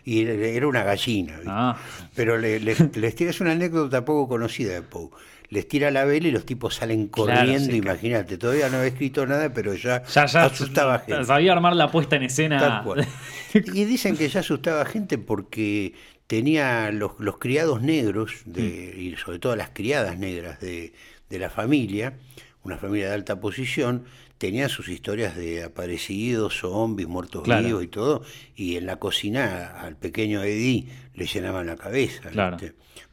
Y 0.05 0.27
era 0.27 0.67
una 0.67 0.83
gallina. 0.83 1.41
Ah. 1.47 1.77
Pero 2.17 2.39
le, 2.39 2.59
les 2.59 3.15
tira, 3.15 3.31
es 3.31 3.41
una 3.41 3.53
anécdota 3.53 4.05
poco 4.05 4.29
conocida 4.29 4.73
de 4.73 4.83
Poe. 4.83 5.11
Les 5.53 5.69
tira 5.69 5.91
la 5.91 6.07
vela 6.07 6.29
y 6.29 6.31
los 6.31 6.47
tipos 6.47 6.77
salen 6.77 7.09
corriendo, 7.09 7.77
imagínate. 7.77 8.39
Todavía 8.39 8.71
no 8.71 8.79
había 8.79 8.89
escrito 8.89 9.27
nada, 9.27 9.53
pero 9.53 9.75
ya, 9.75 10.03
ya, 10.03 10.23
asustaba 10.23 11.01
gente. 11.01 11.27
Sabía 11.27 11.53
armar 11.53 11.77
la 11.77 11.91
puesta 11.91 12.17
en 12.17 12.23
escena. 12.23 12.83
y 13.53 13.85
dicen 13.85 14.17
que 14.17 14.31
ya 14.31 14.41
asustaba 14.41 14.87
gente 14.87 15.19
porque 15.19 15.93
tenía 16.27 16.91
los, 16.91 17.13
los 17.19 17.37
criados 17.37 17.83
negros, 17.83 18.33
de, 18.47 18.95
mm. 18.97 19.01
y 19.01 19.17
sobre 19.17 19.41
todo 19.41 19.55
las 19.55 19.69
criadas 19.75 20.19
negras 20.19 20.59
de, 20.59 20.95
de, 21.29 21.39
la 21.39 21.51
familia, 21.51 22.15
una 22.63 22.79
familia 22.79 23.09
de 23.09 23.15
alta 23.15 23.39
posición, 23.39 24.05
tenían 24.39 24.71
sus 24.71 24.89
historias 24.89 25.37
de 25.37 25.65
aparecidos, 25.65 26.61
zombies, 26.61 27.09
muertos 27.09 27.43
vivos 27.47 27.85
y 27.85 27.89
todo, 27.89 28.25
y 28.57 28.77
en 28.77 28.87
la 28.87 28.97
cocina 28.97 29.67
al 29.67 29.97
pequeño 29.97 30.43
Eddie 30.43 30.87
le 31.13 31.27
llenaban 31.27 31.67
la 31.67 31.77
cabeza. 31.77 32.31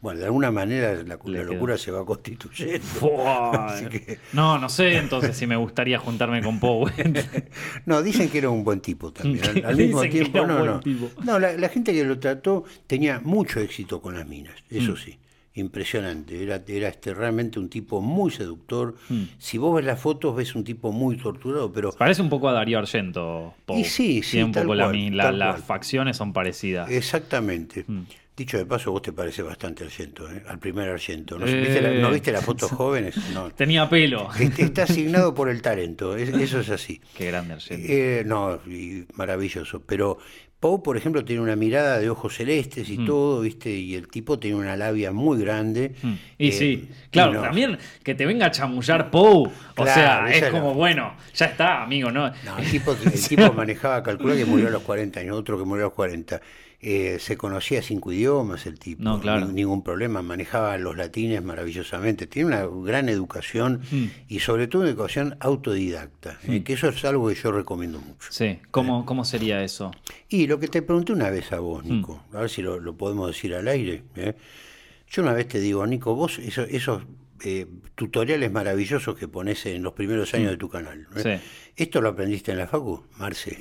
Bueno, 0.01 0.19
de 0.19 0.25
alguna 0.25 0.49
manera 0.49 0.95
la, 1.03 1.17
locura 1.43 1.77
se 1.77 1.91
va 1.91 2.05
constituyendo. 2.05 2.79
No, 4.33 4.57
no 4.57 4.69
sé 4.69 4.97
entonces 4.97 5.35
si 5.35 5.45
me 5.45 5.55
gustaría 5.55 5.99
juntarme 5.99 6.41
con 6.41 6.59
Poe. 6.59 6.91
no, 7.85 8.01
dicen 8.01 8.29
que 8.29 8.38
era 8.38 8.49
un 8.49 8.63
buen 8.63 8.79
tipo 8.79 9.12
también. 9.12 9.65
Al, 9.65 9.75
mismo 9.77 10.01
tiempo, 10.03 10.45
no, 10.45 10.63
no. 10.63 10.81
No, 11.23 11.39
la, 11.39 11.53
la, 11.53 11.69
gente 11.69 11.93
que 11.93 12.03
lo 12.03 12.19
trató 12.19 12.63
tenía 12.88 13.19
mucho 13.19 13.59
éxito 13.59 14.01
con 14.01 14.15
las 14.15 14.27
minas, 14.27 14.55
eso 14.69 14.93
mm. 14.93 14.97
sí 14.97 15.19
impresionante. 15.59 16.41
Era, 16.41 16.63
era 16.67 16.89
este, 16.89 17.13
realmente 17.13 17.59
un 17.59 17.69
tipo 17.69 18.01
muy 18.01 18.31
seductor. 18.31 18.95
Hmm. 19.09 19.23
Si 19.38 19.57
vos 19.57 19.75
ves 19.75 19.85
las 19.85 19.99
fotos, 19.99 20.35
ves 20.35 20.55
un 20.55 20.63
tipo 20.63 20.91
muy 20.91 21.17
torturado, 21.17 21.71
pero... 21.71 21.91
Parece 21.91 22.21
un 22.21 22.29
poco 22.29 22.49
a 22.49 22.53
Darío 22.53 22.79
Argento. 22.79 23.53
Y 23.67 23.83
sí, 23.83 24.23
sí. 24.23 24.41
un 24.41 24.51
poco 24.51 24.73
las 24.75 25.63
facciones 25.63 26.17
son 26.17 26.33
parecidas. 26.33 26.89
Exactamente. 26.89 27.85
Hmm. 27.88 28.03
Dicho 28.39 28.58
de 28.58 28.65
paso, 28.65 28.93
vos 28.93 29.02
te 29.02 29.12
parece 29.12 29.41
bastante 29.41 29.84
Argento, 29.84 30.32
¿eh? 30.32 30.41
al 30.47 30.60
primer 30.60 30.88
Argento. 30.88 31.38
¿No, 31.38 31.45
¿viste, 31.45 31.82
la, 31.82 31.89
¿no 31.91 32.10
viste 32.10 32.32
las 32.32 32.45
fotos 32.45 32.71
jóvenes? 32.71 33.15
No. 33.34 33.49
Tenía 33.52 33.89
pelo. 33.89 34.30
Está 34.58 34.84
asignado 34.84 35.36
por 35.36 35.49
el 35.49 35.62
talento, 35.62 36.15
es- 36.15 36.30
eso 36.30 36.62
es 36.62 36.69
así. 36.69 37.02
Qué 37.17 37.25
grande 37.28 37.56
Argento. 37.56 37.86
Eh, 37.89 38.23
no, 38.25 38.56
y 38.65 39.06
maravilloso. 39.15 39.82
Pero 39.86 40.19
Poe, 40.58 40.80
por 40.82 40.95
ejemplo, 40.95 41.23
tiene 41.25 41.41
una 41.41 41.58
mirada 41.58 41.99
de 41.99 42.10
ojos 42.10 42.36
celestes 42.36 42.89
y 42.89 43.06
todo, 43.06 43.41
¿viste? 43.41 43.71
Y 43.71 43.95
el 43.95 44.08
tipo 44.08 44.39
tiene 44.39 44.56
una 44.58 44.78
labia 44.78 45.12
muy 45.12 45.38
grande. 45.41 45.95
Mm. 46.02 46.13
Y 46.38 46.47
Eh, 46.47 46.52
sí, 46.54 46.89
y 46.89 47.10
claro, 47.12 47.34
no- 47.34 47.41
también 47.41 47.78
que 48.04 48.15
te 48.15 48.25
venga 48.25 48.45
a 48.45 48.52
chamullar 48.52 49.12
Poe, 49.12 49.49
o 49.49 49.52
Claro, 49.75 49.93
sea, 50.28 50.34
es 50.34 50.49
como, 50.49 50.69
la- 50.69 50.73
bueno, 50.75 51.13
ya 51.36 51.45
está, 51.47 51.84
amigo, 51.84 52.10
¿no? 52.10 52.30
No, 52.45 52.58
el 52.58 52.71
tipo, 52.71 52.93
el 52.93 53.12
tipo 53.21 53.52
manejaba, 53.52 54.02
calcula 54.02 54.34
que 54.36 54.45
murió 54.45 54.67
a 54.67 54.71
los 54.71 54.84
40 54.84 55.19
años, 55.19 55.36
otro 55.38 55.58
que 55.58 55.65
murió 55.65 55.84
a 55.86 55.88
los 55.88 55.93
40. 55.93 56.39
Eh, 56.81 57.17
se 57.19 57.35
conocía 57.35 57.81
cinco 57.81 58.13
idiomas 58.13 58.65
el 58.65 58.79
tipo, 58.79 59.03
No, 59.03 59.19
claro. 59.19 59.47
ni- 59.47 59.53
ningún 59.53 59.83
problema, 59.83 60.21
manejaba 60.21 60.77
los 60.77 60.95
latines 60.95 61.43
maravillosamente, 61.43 62.25
tiene 62.25 62.47
una 62.47 62.65
gran 62.85 63.09
educación 63.09 63.81
Mm. 63.91 64.05
y 64.29 64.39
sobre 64.39 64.67
todo 64.67 64.83
una 64.83 64.91
educación 64.91 65.35
autodidacta, 65.41 66.39
eh, 66.47 66.63
que 66.63 66.73
eso 66.73 66.87
es 66.87 67.03
algo 67.03 67.27
que 67.27 67.35
yo 67.35 67.51
recomiendo 67.51 67.99
mucho. 67.99 68.29
Sí, 68.31 68.59
¿cómo, 68.71 69.05
cómo 69.05 69.25
sería 69.25 69.61
eso? 69.61 69.91
Y 70.29 70.47
lo 70.47 70.57
que 70.61 70.69
te 70.69 70.81
pregunté 70.81 71.11
una 71.11 71.29
vez 71.29 71.51
a 71.51 71.59
vos, 71.59 71.83
Mm. 71.83 71.89
Nico, 71.97 72.23
a 72.33 72.39
ver 72.39 72.49
si 72.49 72.61
lo, 72.61 72.79
lo 72.79 72.95
podemos 72.95 73.27
decir 73.27 73.53
al 73.55 73.67
aire. 73.67 74.03
¿eh? 74.15 74.35
Yo 75.09 75.21
una 75.21 75.33
vez 75.33 75.49
te 75.49 75.59
digo, 75.59 75.85
Nico, 75.85 76.15
vos 76.15 76.39
eso- 76.39 76.63
esos 76.63 77.03
eh, 77.43 77.67
tutoriales 77.95 78.52
maravillosos 78.52 79.15
que 79.17 79.28
pones 79.28 79.65
en 79.65 79.84
los 79.84 79.93
primeros 79.93 80.34
años 80.34 80.52
de 80.52 80.58
tu 80.58 80.69
canal, 80.69 81.04
¿no? 81.04 81.19
Mm. 81.19 81.23
Sí. 81.23 81.30
¿esto 81.75 82.02
lo 82.02 82.10
aprendiste 82.10 82.52
en 82.52 82.58
la 82.58 82.67
facu, 82.67 83.04
Marce? 83.17 83.58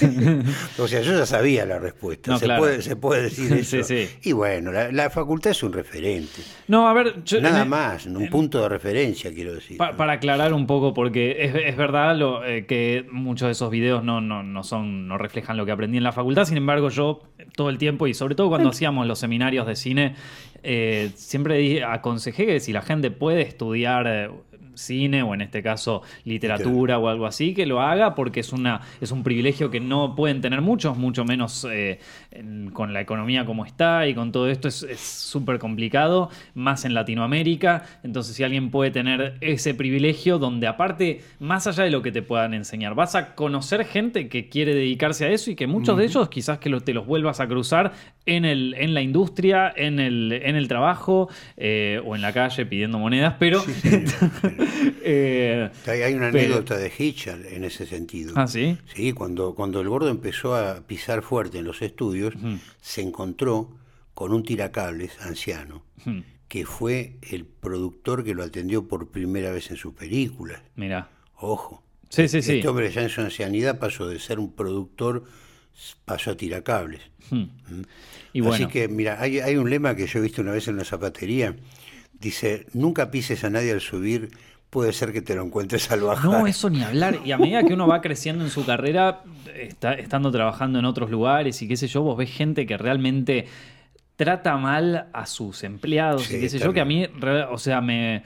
o 0.78 0.88
sea, 0.88 1.02
yo 1.02 1.12
ya 1.18 1.26
sabía 1.26 1.66
la 1.66 1.78
respuesta, 1.78 2.30
No, 2.32 2.38
se, 2.38 2.46
claro. 2.46 2.62
puede, 2.62 2.82
se 2.82 2.96
puede 2.96 3.22
decir 3.24 3.48
Sí, 3.64 3.76
eso. 3.78 3.82
sí. 3.82 4.08
Y 4.22 4.32
bueno, 4.32 4.72
la, 4.72 4.90
la 4.92 5.10
facultad 5.10 5.50
es 5.50 5.62
un 5.62 5.72
referente, 5.72 6.40
No, 6.66 6.88
a 6.88 6.92
ver, 6.94 7.22
yo, 7.24 7.40
nada 7.40 7.62
en- 7.62 7.68
más, 7.68 8.06
un 8.06 8.28
punto 8.30 8.62
de 8.62 8.68
referencia, 8.70 9.32
quiero 9.34 9.54
decir. 9.54 9.76
Pa- 9.76 9.96
para 9.96 10.14
aclarar 10.14 10.52
un 10.54 10.66
poco, 10.66 10.94
porque 10.94 11.36
es, 11.44 11.54
es 11.54 11.76
verdad 11.76 12.16
lo, 12.16 12.44
eh, 12.44 12.64
que 12.66 13.06
muchos 13.12 13.46
de 13.48 13.52
esos 13.52 13.70
videos 13.70 14.02
no, 14.02 14.20
no, 14.20 14.42
no, 14.42 14.62
son, 14.64 15.06
no 15.06 15.18
reflejan 15.18 15.56
lo 15.56 15.66
que 15.66 15.72
aprendí 15.72 15.98
en 15.98 16.04
la 16.04 16.12
facultad, 16.12 16.44
sin 16.46 16.56
embargo 16.56 16.88
yo 16.88 17.20
todo 17.54 17.68
el 17.70 17.78
tiempo 17.78 18.06
y 18.06 18.14
sobre 18.14 18.34
todo 18.34 18.48
cuando 18.48 18.70
hacíamos 18.70 19.06
los 19.06 19.18
seminarios 19.18 19.66
de 19.66 19.76
cine, 19.76 20.14
eh, 20.62 21.10
siempre 21.14 21.82
aconsejé 21.84 22.46
que 22.46 22.60
si 22.60 22.72
la 22.72 22.82
gente 22.82 23.10
puede 23.10 23.42
estudiar... 23.42 24.06
eh, 24.06 24.30
cine 24.74 25.24
o 25.24 25.34
en 25.34 25.40
este 25.40 25.60
caso 25.60 26.02
literatura 26.24 26.98
o 27.00 27.08
algo 27.08 27.26
así 27.26 27.52
que 27.52 27.66
lo 27.66 27.80
haga 27.80 28.14
porque 28.14 28.38
es 28.38 28.52
una 28.52 28.80
es 29.00 29.10
un 29.10 29.24
privilegio 29.24 29.72
que 29.72 29.80
no 29.80 30.14
pueden 30.14 30.40
tener 30.40 30.60
muchos 30.60 30.96
mucho 30.96 31.24
menos 31.24 31.66
eh, 31.68 31.98
en- 32.30 32.70
con 32.70 32.92
la 32.92 33.00
economía 33.00 33.44
como 33.44 33.64
está 33.64 34.06
y 34.06 34.14
con 34.14 34.30
todo 34.30 34.48
esto 34.48 34.68
es 34.68 34.84
es 34.84 35.00
súper 35.00 35.58
complicado 35.58 36.30
más 36.54 36.84
en 36.84 36.94
Latinoamérica. 36.94 37.86
Entonces 38.04 38.36
si 38.36 38.44
alguien 38.44 38.70
puede 38.70 38.92
tener 38.92 39.34
ese 39.40 39.74
privilegio 39.74 40.38
donde 40.38 40.68
aparte 40.68 41.22
más 41.40 41.66
allá 41.66 41.82
de 41.82 41.90
lo 41.90 42.00
que 42.00 42.12
te 42.12 42.22
puedan 42.22 42.54
enseñar 42.54 42.94
vas 42.94 43.16
a 43.16 43.34
conocer 43.34 43.84
gente 43.84 44.28
que 44.28 44.48
quiere 44.48 44.74
dedicarse 44.76 45.24
a 45.24 45.30
eso 45.30 45.50
y 45.50 45.56
que 45.56 45.66
muchos 45.66 45.96
de 45.98 46.04
ellos 46.04 46.28
quizás 46.28 46.58
que 46.60 46.70
lo- 46.70 46.82
te 46.82 46.94
los 46.94 47.04
vuelvas 47.04 47.40
a 47.40 47.48
cruzar 47.48 47.94
en 48.36 48.44
el 48.44 48.74
en 48.78 48.94
la 48.94 49.02
industria 49.02 49.72
en 49.76 49.98
el 50.00 50.32
en 50.32 50.56
el 50.56 50.68
trabajo 50.68 51.28
eh, 51.56 52.00
o 52.04 52.14
en 52.14 52.22
la 52.22 52.32
calle 52.32 52.66
pidiendo 52.66 52.98
monedas 52.98 53.34
pero 53.38 53.62
eh, 55.02 55.70
Hay, 55.86 56.14
una 56.14 56.30
pero- 56.30 56.44
anécdota 56.54 56.76
de 56.76 56.92
Hitchell 56.96 57.46
en 57.46 57.64
ese 57.64 57.86
sentido. 57.86 58.32
ah 58.36 58.46
sí 58.46 58.76
Sí, 58.94 59.12
cuando, 59.12 59.54
cuando 59.54 59.80
el 59.80 59.88
gordo 59.88 60.08
empezó 60.08 60.54
a 60.54 60.86
pisar 60.86 61.22
fuerte 61.22 61.58
en 61.58 61.64
los 61.64 61.82
estudios, 61.82 62.34
se 62.80 63.02
encontró 63.02 63.70
con 64.14 64.32
un 64.32 64.42
tiracables 64.42 65.20
anciano, 65.20 65.84
que 66.48 66.64
fue 66.66 67.16
el 67.30 67.44
productor 67.44 68.24
que 68.24 68.34
lo 68.34 68.42
atendió 68.42 68.88
por 68.88 69.10
primera 69.10 69.50
vez 69.52 69.70
en 69.70 69.76
sus 69.76 69.94
películas. 69.94 70.60
mira 70.76 71.08
Ojo. 71.40 71.82
sí 72.08 72.26
sí 72.28 72.42
sí 72.42 72.56
Este 72.56 72.68
hombre 72.68 72.90
ya 72.90 73.02
en 73.02 73.08
su 73.10 73.20
ancianidad 73.20 73.78
pasó 73.78 74.08
de 74.08 74.18
ser 74.18 74.38
un 74.38 74.52
productor, 74.52 75.24
pasó 76.04 76.32
a 76.32 76.36
tiracables. 76.36 77.00
Hmm. 77.30 77.44
y 78.32 78.40
bueno 78.40 78.54
Así 78.54 78.72
que, 78.72 78.88
mira, 78.88 79.20
hay, 79.20 79.40
hay 79.40 79.56
un 79.56 79.68
lema 79.68 79.94
que 79.94 80.06
yo 80.06 80.18
he 80.18 80.22
visto 80.22 80.40
una 80.42 80.52
vez 80.52 80.66
en 80.68 80.74
una 80.74 80.84
zapatería. 80.84 81.54
Dice, 82.18 82.66
nunca 82.72 83.10
pises 83.10 83.44
a 83.44 83.50
nadie 83.50 83.72
al 83.72 83.80
subir, 83.80 84.30
puede 84.70 84.92
ser 84.92 85.12
que 85.12 85.22
te 85.22 85.34
lo 85.34 85.44
encuentres 85.44 85.90
al 85.90 86.00
bajar. 86.00 86.24
No, 86.24 86.46
eso 86.46 86.68
ni 86.70 86.82
hablar. 86.82 87.18
Y 87.24 87.32
a 87.32 87.38
medida 87.38 87.62
que 87.64 87.74
uno 87.74 87.86
va 87.86 88.00
creciendo 88.00 88.44
en 88.44 88.50
su 88.50 88.64
carrera, 88.66 89.22
está, 89.54 89.92
estando 89.94 90.30
trabajando 90.30 90.78
en 90.78 90.84
otros 90.84 91.10
lugares 91.10 91.60
y 91.62 91.68
qué 91.68 91.76
sé 91.76 91.86
yo, 91.86 92.02
vos 92.02 92.16
ves 92.16 92.30
gente 92.30 92.66
que 92.66 92.76
realmente 92.76 93.46
trata 94.16 94.56
mal 94.56 95.08
a 95.12 95.26
sus 95.26 95.62
empleados 95.62 96.24
Sí, 96.24 96.36
y 96.36 96.40
qué 96.40 96.48
sé 96.48 96.58
yo, 96.58 96.72
que 96.72 96.80
a 96.80 96.84
mí, 96.84 97.06
o 97.50 97.58
sea, 97.58 97.80
me 97.80 98.24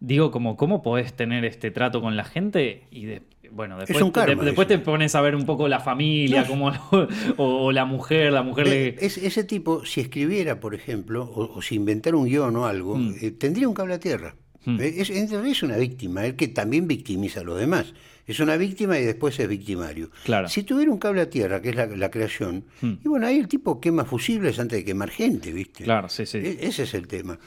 digo 0.00 0.30
como, 0.30 0.56
¿cómo 0.56 0.82
podés 0.82 1.12
tener 1.14 1.44
este 1.44 1.70
trato 1.70 2.00
con 2.00 2.16
la 2.16 2.24
gente? 2.24 2.84
Y 2.90 3.04
de- 3.04 3.22
bueno, 3.54 3.78
después, 3.78 4.02
un 4.02 4.10
karma 4.10 4.42
de- 4.42 4.46
después 4.46 4.66
te 4.68 4.78
pones 4.78 5.14
a 5.14 5.20
ver 5.20 5.34
un 5.36 5.46
poco 5.46 5.68
la 5.68 5.80
familia, 5.80 6.42
No. 6.42 6.48
cómo 6.48 6.70
lo- 6.70 7.08
o, 7.36 7.64
o 7.66 7.72
la 7.72 7.84
mujer, 7.84 8.32
la 8.32 8.42
mujer 8.42 8.66
le... 8.68 8.88
Eh, 8.88 8.96
es- 9.00 9.18
ese 9.18 9.44
tipo, 9.44 9.84
si 9.86 10.00
escribiera, 10.00 10.60
por 10.60 10.74
ejemplo, 10.74 11.24
o, 11.24 11.56
o 11.58 11.62
si 11.62 11.76
inventara 11.76 12.16
un 12.16 12.26
guion 12.26 12.54
o 12.56 12.66
algo, 12.66 12.96
Mm. 12.96 13.14
eh, 13.20 13.30
tendría 13.30 13.68
un 13.68 13.74
cable 13.74 13.94
a 13.94 14.00
tierra. 14.00 14.34
Eh, 14.66 14.94
Es, 14.96 15.10
es, 15.10 15.30
es 15.30 15.62
una 15.62 15.76
víctima, 15.76 16.24
él 16.24 16.36
que 16.36 16.48
también 16.48 16.88
victimiza 16.88 17.40
a 17.40 17.44
los 17.44 17.58
demás. 17.58 17.92
Es 18.26 18.40
una 18.40 18.56
víctima 18.56 18.98
y 18.98 19.04
después 19.04 19.38
es 19.38 19.46
victimario. 19.46 20.10
Claro. 20.24 20.48
Si 20.48 20.62
tuviera 20.62 20.90
un 20.90 20.96
cable 20.98 21.20
a 21.20 21.28
tierra, 21.28 21.60
que 21.60 21.68
es 21.68 21.76
la, 21.76 21.84
la 21.86 22.10
creación, 22.10 22.64
y 22.80 23.06
bueno, 23.06 23.26
ahí 23.26 23.36
el 23.38 23.46
tipo 23.48 23.78
quema 23.78 24.06
fusibles 24.06 24.58
antes 24.58 24.78
de 24.78 24.84
quemar 24.86 25.10
gente, 25.10 25.52
¿viste? 25.52 25.84
Claro, 25.84 26.08
sí, 26.08 26.24
sí. 26.24 26.38
E- 26.38 26.58
Ese 26.62 26.84
es 26.84 26.94
el 26.94 27.06
tema. 27.06 27.38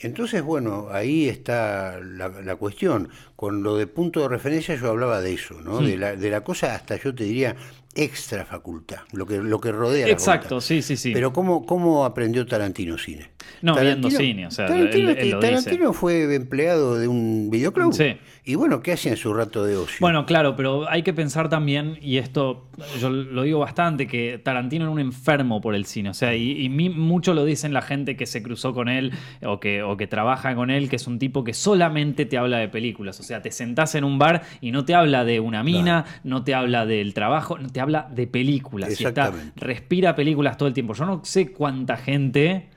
Entonces, 0.00 0.42
bueno, 0.42 0.88
ahí 0.92 1.28
está 1.28 1.98
la, 2.00 2.28
la 2.28 2.56
cuestión. 2.56 3.08
Con 3.38 3.62
lo 3.62 3.76
de 3.76 3.86
punto 3.86 4.20
de 4.20 4.26
referencia 4.28 4.74
yo 4.74 4.88
hablaba 4.90 5.20
de 5.20 5.32
eso, 5.32 5.60
¿no? 5.62 5.78
De, 5.78 5.96
la, 5.96 6.16
de 6.16 6.28
la 6.28 6.40
cosa 6.42 6.74
hasta 6.74 6.96
yo 6.96 7.14
te 7.14 7.22
diría 7.22 7.54
extra 7.94 8.44
facultad, 8.44 8.98
lo 9.12 9.26
que, 9.26 9.38
lo 9.38 9.60
que 9.60 9.72
rodea 9.72 10.06
Exacto, 10.08 10.60
sí, 10.60 10.82
sí, 10.82 10.96
sí. 10.96 11.12
Pero 11.12 11.32
¿cómo, 11.32 11.64
¿cómo 11.64 12.04
aprendió 12.04 12.46
Tarantino 12.46 12.98
cine? 12.98 13.30
No, 13.62 13.74
Tarantino- 13.74 13.82
viendo 14.08 14.10
cine, 14.10 14.46
o 14.46 14.50
sea, 14.50 14.66
Tarantino, 14.66 15.10
él- 15.10 15.18
él 15.18 15.30
lo 15.30 15.38
Tarantino 15.40 15.92
fue 15.92 16.34
empleado 16.34 16.96
de 16.98 17.08
un 17.08 17.48
videoclub. 17.50 17.92
Sí. 17.92 18.16
Y 18.44 18.54
bueno, 18.56 18.82
¿qué 18.82 18.92
hacía 18.92 19.12
en 19.12 19.16
su 19.16 19.32
rato 19.34 19.64
de 19.64 19.76
ocio? 19.76 19.96
Bueno, 20.00 20.26
claro, 20.26 20.54
pero 20.56 20.88
hay 20.88 21.02
que 21.02 21.12
pensar 21.12 21.48
también, 21.48 21.98
y 22.00 22.18
esto 22.18 22.66
yo 23.00 23.10
lo 23.10 23.42
digo 23.42 23.58
bastante, 23.60 24.06
que 24.06 24.40
Tarantino 24.42 24.84
era 24.84 24.90
un 24.92 25.00
enfermo 25.00 25.60
por 25.60 25.74
el 25.74 25.84
cine. 25.84 26.10
O 26.10 26.14
sea, 26.14 26.34
y, 26.34 26.52
y 26.64 26.68
mi- 26.68 26.90
mucho 26.90 27.34
lo 27.34 27.44
dicen 27.44 27.72
la 27.72 27.82
gente 27.82 28.16
que 28.16 28.26
se 28.26 28.42
cruzó 28.42 28.74
con 28.74 28.88
él 28.88 29.12
o 29.44 29.60
que, 29.60 29.82
o 29.82 29.96
que 29.96 30.06
trabaja 30.06 30.54
con 30.54 30.70
él, 30.70 30.88
que 30.88 30.96
es 30.96 31.06
un 31.06 31.18
tipo 31.18 31.42
que 31.44 31.52
solamente 31.54 32.26
te 32.26 32.36
habla 32.38 32.58
de 32.58 32.68
películas. 32.68 33.18
O 33.20 33.22
sea, 33.22 33.27
te 33.42 33.50
sentás 33.50 33.94
en 33.94 34.04
un 34.04 34.18
bar 34.18 34.42
y 34.60 34.70
no 34.70 34.84
te 34.84 34.94
habla 34.94 35.24
de 35.24 35.40
una 35.40 35.62
mina, 35.62 36.04
no 36.24 36.44
te 36.44 36.54
habla 36.54 36.86
del 36.86 37.14
trabajo, 37.14 37.58
no 37.58 37.68
te 37.70 37.80
habla 37.80 38.08
de 38.10 38.26
películas. 38.26 39.00
Y 39.00 39.04
está, 39.04 39.32
respira 39.56 40.14
películas 40.14 40.56
todo 40.56 40.68
el 40.68 40.74
tiempo. 40.74 40.94
Yo 40.94 41.04
no 41.04 41.20
sé 41.24 41.52
cuánta 41.52 41.96
gente 41.96 42.68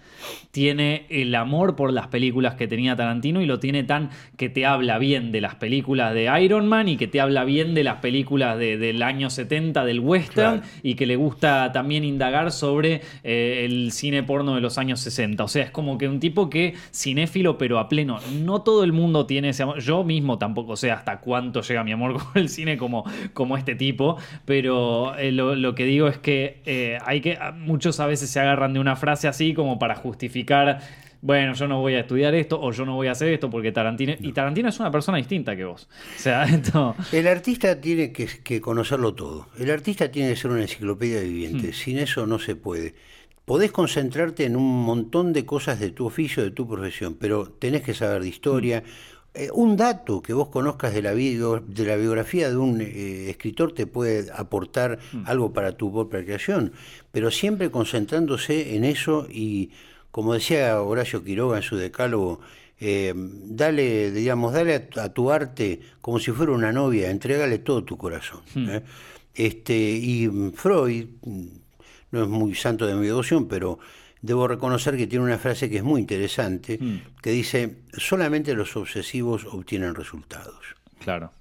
tiene 0.52 1.06
el 1.10 1.34
amor 1.36 1.76
por 1.76 1.94
las 1.94 2.08
películas 2.08 2.56
que 2.56 2.68
tenía 2.68 2.96
Tarantino 2.96 3.42
y 3.42 3.46
lo 3.46 3.60
tiene 3.60 3.84
tan 3.84 4.10
que 4.38 4.50
te 4.50 4.66
habla 4.66 4.98
bien 4.98 5.32
de 5.32 5.42
las 5.42 5.56
películas 5.56 6.14
de 6.14 6.30
Iron 6.42 6.68
Man 6.68 6.90
y 6.90 6.98
que 6.98 7.08
te 7.08 7.22
habla 7.22 7.44
bien 7.44 7.74
de 7.74 7.84
las 7.84 7.98
películas 7.98 8.58
de- 8.58 8.78
del 8.78 9.02
año 9.04 9.30
70 9.30 9.86
del 9.86 10.00
western 10.00 10.60
Claro. 10.62 10.62
y 10.84 10.96
que 10.96 11.06
le 11.06 11.16
gusta 11.16 11.72
también 11.72 12.04
indagar 12.04 12.52
sobre 12.52 13.02
eh, 13.24 13.64
el 13.66 13.92
cine 13.92 14.24
porno 14.24 14.56
de 14.56 14.62
los 14.62 14.78
años 14.78 15.00
60. 15.00 15.44
O 15.44 15.48
sea, 15.48 15.64
es 15.64 15.72
como 15.72 15.98
que 15.98 16.08
un 16.08 16.20
tipo 16.20 16.50
que 16.50 16.74
cinéfilo 16.94 17.58
pero 17.58 17.80
a 17.80 17.88
pleno. 17.90 18.20
No 18.42 18.62
todo 18.62 18.84
el 18.84 18.92
mundo 18.94 19.26
tiene 19.26 19.50
ese 19.50 19.64
amor. 19.64 19.80
Yo 19.80 20.04
mismo 20.04 20.38
tampoco 20.38 20.76
sé 20.76 20.92
hasta 20.92 21.20
cuánto 21.20 21.62
llega 21.62 21.84
mi 21.84 21.92
amor 21.92 22.14
con 22.34 22.42
el 22.42 22.50
cine 22.50 22.78
como, 22.78 23.04
como 23.34 23.58
este 23.58 23.76
tipo, 23.76 24.18
pero 24.46 25.16
eh, 25.18 25.32
lo, 25.32 25.56
lo 25.56 25.76
que 25.76 25.86
digo 25.86 26.08
es 26.08 26.18
que 26.18 26.62
eh, 26.66 26.98
hay 27.06 27.22
que 27.22 27.38
muchos 27.58 28.00
a 28.00 28.06
veces 28.06 28.30
se 28.30 28.40
agarran 28.40 28.74
de 28.74 28.80
una 28.80 28.96
frase 28.96 29.28
así 29.28 29.54
como 29.54 29.80
para 29.80 29.96
justificar 29.96 30.11
bueno, 31.22 31.54
yo 31.54 31.68
no 31.68 31.80
voy 31.82 31.94
a 31.94 32.00
estudiar 32.00 32.34
esto 32.34 32.60
o 32.60 32.72
yo 32.72 32.84
no 32.86 32.96
voy 32.96 33.08
a 33.08 33.12
hacer 33.12 33.28
esto 33.32 33.50
porque 33.50 33.72
Tarantino 33.72 34.14
y 34.20 34.32
Tarantino 34.34 34.70
es 34.70 34.80
una 34.80 34.92
persona 34.92 35.18
distinta 35.20 35.56
que 35.56 35.66
vos. 35.66 35.88
O 36.16 36.20
sea, 36.20 36.44
esto 36.46 36.96
El 37.12 37.28
artista 37.28 37.80
tiene 37.80 38.12
que, 38.12 38.26
que 38.44 38.60
conocerlo 38.60 39.14
todo. 39.14 39.48
El 39.60 39.70
artista 39.70 40.10
tiene 40.12 40.30
que 40.30 40.36
ser 40.36 40.50
una 40.52 40.62
enciclopedia 40.64 41.22
viviente. 41.22 41.68
Hmm. 41.70 41.74
Sin 41.74 41.98
eso 42.00 42.26
no 42.26 42.40
se 42.40 42.56
puede. 42.56 42.96
Podés 43.46 43.72
concentrarte 43.72 44.46
en 44.46 44.56
un 44.56 44.84
montón 44.84 45.34
de 45.34 45.46
cosas 45.46 45.80
de 45.80 45.92
tu 45.92 46.06
oficio, 46.06 46.42
de 46.44 46.52
tu 46.52 46.68
profesión, 46.68 47.16
pero 47.20 47.46
tenés 47.48 47.82
que 47.84 47.94
saber 47.94 48.22
de 48.24 48.30
historia. 48.30 48.84
Eh, 49.34 49.50
un 49.54 49.78
dato 49.78 50.22
que 50.22 50.34
vos 50.34 50.50
conozcas 50.50 50.94
de 50.94 51.02
la, 51.02 51.14
bio- 51.14 51.60
de 51.66 51.86
la 51.86 51.96
biografía 51.96 52.50
de 52.50 52.58
un 52.58 52.82
eh, 52.82 53.30
escritor 53.30 53.74
te 53.74 53.86
puede 53.88 54.30
aportar 54.32 55.00
Hmm. 55.14 55.24
algo 55.26 55.54
para 55.54 55.74
tu 55.74 55.92
propia 55.92 56.24
creación, 56.24 56.74
pero 57.12 57.30
siempre 57.32 57.70
concentrándose 57.72 58.76
en 58.76 58.84
eso 58.86 59.28
y, 59.32 59.70
como 60.12 60.34
decía 60.34 60.82
Horacio 60.82 61.24
Quiroga 61.24 61.58
en 61.58 61.64
su 61.64 61.76
decálogo, 61.78 62.40
eh, 62.80 63.14
dale, 63.16 64.12
digamos, 64.12 64.54
dale 64.54 64.90
a, 64.98 65.04
a 65.04 65.10
tu 65.14 65.32
arte 65.32 65.80
como 66.02 66.20
si 66.20 66.32
fuera 66.32 66.52
una 66.52 66.72
novia, 66.72 67.10
entregale 67.12 67.60
todo 67.60 67.84
tu 67.84 67.98
corazón. 67.98 68.42
¿eh? 68.56 68.82
Este, 69.36 69.74
y 69.78 70.28
mm, 70.28 70.54
Freud, 70.54 71.06
mm, 71.24 71.46
no 72.12 72.24
es 72.24 72.28
muy 72.28 72.56
santo 72.56 72.86
de 72.88 72.96
mi 72.96 73.06
devoción, 73.06 73.48
pero 73.48 73.80
debo 74.22 74.48
reconocer 74.48 74.98
que 74.98 75.08
tiene 75.08 75.26
una 75.26 75.38
frase 75.38 75.70
que 75.70 75.78
es 75.78 75.84
muy 75.84 76.02
interesante, 76.02 76.78
Mm. 76.80 77.02
que 77.22 77.32
dice, 77.32 77.78
solamente 77.94 78.54
los 78.54 78.76
obsesivos 78.76 79.46
obtienen 79.46 79.96
resultados. 79.96 80.60
Claro. 81.00 81.32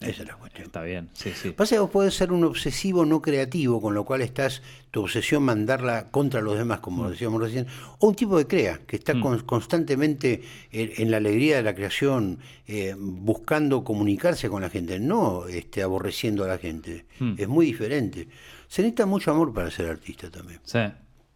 Esa 0.00 0.22
es 0.22 0.28
la 0.28 0.36
cuestión. 0.36 0.66
Está 0.66 0.82
bien, 0.82 1.08
sí, 1.12 1.32
sí. 1.34 1.50
Pasa 1.50 1.76
que 1.76 1.80
vos 1.80 1.90
podés 1.90 2.14
ser 2.14 2.32
un 2.32 2.44
obsesivo 2.44 3.04
no 3.04 3.20
creativo, 3.22 3.80
con 3.80 3.94
lo 3.94 4.04
cual 4.04 4.22
estás, 4.22 4.62
tu 4.90 5.02
obsesión 5.02 5.42
mandarla 5.42 6.10
contra 6.10 6.40
los 6.40 6.56
demás, 6.56 6.80
como 6.80 7.10
decíamos 7.10 7.40
recién, 7.40 7.66
o 7.98 8.08
un 8.08 8.14
tipo 8.14 8.36
que 8.38 8.46
crea, 8.46 8.80
que 8.86 8.96
está 8.96 9.18
con- 9.20 9.40
constantemente 9.40 10.42
en, 10.72 10.90
en 10.96 11.10
la 11.10 11.16
alegría 11.18 11.56
de 11.56 11.62
la 11.62 11.74
creación, 11.74 12.38
eh, 12.66 12.94
buscando 12.98 13.84
comunicarse 13.84 14.48
con 14.48 14.62
la 14.62 14.70
gente, 14.70 14.98
no 15.00 15.46
este, 15.46 15.82
aborreciendo 15.82 16.44
a 16.44 16.48
la 16.48 16.58
gente. 16.58 17.06
Es 17.36 17.48
muy 17.48 17.66
diferente. 17.66 18.28
Se 18.68 18.82
necesita 18.82 19.06
mucho 19.06 19.30
amor 19.30 19.52
para 19.52 19.70
ser 19.70 19.86
artista 19.86 20.30
también. 20.30 20.60
Sí. 20.64 20.78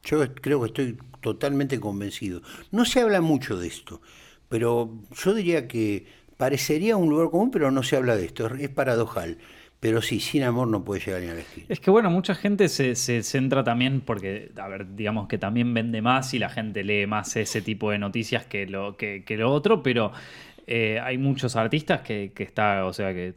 Yo 0.05 0.35
creo 0.35 0.61
que 0.61 0.67
estoy 0.67 0.99
totalmente 1.21 1.79
convencido. 1.79 2.43
No 2.73 2.85
se 2.85 3.01
habla 3.01 3.21
mucho 3.21 3.57
de 3.57 3.69
esto, 3.69 4.01
pero 4.49 4.93
yo 5.17 5.33
diría 5.35 5.69
que 5.69 6.07
parecería 6.43 6.97
un 6.97 7.09
lugar 7.09 7.31
común, 7.31 7.53
pero 7.53 7.71
no 7.71 7.85
se 7.85 7.95
habla 7.95 8.17
de 8.17 8.25
esto. 8.25 8.53
Es 8.57 8.69
paradojal. 8.69 9.39
Pero 9.79 10.03
sí, 10.03 10.19
sin 10.19 10.43
amor 10.43 10.67
no 10.67 10.83
puede 10.83 11.01
llegar 11.01 11.23
ni 11.23 11.29
a 11.29 11.35
la 11.35 11.41
esquina. 11.41 11.67
Es 11.69 11.79
que 11.79 11.89
bueno, 11.93 12.11
mucha 12.11 12.35
gente 12.35 12.69
se, 12.69 12.97
se 12.97 13.23
centra 13.23 13.63
también 13.63 14.01
porque, 14.01 14.51
a 14.57 14.67
ver, 14.67 14.97
digamos 14.97 15.29
que 15.29 15.39
también 15.39 15.73
vende 15.73 16.03
más 16.03 16.35
y 16.35 16.41
la 16.41 16.49
gente 16.49 16.83
lee 16.83 17.07
más 17.07 17.37
ese 17.37 17.63
tipo 17.63 17.93
de 17.93 17.99
noticias 17.99 18.45
que 18.45 18.67
lo, 18.67 18.97
que, 18.97 19.23
que 19.25 19.37
lo 19.37 19.53
otro, 19.53 19.85
pero 19.85 20.11
eh, 20.67 20.99
hay 21.01 21.17
muchos 21.17 21.55
artistas 21.55 22.01
que, 22.01 22.33
que 22.35 22.43
está, 22.43 22.87
o 22.87 22.93
sea, 22.93 23.15
que 23.15 23.35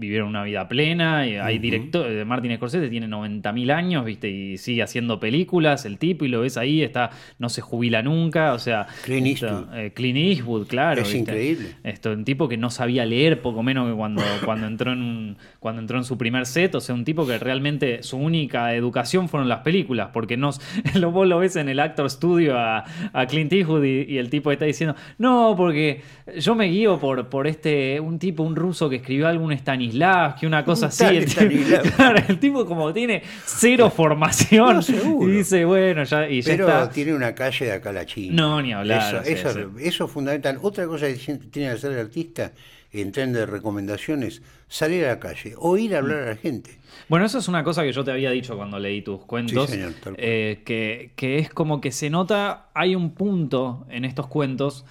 vivieron 0.00 0.28
una 0.28 0.42
vida 0.42 0.66
plena, 0.66 1.26
y 1.28 1.36
hay 1.36 1.58
directores, 1.58 2.26
Martin 2.26 2.56
Scorsese 2.56 2.88
tiene 2.88 3.06
90.000 3.06 3.70
años, 3.72 4.04
¿viste? 4.04 4.28
Y 4.30 4.58
sigue 4.58 4.82
haciendo 4.82 5.20
películas, 5.20 5.84
el 5.84 5.98
tipo, 5.98 6.24
y 6.24 6.28
lo 6.28 6.40
ves 6.40 6.56
ahí, 6.56 6.82
está, 6.82 7.10
no 7.38 7.48
se 7.48 7.60
jubila 7.60 8.02
nunca, 8.02 8.54
o 8.54 8.58
sea... 8.58 8.86
Clint 9.04 9.26
Eastwood. 9.26 9.74
eh, 9.74 9.92
Clint 9.94 10.18
Eastwood, 10.18 10.66
claro. 10.66 11.02
Es 11.02 11.12
¿viste? 11.12 11.18
increíble. 11.20 11.68
Esto, 11.84 12.12
un 12.12 12.24
tipo 12.24 12.48
que 12.48 12.56
no 12.56 12.70
sabía 12.70 13.04
leer, 13.04 13.42
poco 13.42 13.62
menos 13.62 13.88
que 13.90 13.94
cuando, 13.96 14.22
cuando, 14.44 14.66
entró 14.66 14.92
en 14.92 15.02
un- 15.02 15.36
cuando 15.58 15.80
entró 15.82 15.98
en 15.98 16.04
su 16.04 16.16
primer 16.16 16.46
set. 16.46 16.74
O 16.74 16.80
sea, 16.80 16.94
un 16.94 17.04
tipo 17.04 17.26
que 17.26 17.38
realmente 17.38 18.02
su 18.02 18.16
única 18.16 18.74
educación 18.74 19.28
fueron 19.28 19.48
las 19.48 19.60
películas. 19.60 20.10
Porque 20.12 20.36
no, 20.36 20.50
lo, 20.94 21.10
vos 21.10 21.26
lo 21.28 21.38
ves 21.38 21.56
en 21.56 21.68
el 21.68 21.78
Actor 21.80 22.08
Studio 22.10 22.58
a, 22.58 22.84
a 23.12 23.26
Clint 23.26 23.52
Eastwood 23.52 23.84
y, 23.84 24.04
y 24.12 24.18
el 24.18 24.30
tipo 24.30 24.50
está 24.50 24.64
diciendo: 24.64 24.94
No, 25.18 25.54
porque 25.56 26.00
yo 26.38 26.54
me 26.54 26.66
guío 26.66 26.98
por, 26.98 27.28
por 27.28 27.46
este, 27.46 28.00
un 28.00 28.18
tipo, 28.18 28.42
un 28.42 28.56
ruso 28.56 28.88
que 28.88 28.96
escribió 28.96 29.28
algún 29.28 29.52
Stanislavski, 29.52 29.89
una 29.94 30.64
cosa 30.64 30.86
así. 30.86 31.04
El 31.04 31.24
tipo, 31.26 31.40
Stanislavski. 31.40 31.90
claro, 31.90 32.22
el 32.28 32.38
tipo, 32.38 32.66
como 32.66 32.92
tiene 32.92 33.22
cero 33.44 33.90
formación. 33.90 34.80
No, 35.04 35.28
y 35.28 35.32
dice: 35.32 35.64
Bueno, 35.64 36.04
ya, 36.04 36.28
y 36.28 36.42
ya 36.42 36.52
Pero 36.52 36.68
está. 36.68 36.90
tiene 36.90 37.14
una 37.14 37.34
calle 37.34 37.66
de 37.66 37.72
acá 37.72 37.90
a 37.90 37.92
la 37.92 38.06
China. 38.06 38.34
No, 38.34 38.62
ni 38.62 38.72
hablar, 38.72 39.22
Eso, 39.26 39.50
eso, 39.78 40.04
es 40.06 40.12
fundamental. 40.12 40.58
Otra 40.62 40.86
cosa 40.86 41.06
que 41.06 41.14
tiene 41.14 41.40
que 41.50 41.68
hacer 41.68 41.92
el 41.92 41.98
artista 41.98 42.52
en 42.92 43.12
tren 43.12 43.32
de 43.32 43.46
recomendaciones, 43.46 44.42
salir 44.68 45.04
a 45.04 45.08
la 45.08 45.20
calle 45.20 45.54
o 45.56 45.76
ir 45.76 45.94
a 45.94 45.98
hablar 45.98 46.18
a 46.22 46.26
la 46.30 46.36
gente. 46.36 46.78
Bueno, 47.08 47.24
eso 47.24 47.38
es 47.38 47.46
una 47.46 47.62
cosa 47.62 47.82
que 47.82 47.92
yo 47.92 48.02
te 48.02 48.10
había 48.10 48.30
dicho 48.30 48.56
cuando 48.56 48.78
leí 48.80 49.02
tus 49.02 49.24
cuentos, 49.24 49.70
Sí, 49.70 49.76
señor, 49.76 49.94
eh, 50.16 50.62
que, 50.64 51.12
que 51.14 51.38
es 51.38 51.50
como 51.50 51.80
que 51.80 51.92
se 51.92 52.10
nota, 52.10 52.68
hay 52.74 52.96
un 52.96 53.14
punto 53.14 53.86
en 53.90 54.04
estos 54.04 54.26
cuentos 54.26 54.84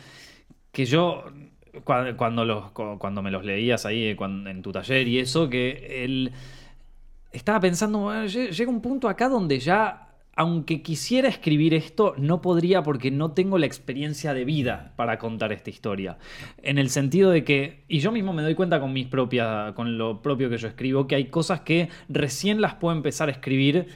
que 0.72 0.86
yo, 0.86 1.26
cua- 1.86 2.16
cuando, 2.16 2.46
los, 2.46 2.72
cu- 2.72 2.98
cuando 3.00 3.22
me 3.22 3.32
los 3.32 3.44
leías 3.46 3.86
ahí 3.86 4.04
eh, 4.06 4.18
en 4.20 4.62
tu 4.62 4.72
taller 4.72 5.08
y 5.08 5.20
eso, 5.20 5.50
que 5.50 6.04
él 6.06 6.32
estaba 7.32 7.60
pensando, 7.60 8.00
bueno, 8.00 8.26
lle- 8.26 8.52
llega 8.52 8.70
un 8.72 8.82
punto 8.82 9.08
acá 9.08 9.30
donde 9.30 9.60
ya, 9.60 10.08
aunque 10.36 10.82
quisiera 10.82 11.28
escribir 11.30 11.74
esto, 11.74 12.14
no 12.18 12.42
podría 12.42 12.82
porque 12.82 13.12
no 13.12 13.32
tengo 13.32 13.58
la 13.58 13.66
experiencia 13.66 14.34
de 14.34 14.46
vida 14.46 14.94
para 14.96 15.20
contar 15.20 15.52
esta 15.54 15.70
historia. 15.70 16.18
En 16.64 16.78
el 16.78 16.90
sentido 16.90 17.30
de 17.30 17.44
que, 17.44 17.84
y 17.88 18.00
yo 18.00 18.12
mismo 18.12 18.34
me 18.34 18.42
doy 18.42 18.56
cuenta 18.56 18.80
con 18.80 18.94
mis 18.94 19.08
propias, 19.08 19.74
con 19.74 19.98
lo 19.98 20.22
propio 20.22 20.50
que 20.50 20.58
yo 20.58 20.68
escribo, 20.68 21.08
que 21.08 21.16
hay 21.16 21.26
cosas 21.26 21.62
que 21.62 21.90
recién 22.08 22.62
las 22.62 22.76
puedo 22.76 22.96
empezar 22.96 23.30
a 23.30 23.32
escribir. 23.34 23.88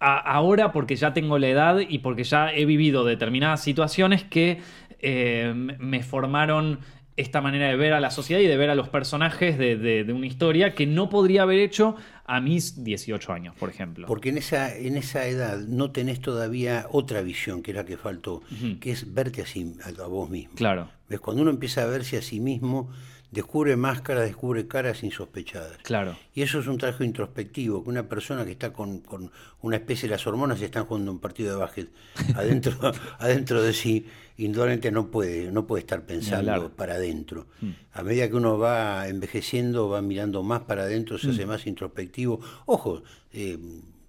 a- 0.00 0.18
ahora 0.18 0.70
porque 0.72 0.94
ya 0.96 1.12
tengo 1.12 1.38
la 1.38 1.48
edad 1.48 1.78
y 1.80 1.98
porque 1.98 2.22
ya 2.24 2.52
he 2.52 2.64
vivido 2.66 3.04
determinadas 3.04 3.62
situaciones 3.62 4.22
que 4.24 4.60
eh, 5.00 5.52
me 5.56 6.02
formaron 6.04 6.80
esta 7.18 7.40
manera 7.42 7.68
de 7.68 7.76
ver 7.76 7.92
a 7.92 8.00
la 8.00 8.10
sociedad 8.10 8.40
y 8.40 8.46
de 8.46 8.56
ver 8.56 8.70
a 8.70 8.74
los 8.74 8.88
personajes 8.88 9.58
de, 9.58 9.76
de- 9.76 10.04
de 10.04 10.12
una 10.12 10.26
historia 10.26 10.74
que 10.74 10.86
no 10.86 11.08
podría 11.10 11.42
haber 11.42 11.58
hecho 11.58 11.96
a 12.24 12.40
mis 12.40 12.84
18 12.84 13.32
años, 13.32 13.54
por 13.56 13.68
ejemplo. 13.70 14.06
Porque 14.06 14.28
en 14.28 14.38
esa, 14.38 14.74
en 14.76 14.96
esa 14.96 15.26
edad 15.26 15.58
no 15.58 15.90
tenés 15.90 16.20
todavía 16.20 16.86
otra 16.90 17.20
visión, 17.22 17.62
que 17.62 17.72
es 17.72 17.76
la 17.76 17.84
que 17.84 17.96
faltó, 17.96 18.42
que 18.80 18.90
es 18.92 19.12
verte 19.12 19.42
a, 19.42 20.02
a 20.04 20.06
vos 20.06 20.30
mismo. 20.30 20.54
Claro, 20.54 20.88
¿Ves? 21.08 21.20
Cuando 21.20 21.42
uno 21.42 21.50
empieza 21.50 21.82
a 21.82 21.86
verse 21.86 22.18
a 22.18 22.22
sí 22.22 22.38
mismo, 22.40 22.90
descubre 23.30 23.76
máscaras, 23.76 24.24
descubre 24.24 24.66
caras 24.66 25.02
insospechadas. 25.02 25.78
claro. 25.82 26.16
Y 26.34 26.42
eso 26.42 26.60
es 26.60 26.66
un 26.66 26.78
trabajo 26.78 27.04
introspectivo, 27.04 27.82
que 27.84 27.90
una 27.90 28.08
persona 28.08 28.44
que 28.44 28.52
está 28.52 28.72
con, 28.72 29.00
con 29.00 29.30
una 29.60 29.76
especie 29.76 30.08
de 30.08 30.14
las 30.14 30.26
hormonas 30.26 30.60
y 30.60 30.64
están 30.64 30.84
jugando 30.86 31.10
un 31.12 31.18
partido 31.18 31.50
de 31.50 31.56
básquet 31.56 31.88
adentro, 32.34 32.74
adentro 33.18 33.62
de 33.62 33.72
sí, 33.74 34.06
indudablemente 34.38 34.90
no 34.90 35.10
puede, 35.10 35.50
no 35.52 35.66
puede 35.66 35.80
estar 35.80 36.06
pensando 36.06 36.70
para 36.74 36.94
adentro. 36.94 37.48
A 37.92 38.02
medida 38.02 38.28
que 38.28 38.36
uno 38.36 38.56
va 38.58 39.08
envejeciendo, 39.08 39.88
va 39.88 40.00
mirando 40.00 40.42
más 40.42 40.60
para 40.62 40.82
adentro, 40.84 41.18
se 41.18 41.30
hace 41.30 41.44
más 41.44 41.66
introspectivo. 41.66 42.40
Ojo, 42.66 43.02
eh, 43.32 43.58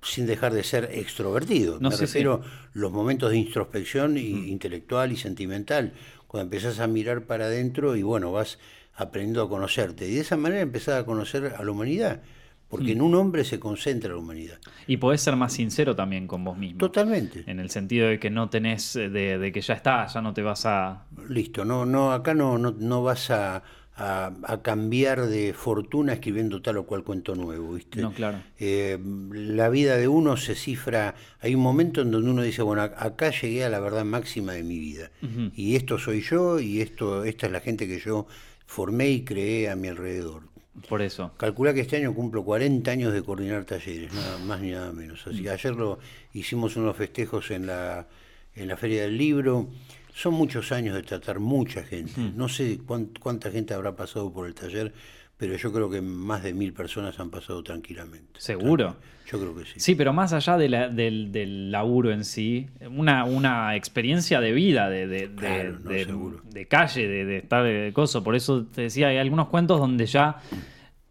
sin 0.01 0.28
dejar 0.28 0.53
de 0.53 0.63
ser 0.63 0.89
extrovertido. 0.93 1.80
No, 1.82 1.89
Me 1.89 1.95
sí, 1.95 2.01
refiero 2.01 2.41
los 2.74 2.91
momentos 2.91 3.32
de 3.32 3.38
introspección 3.38 4.17
y- 4.17 4.49
intelectual 4.49 5.11
y 5.11 5.17
sentimental, 5.17 5.93
cuando 6.28 6.43
empezás 6.45 6.80
a 6.80 6.88
mirar 6.88 7.26
para 7.26 7.45
adentro 7.45 7.95
y 7.95 8.03
bueno, 8.03 8.32
vas 8.32 8.59
aprendiendo 9.00 9.41
a 9.41 9.50
conocerte. 9.50 10.08
Y 10.08 10.16
de 10.16 10.22
esa 10.22 10.38
manera 10.38 10.62
empezás 10.62 11.02
a 11.02 11.06
conocer 11.06 11.56
a 11.58 11.64
la 11.64 11.72
humanidad, 11.72 12.22
porque 12.68 12.91
en 12.91 13.02
un 13.02 13.16
hombre 13.16 13.43
se 13.45 13.60
concentra 13.60 14.12
la 14.12 14.18
humanidad. 14.18 14.60
Y 14.86 14.97
podés 14.97 15.22
ser 15.22 15.36
más 15.36 15.54
sincero 15.54 15.95
también 15.95 16.28
con 16.28 16.43
vos 16.43 16.56
mismo. 16.58 16.78
Totalmente. 16.78 17.43
En 17.47 17.60
el 17.60 17.72
sentido 17.72 18.08
de 18.08 18.20
que 18.20 18.30
no 18.30 18.50
tenés, 18.50 18.95
eh, 18.95 19.10
de, 19.10 19.39
de 19.39 19.52
que 19.52 19.62
ya 19.62 19.74
está, 19.74 20.06
ya 20.06 20.22
no 20.22 20.34
te 20.34 20.43
vas 20.43 20.68
a... 20.68 21.06
Listo, 21.30 21.66
no, 21.66 21.86
no, 21.86 22.12
acá 22.12 22.36
no, 22.36 22.60
no, 22.60 22.76
no 22.78 23.02
vas 23.02 23.32
a, 23.32 23.64
a- 23.95 24.32
a 24.43 24.62
cambiar 24.62 25.26
de 25.28 25.54
fortuna 25.54 26.14
escribiendo 26.14 26.62
tal 26.62 26.78
o 26.78 26.86
cual 26.86 27.04
cuento 27.04 27.34
nuevo, 27.34 27.74
¿viste? 27.74 28.02
No, 28.02 28.14
claro. 28.14 28.38
Eh, 28.60 29.00
la 29.34 29.70
vida 29.70 29.97
de 29.97 30.08
uno 30.08 30.38
se 30.38 30.54
cifra, 30.54 31.16
hay 31.41 31.56
un 31.56 31.62
momento 31.62 32.02
en 32.02 32.12
donde 32.12 32.30
uno 32.30 32.43
dice, 32.43 32.62
bueno, 32.62 32.84
ac- 32.84 32.93
acá 32.97 33.32
llegué 33.32 33.66
a 33.66 33.70
la 33.70 33.80
verdad 33.80 34.06
máxima 34.06 34.54
de 34.54 34.64
mi 34.64 34.78
vida. 34.78 35.10
Y 35.56 35.76
esto 35.76 35.97
soy 35.97 36.22
yo 36.22 36.60
y 36.60 36.82
esto, 36.82 37.24
esta 37.26 37.47
es 37.47 37.52
la 37.52 37.62
gente 37.62 37.88
que 37.88 38.00
yo 38.00 38.28
formé 38.70 39.09
y 39.09 39.24
creé 39.24 39.67
a 39.70 39.76
mi 39.76 39.88
alrededor. 39.88 40.43
Por 40.88 41.01
eso. 41.01 41.32
Calcula 41.38 41.74
que 41.74 41.82
este 41.82 41.97
año 41.97 42.13
cumplo 42.13 42.43
40 42.45 42.89
años 42.91 43.11
de 43.13 43.24
coordinar 43.24 43.65
talleres, 43.65 44.13
nada 44.13 44.38
más 44.38 44.61
ni 44.61 44.70
nada 44.72 44.91
menos. 44.93 45.26
Así 45.26 45.41
que 45.41 45.49
ayer 45.49 45.74
lo 45.76 45.97
hicimos 46.34 46.76
unos 46.78 46.95
festejos 46.95 47.49
en 47.49 47.65
la, 47.65 48.07
en 48.55 48.67
la 48.67 48.78
Feria 48.78 49.01
del 49.01 49.17
Libro. 49.17 49.67
Son 50.13 50.36
muchos 50.36 50.72
años 50.72 50.95
de 50.95 51.01
tratar 51.01 51.39
mucha 51.39 51.82
gente. 51.84 52.13
No 52.36 52.47
sé 52.47 52.78
cuán- 52.86 53.09
cuánta 53.20 53.49
gente 53.51 53.74
habrá 53.74 53.95
pasado 53.95 54.32
por 54.32 54.45
el 54.47 54.53
taller, 54.53 54.93
pero 55.39 55.55
yo 55.55 55.71
creo 55.71 55.89
que 55.89 56.01
más 56.01 56.43
de 56.43 56.53
mil 56.53 56.73
personas 56.73 57.17
han 57.17 57.29
pasado 57.29 57.63
tranquilamente. 57.63 58.39
¿Seguro? 58.41 58.97
Yo 59.31 59.39
creo 59.39 59.55
que 59.55 59.63
sí. 59.65 59.79
Sí, 59.79 59.95
pero 59.95 60.11
más 60.11 60.33
allá 60.33 60.57
de 60.57 60.67
la- 60.67 60.89
del, 60.89 61.31
del 61.31 61.71
laburo 61.71 62.11
en 62.11 62.25
sí, 62.25 62.67
una, 62.91 63.23
una 63.23 63.73
experiencia 63.77 64.41
de 64.41 64.51
vida, 64.51 64.89
de, 64.89 65.07
de, 65.07 65.27
de- 65.29 65.35
Claro, 65.35 65.79
no, 65.81 66.41
de- 66.51 66.65
calle, 66.67 67.07
de, 67.07 67.23
de 67.25 67.37
estar 67.37 67.63
de 67.63 67.91
coso. 67.93 68.21
Por 68.21 68.35
eso 68.35 68.65
te 68.65 68.81
decía, 68.81 69.07
hay 69.07 69.17
algunos 69.17 69.47
cuentos 69.47 69.79
donde 69.79 70.07
ya 70.07 70.41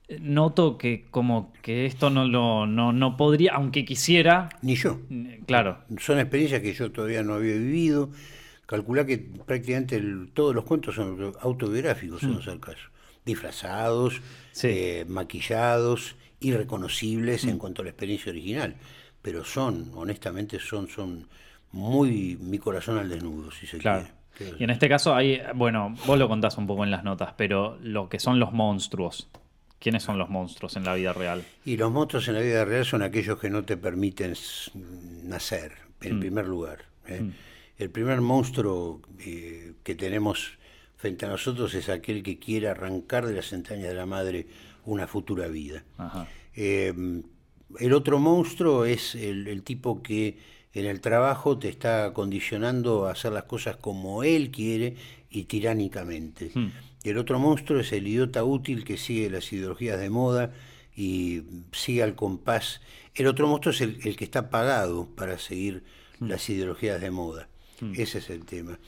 eh, 0.08 0.18
noto 0.20 0.76
que 0.76 1.06
como 1.10 1.54
que 1.62 1.86
esto 1.86 2.10
no 2.10 2.26
lo 2.26 2.66
no, 2.66 2.92
no 2.92 3.16
podría, 3.16 3.52
aunque 3.54 3.86
quisiera, 3.86 4.50
Ni 4.60 4.74
yo. 4.74 5.00
eh, 5.10 5.40
claro, 5.46 5.78
Son 5.98 6.18
experiencias 6.18 6.60
que 6.60 6.74
yo 6.74 6.92
todavía 6.92 7.22
no 7.22 7.32
había 7.32 7.54
vivido. 7.54 8.10
Calcula 8.66 9.06
que 9.06 9.16
prácticamente 9.46 9.96
el- 9.96 10.28
todos 10.34 10.54
los 10.54 10.64
cuentos 10.64 10.96
son 10.96 11.32
autobiográficos, 11.40 12.22
en 12.24 12.32
el 12.32 12.60
caso. 12.60 12.90
Disfrazados, 13.28 14.20
Sí. 14.52 14.68
eh, 14.70 15.04
maquillados, 15.06 16.16
irreconocibles 16.40 17.44
en 17.44 17.58
cuanto 17.58 17.82
a 17.82 17.84
la 17.84 17.90
experiencia 17.90 18.30
original. 18.30 18.74
Pero 19.22 19.44
son, 19.44 19.90
honestamente, 19.94 20.58
son, 20.58 20.88
son 20.88 21.26
muy 21.72 22.36
mi 22.40 22.58
corazón 22.58 22.96
al 22.98 23.08
desnudo, 23.08 23.50
si 23.50 23.66
se 23.66 23.78
claro. 23.78 24.06
quiere. 24.36 24.54
Y 24.58 24.64
en 24.64 24.70
este 24.70 24.88
caso 24.88 25.14
hay, 25.14 25.40
bueno, 25.54 25.94
vos 26.06 26.18
lo 26.18 26.26
contás 26.28 26.56
un 26.58 26.66
poco 26.66 26.84
en 26.84 26.90
las 26.90 27.04
notas, 27.04 27.34
pero 27.36 27.76
lo 27.82 28.08
que 28.08 28.18
son 28.18 28.38
los 28.40 28.52
monstruos. 28.52 29.28
¿Quiénes 29.80 30.02
son 30.02 30.18
los 30.18 30.28
monstruos 30.28 30.76
en 30.76 30.84
la 30.84 30.94
vida 30.94 31.12
real? 31.12 31.44
Y 31.64 31.76
los 31.76 31.92
monstruos 31.92 32.26
en 32.28 32.34
la 32.34 32.40
vida 32.40 32.64
real 32.64 32.84
son 32.84 33.02
aquellos 33.02 33.38
que 33.38 33.50
no 33.50 33.64
te 33.64 33.76
permiten 33.76 34.34
nacer, 35.24 35.72
en 36.00 36.16
Mm. 36.16 36.20
primer 36.20 36.46
lugar. 36.46 36.78
¿eh? 37.06 37.22
El 37.78 37.90
primer 37.90 38.20
monstruo 38.20 39.00
eh, 39.20 39.74
que 39.84 39.94
tenemos 39.94 40.58
frente 40.98 41.24
a 41.24 41.28
nosotros 41.28 41.72
es 41.74 41.88
aquel 41.88 42.22
que 42.22 42.38
quiere 42.38 42.68
arrancar 42.68 43.26
de 43.26 43.32
las 43.32 43.52
entrañas 43.54 43.88
de 43.88 43.94
la 43.94 44.04
madre 44.04 44.46
una 44.84 45.06
futura 45.06 45.48
vida. 45.48 45.84
Ajá. 45.96 46.28
Eh, 46.54 46.92
el 47.78 47.92
otro 47.92 48.18
monstruo 48.18 48.84
es 48.84 49.14
el, 49.14 49.46
el 49.46 49.62
tipo 49.62 50.02
que 50.02 50.38
en 50.74 50.86
el 50.86 51.00
trabajo 51.00 51.58
te 51.58 51.68
está 51.68 52.12
condicionando 52.12 53.06
a 53.06 53.12
hacer 53.12 53.32
las 53.32 53.44
cosas 53.44 53.76
como 53.76 54.24
él 54.24 54.50
quiere 54.50 54.96
y 55.30 55.44
tiránicamente. 55.44 56.50
Hmm. 56.52 56.70
El 57.04 57.16
otro 57.16 57.38
monstruo 57.38 57.80
es 57.80 57.92
el 57.92 58.06
idiota 58.06 58.42
útil 58.44 58.84
que 58.84 58.96
sigue 58.96 59.30
las 59.30 59.52
ideologías 59.52 60.00
de 60.00 60.10
moda 60.10 60.52
y 60.96 61.42
sigue 61.72 62.02
al 62.02 62.16
compás. 62.16 62.80
El 63.14 63.28
otro 63.28 63.46
monstruo 63.46 63.72
es 63.72 63.80
el, 63.82 64.00
el 64.04 64.16
que 64.16 64.24
está 64.24 64.50
pagado 64.50 65.06
para 65.14 65.38
seguir 65.38 65.84
las 66.18 66.48
ideologías 66.50 67.00
de 67.00 67.10
moda. 67.12 67.48
Ese 67.94 68.18
es 68.18 68.30
el 68.30 68.44
tema. 68.44 68.80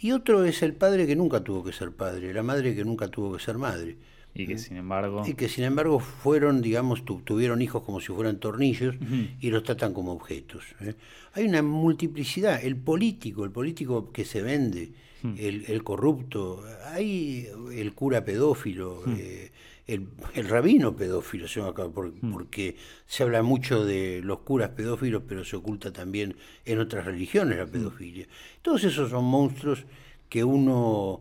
Y 0.00 0.12
otro 0.12 0.44
es 0.44 0.62
el 0.62 0.74
padre 0.74 1.06
que 1.06 1.16
nunca 1.16 1.40
tuvo 1.40 1.64
que 1.64 1.72
ser 1.72 1.90
padre, 1.92 2.32
la 2.32 2.42
madre 2.42 2.74
que 2.74 2.84
nunca 2.84 3.08
tuvo 3.08 3.36
que 3.36 3.42
ser 3.42 3.58
madre. 3.58 3.96
Y 4.34 4.46
que 4.46 4.58
sin 4.58 4.76
embargo... 4.76 5.22
Y 5.26 5.34
que 5.34 5.48
sin 5.48 5.64
embargo 5.64 5.98
fueron, 5.98 6.62
digamos, 6.62 7.04
tu- 7.04 7.20
tuvieron 7.22 7.60
hijos 7.62 7.82
como 7.82 7.98
si 8.00 8.08
fueran 8.12 8.38
tornillos 8.38 8.94
y 9.40 9.50
los 9.50 9.64
tratan 9.64 9.92
como 9.92 10.12
objetos. 10.12 10.62
¿eh? 10.80 10.94
Hay 11.32 11.44
una 11.46 11.62
multiplicidad. 11.62 12.62
El 12.62 12.76
político, 12.76 13.44
el 13.44 13.50
político 13.50 14.12
que 14.12 14.24
se 14.24 14.42
vende, 14.42 14.92
el, 15.36 15.64
el 15.66 15.82
corrupto, 15.82 16.62
hay 16.92 17.48
el 17.74 17.92
cura 17.94 18.24
pedófilo, 18.24 19.02
eh, 19.18 19.50
el, 19.88 20.06
el 20.34 20.48
rabino 20.48 20.94
pedófilo, 20.96 21.46
acá, 21.66 21.88
por- 21.88 22.12
porque 22.32 22.76
se 23.06 23.24
habla 23.24 23.42
mucho 23.42 23.84
de 23.84 24.20
los 24.22 24.40
curas 24.40 24.70
pedófilos, 24.70 25.22
pero 25.28 25.44
se 25.44 25.56
oculta 25.56 25.92
también 25.92 26.36
en 26.64 26.78
otras 26.78 27.04
religiones 27.04 27.58
la 27.58 27.66
pedofilia. 27.66 28.28
Todos 28.62 28.84
esos 28.84 29.10
son 29.10 29.24
monstruos 29.24 29.84
que 30.28 30.44
uno 30.44 31.20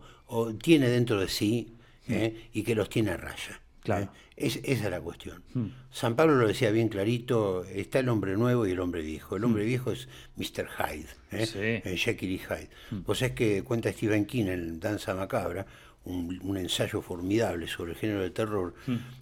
tiene 0.61 0.89
dentro 0.89 1.19
de 1.19 1.27
sí 1.29 1.73
¿eh? 2.09 2.49
y 2.53 2.63
que 2.63 2.75
los 2.75 2.89
tiene 2.89 3.11
a 3.11 3.17
raya. 3.17 3.61
Claro. 3.81 4.05
¿eh? 4.05 4.09
Es- 4.37 4.57
esa 4.63 4.85
es 4.85 4.91
la 4.91 5.01
cuestión. 5.01 5.43
San 5.91 6.15
Pablo 6.15 6.35
lo 6.35 6.47
decía 6.47 6.69
bien 6.71 6.87
clarito, 6.89 7.65
está 7.65 7.99
el 7.99 8.07
hombre 8.09 8.37
nuevo 8.37 8.67
y 8.67 8.71
el 8.71 8.79
hombre 8.79 9.01
viejo. 9.01 9.35
El 9.35 9.43
hombre 9.43 9.65
viejo 9.65 9.91
es 9.91 10.07
Mr. 10.35 10.67
Hyde, 10.69 11.07
¿eh? 11.31 11.45
Sí. 11.47 11.57
Eh, 11.59 11.97
Jekyll 11.97 12.31
y 12.31 12.37
Hyde. 12.37 12.69
Pues 13.05 13.21
es 13.23 13.31
que 13.31 13.63
cuenta 13.63 13.91
Stephen 13.91 14.25
King 14.25 14.45
en 14.45 14.79
Danza 14.79 15.15
Macabra, 15.15 15.65
un, 16.05 16.39
un 16.43 16.55
ensayo 16.57 17.01
formidable 17.01 17.67
sobre 17.67 17.91
el 17.93 17.97
género 17.97 18.21
de 18.21 18.29
terror, 18.29 18.75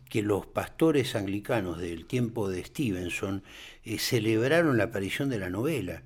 que 0.09 0.21
los 0.21 0.45
pastores 0.45 1.15
anglicanos 1.15 1.79
del 1.79 2.05
tiempo 2.05 2.47
de 2.49 2.63
Stevenson 2.63 3.41
eh, 3.85 3.97
celebraron 3.97 4.77
la 4.77 4.83
aparición 4.85 5.29
de 5.29 5.39
la 5.39 5.49
novela. 5.49 6.03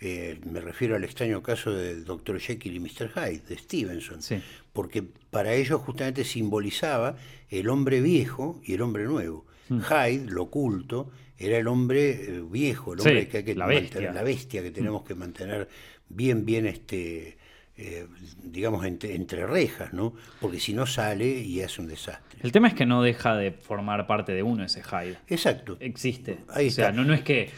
Eh, 0.00 0.40
me 0.50 0.60
refiero 0.60 0.96
al 0.96 1.04
extraño 1.04 1.42
caso 1.42 1.72
de 1.72 2.02
Dr. 2.02 2.40
Jekyll 2.40 2.74
y 2.74 2.80
Mr. 2.80 3.10
Hyde, 3.14 3.42
de 3.48 3.56
Stevenson 3.56 4.20
Sí. 4.20 4.42
porque 4.72 5.04
para 5.30 5.54
ellos 5.54 5.80
justamente 5.80 6.24
simbolizaba 6.24 7.16
el 7.48 7.68
hombre 7.68 8.00
viejo 8.00 8.60
y 8.64 8.74
el 8.74 8.82
hombre 8.82 9.04
nuevo. 9.04 9.46
Hyde, 9.68 10.26
lo 10.28 10.42
oculto, 10.44 11.10
era 11.38 11.56
el 11.58 11.68
hombre 11.68 12.10
eh, 12.10 12.42
viejo, 12.50 12.92
el 12.94 13.00
Sí, 13.00 13.08
hombre 13.08 13.28
que 13.28 13.36
hay 13.38 13.44
que 13.44 13.54
la 13.54 13.66
mantener- 13.66 13.82
bestia. 13.92 14.12
la 14.12 14.22
bestia 14.22 14.62
que 14.62 14.70
tenemos 14.72 15.04
que 15.04 15.14
mantener 15.14 15.68
bien, 16.08 16.44
bien, 16.44 16.66
este, 16.66 17.38
eh, 17.76 18.06
digamos, 18.42 18.84
entre, 18.84 19.14
entre 19.14 19.46
rejas, 19.46 19.92
¿no? 19.94 20.14
Porque 20.40 20.58
si 20.60 20.74
no 20.74 20.84
sale 20.86 21.26
y 21.40 21.62
hace 21.62 21.80
un 21.80 21.86
desastre. 21.86 22.38
El 22.42 22.52
tema 22.52 22.68
es 22.68 22.74
que 22.74 22.84
no 22.84 23.02
deja 23.02 23.36
de 23.36 23.52
formar 23.52 24.06
parte 24.06 24.32
de 24.32 24.42
uno 24.42 24.64
ese 24.64 24.82
Hyde. 24.82 25.16
Exacto. 25.28 25.76
Existe. 25.80 26.38
Ahí 26.48 26.68
o 26.68 26.70
sea, 26.70 26.88
está. 26.90 26.96
no, 27.00 27.04
no 27.06 27.14
es 27.14 27.22
que 27.22 27.48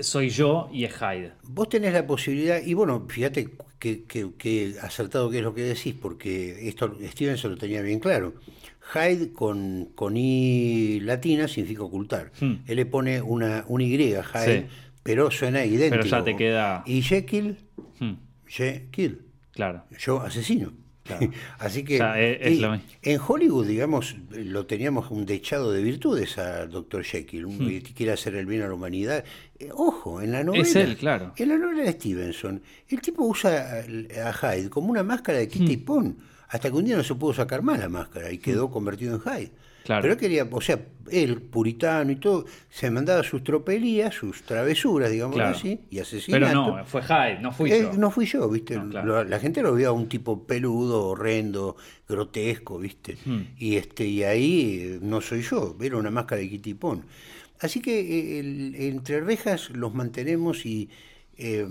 soy 0.00 0.28
yo 0.30 0.68
y 0.72 0.84
es 0.84 0.94
Hyde. 0.94 1.32
Vos 1.44 1.68
tenés 1.68 1.92
la 1.92 2.06
posibilidad, 2.06 2.60
y 2.64 2.74
bueno, 2.74 3.06
fíjate 3.08 3.50
que, 3.78 4.04
que- 4.04 4.30
que 4.38 4.74
acertado 4.82 5.30
que 5.30 5.38
es 5.38 5.44
lo 5.44 5.54
que 5.54 5.62
decís, 5.62 5.94
porque 6.00 6.68
esto 6.68 6.94
Stevenson 7.02 7.52
lo 7.52 7.56
tenía 7.58 7.82
bien 7.82 8.00
claro. 8.00 8.34
Hyde 8.92 9.32
con, 9.32 9.86
con 9.94 10.16
I 10.16 11.00
latina 11.00 11.48
significa 11.48 11.82
ocultar. 11.82 12.32
Hmm. 12.40 12.56
Él 12.66 12.76
le 12.76 12.86
pone 12.86 13.22
una, 13.22 13.64
una 13.68 13.84
Y, 13.84 14.22
Hyde, 14.22 14.60
Sí. 14.62 14.66
pero 15.02 15.30
suena 15.30 15.64
idéntico. 15.64 16.02
Pero 16.02 16.04
ya 16.04 16.24
te 16.24 16.36
queda- 16.36 16.82
Y 16.86 17.02
Jekyll, 17.02 17.56
Hmm, 17.98 18.14
Jekyll, 18.46 19.22
claro. 19.52 19.84
yo 19.98 20.20
asesino. 20.20 20.72
Claro. 21.04 21.30
Así 21.58 21.84
que 21.84 21.96
es- 21.96 22.40
es 22.40 22.80
en 23.02 23.20
Hollywood, 23.26 23.66
digamos, 23.66 24.16
lo 24.30 24.66
teníamos 24.66 25.10
un 25.10 25.26
dechado 25.26 25.70
de 25.70 25.82
virtudes 25.82 26.38
a 26.38 26.66
Dr. 26.66 27.04
Jekyll, 27.04 27.44
un 27.44 27.58
que 27.58 27.82
quiere 27.94 28.12
hacer 28.12 28.34
el 28.34 28.46
bien 28.46 28.62
a 28.62 28.68
la 28.68 28.74
humanidad. 28.74 29.22
Eh, 29.58 29.68
ojo, 29.72 30.20
en 30.22 30.32
la 30.32 30.42
novela. 30.42 30.64
Hmm. 30.64 30.66
Es 30.66 30.76
él, 30.76 30.96
claro. 30.96 31.32
En 31.36 31.48
la 31.50 31.58
novela 31.58 31.82
de 31.82 31.92
Stevenson, 31.92 32.62
el 32.88 33.00
tipo 33.00 33.24
usa 33.24 33.82
a 34.22 34.28
a 34.30 34.32
Hyde 34.56 34.70
como 34.70 34.90
una 34.90 35.02
máscara 35.02 35.38
de 35.38 35.44
Hmm. 35.46 35.50
quita 35.50 35.72
y 35.72 35.76
pon, 35.76 36.16
hasta 36.48 36.70
que 36.70 36.76
un 36.76 36.84
día 36.84 36.96
no 36.96 37.04
se 37.04 37.14
pudo 37.14 37.34
sacar 37.34 37.62
más 37.62 37.78
la 37.78 37.88
máscara 37.88 38.32
y 38.32 38.38
quedó 38.38 38.70
convertido 38.70 39.16
en 39.16 39.20
Hyde. 39.20 39.52
Claro. 39.84 40.02
Pero 40.02 40.14
él 40.14 40.18
quería, 40.20 40.48
o 40.50 40.60
sea, 40.60 40.80
él, 41.10 41.42
puritano 41.42 42.10
y 42.10 42.16
todo, 42.16 42.46
se 42.70 42.90
mandaba 42.90 43.22
sus 43.22 43.44
tropelías, 43.44 44.14
sus 44.14 44.42
travesuras, 44.42 45.10
digamos 45.10 45.36
Claro. 45.36 45.54
así, 45.56 45.72
y 45.90 45.96
Pero 45.96 46.02
asesinatos. 46.02 46.54
no, 46.54 46.84
fue 46.86 47.02
Hyde, 47.02 47.38
no 47.42 47.52
fui 47.52 47.70
Eh, 47.70 47.82
yo. 47.82 47.92
no 47.92 48.10
fui 48.10 48.24
yo, 48.24 48.48
¿viste? 48.48 48.76
No, 48.76 48.88
claro. 48.88 49.06
Lo- 49.06 49.24
la 49.24 49.38
gente 49.38 49.62
lo 49.62 49.74
veía 49.74 49.88
a 49.88 49.92
un 49.92 50.08
tipo 50.08 50.46
peludo, 50.46 51.08
horrendo, 51.08 51.76
grotesco, 52.08 52.78
¿viste? 52.78 53.18
Hmm. 53.26 53.42
Y 53.58 53.76
este 53.76 54.06
y 54.06 54.22
ahí 54.22 54.78
eh, 54.80 54.98
no 55.02 55.20
soy 55.20 55.42
yo, 55.42 55.76
era 55.80 55.98
una 55.98 56.10
máscara 56.10 56.40
de 56.40 56.48
kitipón. 56.48 57.04
Así 57.60 57.80
que 57.80 58.00
eh, 58.00 58.40
el- 58.40 58.74
entre 58.76 59.20
rejas 59.20 59.68
los 59.70 59.92
mantenemos 59.94 60.64
y 60.64 60.88
eh, 61.36 61.66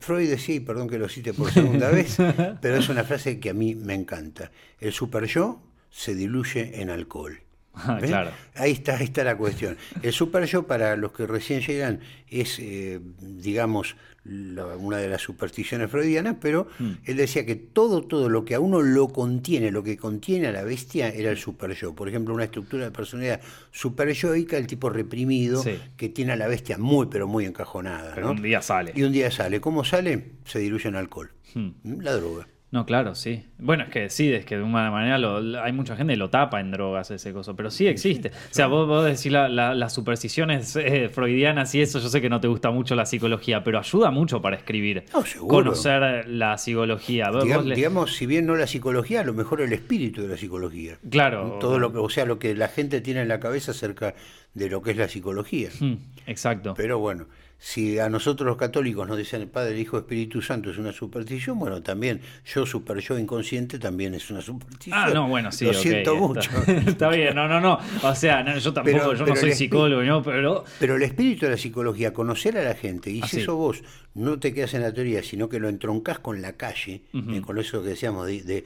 Freud 0.00 0.28
decía, 0.28 0.54
y 0.54 0.60
perdón 0.60 0.88
que 0.88 0.98
lo 0.98 1.08
cite 1.08 1.32
por 1.32 1.50
segunda 1.50 1.90
vez, 1.90 2.16
pero 2.60 2.76
es 2.76 2.88
una 2.88 3.02
frase 3.02 3.40
que 3.40 3.50
a 3.50 3.54
mí 3.54 3.74
me 3.74 3.94
encanta. 3.94 4.52
El 4.78 4.92
super 4.92 5.24
yo 5.24 5.60
se 5.90 6.14
diluye 6.14 6.80
en 6.82 6.90
alcohol. 6.90 7.40
Ah, 7.88 7.98
claro. 8.02 8.30
Ahí 8.54 8.72
está, 8.72 8.96
ahí 8.96 9.04
está 9.04 9.22
la 9.22 9.36
cuestión. 9.36 9.76
El 10.02 10.12
super 10.12 10.44
yo, 10.46 10.66
para 10.66 10.96
los 10.96 11.12
que 11.12 11.26
recién 11.26 11.60
llegan, 11.60 12.00
es, 12.28 12.58
eh, 12.58 13.00
digamos, 13.20 13.96
la- 14.24 14.76
una 14.76 14.96
de 14.96 15.08
las 15.08 15.20
supersticiones 15.22 15.90
freudianas, 15.90 16.36
pero 16.40 16.66
Hmm. 16.78 16.92
él 17.04 17.16
decía 17.18 17.44
que 17.46 17.54
todo, 17.54 18.02
todo 18.02 18.28
lo 18.28 18.44
que 18.44 18.54
a 18.54 18.60
uno 18.60 18.80
lo 18.82 19.08
contiene, 19.08 19.70
lo 19.70 19.82
que 19.84 19.96
contiene 19.96 20.48
a 20.48 20.52
la 20.52 20.64
bestia, 20.64 21.10
era 21.10 21.30
el 21.30 21.36
super 21.36 21.72
yo. 21.74 21.94
Por 21.94 22.08
ejemplo, 22.08 22.34
una 22.34 22.44
estructura 22.44 22.84
de 22.86 22.90
personalidad 22.90 23.40
super 23.70 24.10
yoica, 24.10 24.56
el 24.56 24.66
tipo 24.66 24.88
reprimido, 24.90 25.62
Sí. 25.62 25.78
que 25.96 26.08
tiene 26.08 26.32
a 26.32 26.36
la 26.36 26.48
bestia 26.48 26.78
muy, 26.78 27.06
pero 27.06 27.28
muy 27.28 27.44
encajonada. 27.44 28.14
Pero 28.14 28.28
¿no? 28.28 28.32
un 28.32 28.42
día 28.42 28.62
sale. 28.62 28.92
Y 28.96 29.02
un 29.02 29.12
día 29.12 29.30
sale. 29.30 29.60
¿Cómo 29.60 29.84
sale? 29.84 30.32
Se 30.44 30.58
diluye 30.58 30.88
en 30.88 30.96
alcohol. 30.96 31.30
Hmm. 31.54 31.68
¿Mm? 31.84 32.00
La 32.00 32.12
droga. 32.16 32.48
No, 32.76 32.84
claro, 32.84 33.14
sí. 33.14 33.42
Bueno, 33.58 33.84
es 33.84 33.88
que 33.88 34.10
sí, 34.10 34.30
es 34.30 34.44
que 34.44 34.58
de 34.58 34.62
una 34.62 34.90
manera 34.90 35.16
lo- 35.16 35.62
hay 35.62 35.72
mucha 35.72 35.96
gente 35.96 36.12
que 36.12 36.18
lo 36.18 36.28
tapa 36.28 36.60
en 36.60 36.70
drogas 36.70 37.10
ese 37.10 37.32
coso, 37.32 37.56
pero 37.56 37.70
sí 37.70 37.86
existe. 37.86 38.28
O 38.28 38.32
sea, 38.54 38.66
vos, 38.66 38.86
vos 38.86 39.02
decís 39.06 39.32
la- 39.32 39.48
la- 39.48 39.74
las 39.74 39.94
supersticiones 39.94 40.76
eh, 40.76 41.08
freudianas 41.08 41.74
y 41.74 41.80
eso, 41.80 41.98
yo 41.98 42.10
sé 42.10 42.20
que 42.20 42.28
no 42.28 42.38
te 42.38 42.48
gusta 42.48 42.70
mucho 42.70 42.94
la 42.94 43.06
psicología, 43.06 43.64
pero 43.64 43.78
ayuda 43.78 44.10
mucho 44.10 44.42
para 44.42 44.56
escribir. 44.56 45.04
No, 45.14 45.24
seguro. 45.24 45.48
Conocer 45.56 46.28
la 46.28 46.58
psicología. 46.58 47.30
Digam- 47.30 47.64
le- 47.64 47.74
Digamos, 47.76 48.14
si 48.14 48.26
bien 48.26 48.44
no 48.44 48.56
la 48.56 48.66
psicología, 48.66 49.22
a 49.22 49.24
lo 49.24 49.32
mejor 49.32 49.62
el 49.62 49.72
espíritu 49.72 50.20
de 50.20 50.28
la 50.28 50.36
psicología. 50.36 50.98
Claro. 51.10 51.56
Todo 51.58 51.78
lo 51.78 51.92
que, 51.92 51.98
o 51.98 52.10
sea, 52.10 52.26
lo 52.26 52.38
que 52.38 52.54
la 52.54 52.68
gente 52.68 53.00
tiene 53.00 53.22
en 53.22 53.28
la 53.28 53.40
cabeza 53.40 53.70
acerca 53.70 54.14
de 54.52 54.68
lo 54.68 54.82
que 54.82 54.90
es 54.90 54.98
la 54.98 55.08
psicología. 55.08 55.70
Hmm, 55.80 55.94
exacto. 56.26 56.74
Pero 56.76 56.98
bueno, 56.98 57.24
si 57.58 57.98
a 57.98 58.08
nosotros 58.08 58.46
los 58.46 58.56
católicos 58.56 59.08
nos 59.08 59.16
dicen 59.16 59.40
el 59.42 59.48
Padre, 59.48 59.72
el 59.74 59.80
Hijo, 59.80 59.96
Espíritu 59.98 60.42
Santo 60.42 60.70
es 60.70 60.78
una 60.78 60.92
superstición, 60.92 61.58
bueno, 61.58 61.82
también 61.82 62.20
yo 62.44 62.66
super 62.66 62.98
yo 62.98 63.18
inconsciente 63.18 63.78
también 63.78 64.14
es 64.14 64.30
una 64.30 64.42
superstición. 64.42 64.98
Ah, 64.98 65.10
no, 65.12 65.28
bueno, 65.28 65.50
sí. 65.50 65.64
Lo 65.64 65.72
siento 65.74 66.12
está- 66.12 66.20
mucho. 66.20 66.50
Está 66.90 67.08
bien, 67.08 67.34
no, 67.34 67.48
no, 67.48 67.60
no. 67.60 67.78
O 68.02 68.14
sea, 68.14 68.42
no, 68.42 68.56
yo 68.58 68.72
tampoco, 68.72 68.96
Pero- 68.98 69.12
yo 69.14 69.24
pero 69.24 69.34
no 69.34 69.40
soy 69.40 69.52
psicólogo, 69.52 70.02
¿no? 70.02 70.22
Pero 70.22 70.64
Pero 70.78 70.96
el 70.96 71.02
espíritu 71.02 71.46
de 71.46 71.52
la 71.52 71.56
psicología, 71.58 72.12
conocer 72.12 72.56
a 72.58 72.62
la 72.62 72.74
gente, 72.74 73.10
y 73.10 73.20
Ah, 73.22 73.26
si 73.26 73.36
sí. 73.36 73.42
eso 73.42 73.56
vos 73.56 73.82
no 74.14 74.38
te 74.38 74.54
quedas 74.54 74.72
en 74.74 74.80
la 74.82 74.92
teoría, 74.94 75.22
sino 75.22 75.48
que 75.48 75.58
lo 75.58 75.68
entroncás 75.68 76.18
con 76.20 76.40
la 76.40 76.52
calle, 76.54 77.02
eh, 77.12 77.40
con 77.42 77.58
eso 77.58 77.82
que 77.82 77.88
decíamos, 77.90 78.26
de, 78.26 78.42
de 78.42 78.64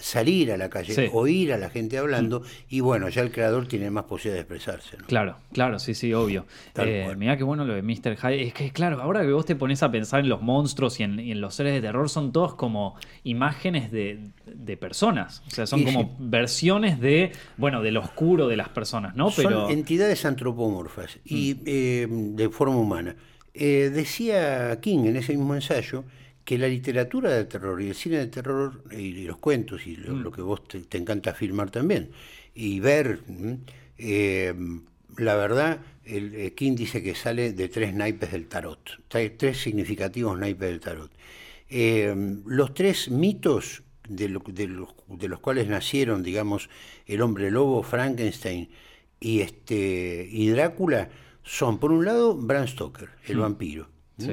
salir 0.00 0.50
a 0.52 0.56
la 0.56 0.68
calle, 0.70 0.92
Sí. 0.94 1.08
Oír 1.12 1.52
a 1.52 1.58
la 1.58 1.70
gente 1.70 1.98
hablando, 1.98 2.42
y 2.68 2.80
bueno, 2.80 3.08
ya 3.08 3.22
el 3.22 3.30
creador 3.30 3.68
tiene 3.68 3.90
más 3.92 4.04
posibilidad 4.04 4.34
de 4.36 4.40
expresarse. 4.40 4.96
¿no? 4.98 5.06
Claro, 5.06 5.36
claro, 5.52 5.78
sí, 5.78 5.94
sí, 5.94 6.12
obvio. 6.14 6.46
Eh, 6.76 7.14
mirá 7.16 7.36
qué 7.36 7.44
bueno 7.44 7.64
lo 7.64 7.74
de 7.74 7.82
Mr. 7.82 8.16
Hyde. 8.16 8.27
Es 8.32 8.52
que, 8.54 8.70
claro, 8.70 9.00
ahora 9.02 9.22
que 9.22 9.32
vos 9.32 9.44
te 9.46 9.56
pones 9.56 9.82
a 9.82 9.90
pensar 9.90 10.20
en 10.20 10.28
los 10.28 10.42
monstruos 10.42 10.98
y 11.00 11.02
en, 11.04 11.18
y 11.20 11.32
en 11.32 11.40
los 11.40 11.54
seres 11.54 11.74
de 11.74 11.80
terror, 11.80 12.08
son 12.08 12.32
todos 12.32 12.54
como 12.54 12.96
imágenes 13.24 13.90
de, 13.90 14.18
de 14.46 14.76
personas. 14.76 15.42
O 15.46 15.50
sea, 15.50 15.66
son 15.66 15.84
como 15.84 16.16
versiones 16.18 17.00
de, 17.00 17.32
bueno, 17.56 17.82
del 17.82 17.96
oscuro 17.96 18.48
de 18.48 18.56
las 18.56 18.68
personas, 18.68 19.14
¿no? 19.16 19.30
Pero. 19.36 19.66
Son 19.68 19.70
entidades 19.72 20.24
antropomorfas 20.24 21.18
y 21.24 21.54
Mm. 21.54 21.62
eh, 21.66 22.06
de 22.10 22.48
forma 22.50 22.76
humana. 22.76 23.16
Eh, 23.54 23.90
decía 23.92 24.78
King 24.80 25.06
en 25.06 25.16
ese 25.16 25.32
mismo 25.36 25.54
ensayo 25.54 26.04
que 26.44 26.56
la 26.58 26.68
literatura 26.68 27.30
de 27.30 27.44
terror 27.44 27.82
y 27.82 27.88
el 27.88 27.94
cine 27.94 28.16
de 28.18 28.26
terror 28.28 28.82
y, 28.90 29.24
los 29.24 29.36
cuentos 29.38 29.86
y 29.86 29.96
Mm. 29.96 30.00
lo, 30.06 30.12
lo 30.16 30.30
que 30.32 30.42
vos 30.42 30.66
te, 30.66 30.80
te 30.80 30.96
encanta 30.98 31.34
filmar 31.34 31.70
también 31.70 32.10
y 32.54 32.80
ver, 32.80 33.20
¿m? 33.28 33.58
eh, 33.98 34.54
la 35.16 35.34
verdad, 35.34 35.78
el, 36.08 36.34
eh, 36.34 36.54
King 36.54 36.74
dice 36.76 37.02
que 37.02 37.14
sale 37.14 37.52
de 37.52 37.68
tres 37.68 37.94
naipes 37.94 38.32
del 38.32 38.46
tarot, 38.48 38.80
trae 39.08 39.30
tres 39.30 39.58
significativos 39.58 40.38
naipes 40.38 40.68
del 40.68 40.80
tarot. 40.80 41.10
Eh, 41.70 42.14
los 42.46 42.72
tres 42.74 43.10
mitos 43.10 43.82
de, 44.08 44.28
lo- 44.30 44.42
de 44.46 44.66
los, 44.68 44.88
de 45.08 45.28
los 45.28 45.40
cuales 45.40 45.68
nacieron, 45.68 46.22
digamos, 46.22 46.70
el 47.06 47.20
hombre 47.20 47.50
lobo, 47.50 47.82
Frankenstein 47.82 48.68
y, 49.20 49.40
este, 49.40 50.28
y 50.30 50.48
Drácula, 50.48 51.10
son, 51.42 51.78
por 51.78 51.92
un 51.92 52.04
lado, 52.04 52.34
Bram 52.36 52.66
Stoker, 52.66 53.08
el 53.26 53.38
vampiro. 53.38 53.88
Sí. 54.18 54.32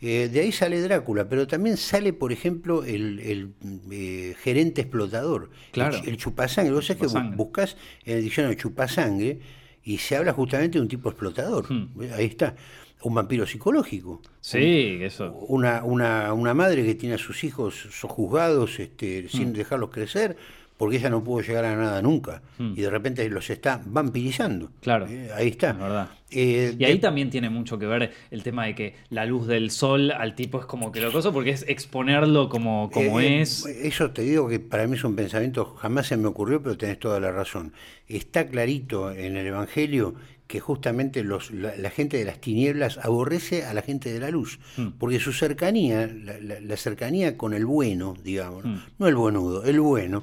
Eh, 0.00 0.28
de 0.30 0.40
ahí 0.40 0.52
sale 0.52 0.80
Drácula, 0.82 1.28
pero 1.28 1.46
también 1.46 1.76
sale, 1.78 2.12
por 2.12 2.32
ejemplo, 2.32 2.84
el, 2.84 3.20
el, 3.20 3.54
eh, 3.90 4.34
gerente 4.42 4.82
explotador, 4.82 5.50
Claro. 5.72 5.96
el, 5.98 6.08
el 6.10 6.16
chupasangre. 6.18 6.72
Vos 6.74 6.86
sabés 6.86 7.00
que 7.10 7.18
buscas 7.36 7.76
en 8.04 8.18
el 8.18 8.24
diccionario 8.24 8.58
chupasangre 8.58 9.38
y 9.84 9.98
se 9.98 10.16
habla 10.16 10.32
justamente 10.32 10.78
de 10.78 10.82
un 10.82 10.88
tipo 10.88 11.08
explotador. 11.08 11.70
Hmm. 11.70 11.88
Ahí 12.14 12.26
está, 12.26 12.54
un 13.02 13.14
vampiro 13.14 13.46
psicológico. 13.46 14.22
Sí, 14.40 14.98
eso. 15.02 15.32
Una, 15.48 15.84
una, 15.84 16.32
una 16.32 16.54
madre 16.54 16.84
que 16.84 16.94
tiene 16.94 17.16
a 17.16 17.18
sus 17.18 17.44
hijos 17.44 17.74
sojuzgados 17.90 18.80
este, 18.80 19.28
sin 19.28 19.50
Hmm. 19.50 19.52
dejarlos 19.52 19.90
crecer 19.90 20.36
porque 20.76 20.96
ella 20.96 21.08
no 21.10 21.22
pudo 21.22 21.40
llegar 21.42 21.64
a 21.64 21.76
nada 21.76 22.02
nunca 22.02 22.42
y 22.58 22.80
de 22.82 22.90
repente 22.90 23.28
los 23.30 23.48
está 23.50 23.80
vampirizando. 23.86 24.66
Hmm. 24.66 24.72
Claro. 24.80 25.06
Eh, 25.08 25.30
ahí 25.34 25.48
está. 25.48 25.70
Es 25.70 25.78
verdad. 25.78 26.08
Eh, 26.30 26.74
Y 26.78 26.84
ahí 26.84 26.94
de- 26.94 26.98
también 26.98 27.30
tiene 27.30 27.48
mucho 27.48 27.78
que 27.78 27.86
ver 27.86 28.10
el 28.32 28.42
tema 28.42 28.66
de 28.66 28.74
que 28.74 28.94
la 29.10 29.24
luz 29.24 29.46
del 29.46 29.70
sol 29.70 30.10
al 30.10 30.34
tipo 30.34 30.58
es 30.58 30.66
como 30.66 30.90
que 30.90 31.00
lo 31.00 31.12
coso 31.12 31.32
porque 31.32 31.50
es 31.50 31.64
exponerlo 31.68 32.48
como, 32.48 32.90
como 32.92 33.20
eh, 33.20 33.42
es. 33.42 33.64
Eso 33.66 34.10
te 34.10 34.22
digo 34.22 34.48
que 34.48 34.58
para 34.58 34.86
mí 34.88 34.96
es 34.96 35.04
un 35.04 35.14
pensamiento, 35.14 35.76
jamás 35.76 36.08
se 36.08 36.16
me 36.16 36.26
ocurrió, 36.26 36.60
pero 36.60 36.76
tenés 36.76 36.98
toda 36.98 37.20
la 37.20 37.30
razón. 37.30 37.72
Está 38.08 38.48
clarito 38.48 39.12
en 39.12 39.36
el 39.36 39.46
Evangelio 39.46 40.14
que 40.54 40.60
justamente 40.60 41.24
los, 41.24 41.50
la, 41.50 41.74
la 41.76 41.90
gente 41.90 42.16
de 42.16 42.24
las 42.24 42.38
tinieblas 42.40 42.98
aborrece 43.02 43.64
a 43.64 43.74
la 43.74 43.82
gente 43.82 44.12
de 44.12 44.20
la 44.20 44.30
luz, 44.30 44.60
Hmm. 44.76 44.90
porque 45.00 45.18
su 45.18 45.32
cercanía, 45.32 46.06
la, 46.06 46.38
la- 46.38 46.60
la 46.60 46.76
cercanía 46.76 47.36
con 47.36 47.54
el 47.54 47.66
bueno, 47.66 48.14
digamos, 48.22 48.64
Hmm. 48.64 48.76
¿no? 49.00 49.08
el 49.08 49.16
buenudo, 49.16 49.64
el 49.64 49.80
bueno, 49.80 50.22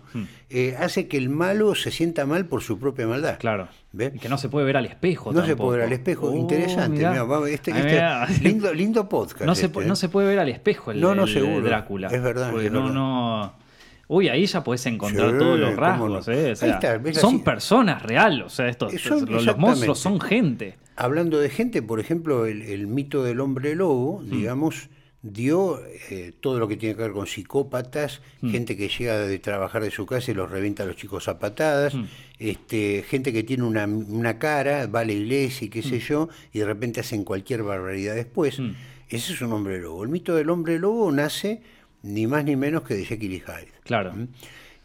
eh, 0.49 0.77
hace 0.79 1.09
que 1.09 1.17
el 1.17 1.27
malo 1.27 1.75
se 1.75 1.91
sienta 1.91 2.25
mal 2.25 2.45
por 2.45 2.61
su 2.61 2.79
propia 2.79 3.07
maldad. 3.07 3.39
Claro. 3.39 3.67
¿Ve? 3.91 4.13
Que 4.13 4.29
no 4.29 4.38
se 4.38 4.47
puede 4.47 4.65
ver 4.65 4.77
al 4.77 4.86
espejo. 4.86 5.34
No 5.34 5.45
se 5.45 5.57
puede 5.57 5.79
ver 5.79 5.88
al 5.88 5.91
espejo, 5.91 6.29
Oh, 6.29 6.34
interesante. 6.38 6.97
mirá. 6.99 7.11
mirá, 7.25 7.49
este- 7.49 7.73
Ah, 7.73 8.25
este- 8.29 8.41
lindo, 8.47 8.73
lindo 8.73 9.09
podcast. 9.09 9.43
No 9.45 9.53
se, 9.53 9.65
este, 9.65 9.79
pu- 9.79 9.84
¿eh? 9.84 9.88
no 9.88 9.97
se 9.97 10.07
puede 10.07 10.29
ver 10.29 10.39
al 10.39 10.47
espejo 10.47 10.91
el, 10.91 11.01
No, 11.01 11.13
no, 11.13 11.23
el 11.25 11.34
seguro. 11.34 11.61
Drácula. 11.61 12.07
Es 12.07 12.23
verdad, 12.23 12.53
no, 12.71 12.89
no. 12.89 13.53
Uy, 14.14 14.28
ahí 14.28 14.45
ya 14.45 14.62
podés 14.62 14.86
encontrar 14.88 15.32
Sí, 15.32 15.38
todos 15.38 15.57
los 15.57 15.74
rasgos. 15.76 16.28
no. 16.28 16.34
¿eh? 16.34 16.45
O 16.47 16.49
Ahí 16.49 16.55
sea, 16.57 16.70
está, 16.74 16.97
ves 16.97 17.18
son 17.18 17.36
así. 17.36 17.43
personas 17.45 18.03
reales. 18.03 18.45
O 18.45 18.49
sea, 18.49 18.68
estos, 18.68 18.93
Son- 19.01 19.26
los, 19.32 19.57
monstruos 19.57 19.99
son 19.99 20.20
gente. 20.20 20.76
Hablando 20.97 21.39
de 21.39 21.49
gente, 21.49 21.82
por 21.82 21.99
ejemplo, 22.01 22.45
el, 22.45 22.62
el 22.64 22.88
mito 22.88 23.24
del 23.24 23.39
hombre 23.39 23.74
lobo, 23.76 24.20
Hmm. 24.20 24.30
digamos, 24.30 24.89
dio 25.24 25.80
eh, 26.09 26.34
todo 26.41 26.59
lo 26.59 26.68
que 26.68 26.76
tiene 26.78 26.95
que 26.95 27.03
ver 27.03 27.12
con 27.14 27.26
psicópatas, 27.28 28.22
Hmm. 28.41 28.49
gente 28.51 28.76
que 28.76 28.89
llega 28.89 29.18
de 29.20 29.39
trabajar 29.39 29.82
de 29.84 29.91
su 29.91 30.05
casa 30.05 30.32
y 30.32 30.34
los 30.34 30.49
revienta 30.51 30.84
a 30.84 30.88
los 30.88 30.95
chicos 30.97 31.28
a 31.30 31.39
patadas, 31.39 31.93
Hmm. 31.95 32.05
este, 32.39 33.05
gente 33.07 33.32
que 33.32 33.43
tiene 33.43 33.64
una, 33.64 33.86
una 33.86 34.39
cara, 34.39 34.88
va 34.88 35.01
a 35.01 35.05
la 35.05 35.12
iglesia 35.14 35.66
y 35.68 35.70
qué 35.70 35.84
sé 35.84 35.99
yo, 35.99 36.28
y 36.51 36.59
de 36.59 36.66
repente 36.66 36.99
hacen 36.99 37.24
cualquier 37.24 37.64
barbaridad 37.64 38.16
después. 38.16 38.59
Ese 39.09 39.34
es 39.34 39.41
un 39.41 39.53
hombre 39.53 39.80
lobo. 39.80 40.03
El 40.03 40.09
mito 40.09 40.36
del 40.36 40.49
hombre 40.49 40.80
lobo 40.80 41.12
nace 41.12 41.62
ni 42.04 42.28
más 42.28 42.43
ni 42.45 42.56
menos 42.56 42.84
que 42.84 42.95
de 42.95 43.06
Jekyll 43.06 43.34
y 43.34 43.39
Hyde. 43.39 43.72
Claro. 43.84 44.14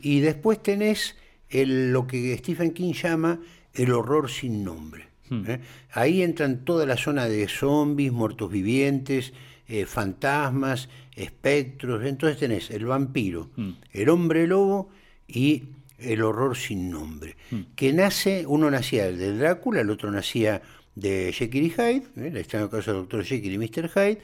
Y 0.00 0.20
después 0.20 0.62
tenés 0.62 1.16
el- 1.48 1.92
lo 1.92 2.06
que 2.06 2.36
Stephen 2.38 2.72
King 2.72 2.92
llama 2.92 3.40
el 3.74 3.92
horror 3.92 4.30
sin 4.30 4.62
nombre. 4.64 5.06
¿eh? 5.30 5.60
Ahí 5.92 6.22
entran 6.22 6.64
toda 6.64 6.86
la 6.86 6.96
zona 6.96 7.26
de 7.28 7.48
zombies, 7.48 8.12
muertos 8.12 8.50
vivientes, 8.50 9.32
eh, 9.68 9.86
fantasmas, 9.86 10.88
espectros. 11.16 12.04
Entonces 12.04 12.38
tenés 12.38 12.70
el 12.70 12.84
vampiro, 12.86 13.50
el 13.92 14.08
hombre 14.08 14.46
lobo 14.46 14.90
y 15.26 15.64
el 15.98 16.22
horror 16.22 16.56
sin 16.56 16.90
nombre. 16.90 17.36
Que 17.74 17.92
nace, 17.92 18.44
uno 18.46 18.70
nacía 18.70 19.10
de 19.10 19.36
Drácula, 19.36 19.80
el 19.80 19.90
otro 19.90 20.10
nacía 20.10 20.62
de 20.94 21.32
Jekyll 21.32 21.64
y 21.64 21.70
Hyde, 21.70 22.02
¿eh? 22.16 22.28
el 22.28 22.36
extraño 22.36 22.70
caso 22.70 22.92
del 22.92 23.00
doctor 23.02 23.24
Jekyll 23.24 23.52
y 23.54 23.58
Mr. 23.58 23.88
Hyde, 23.88 24.18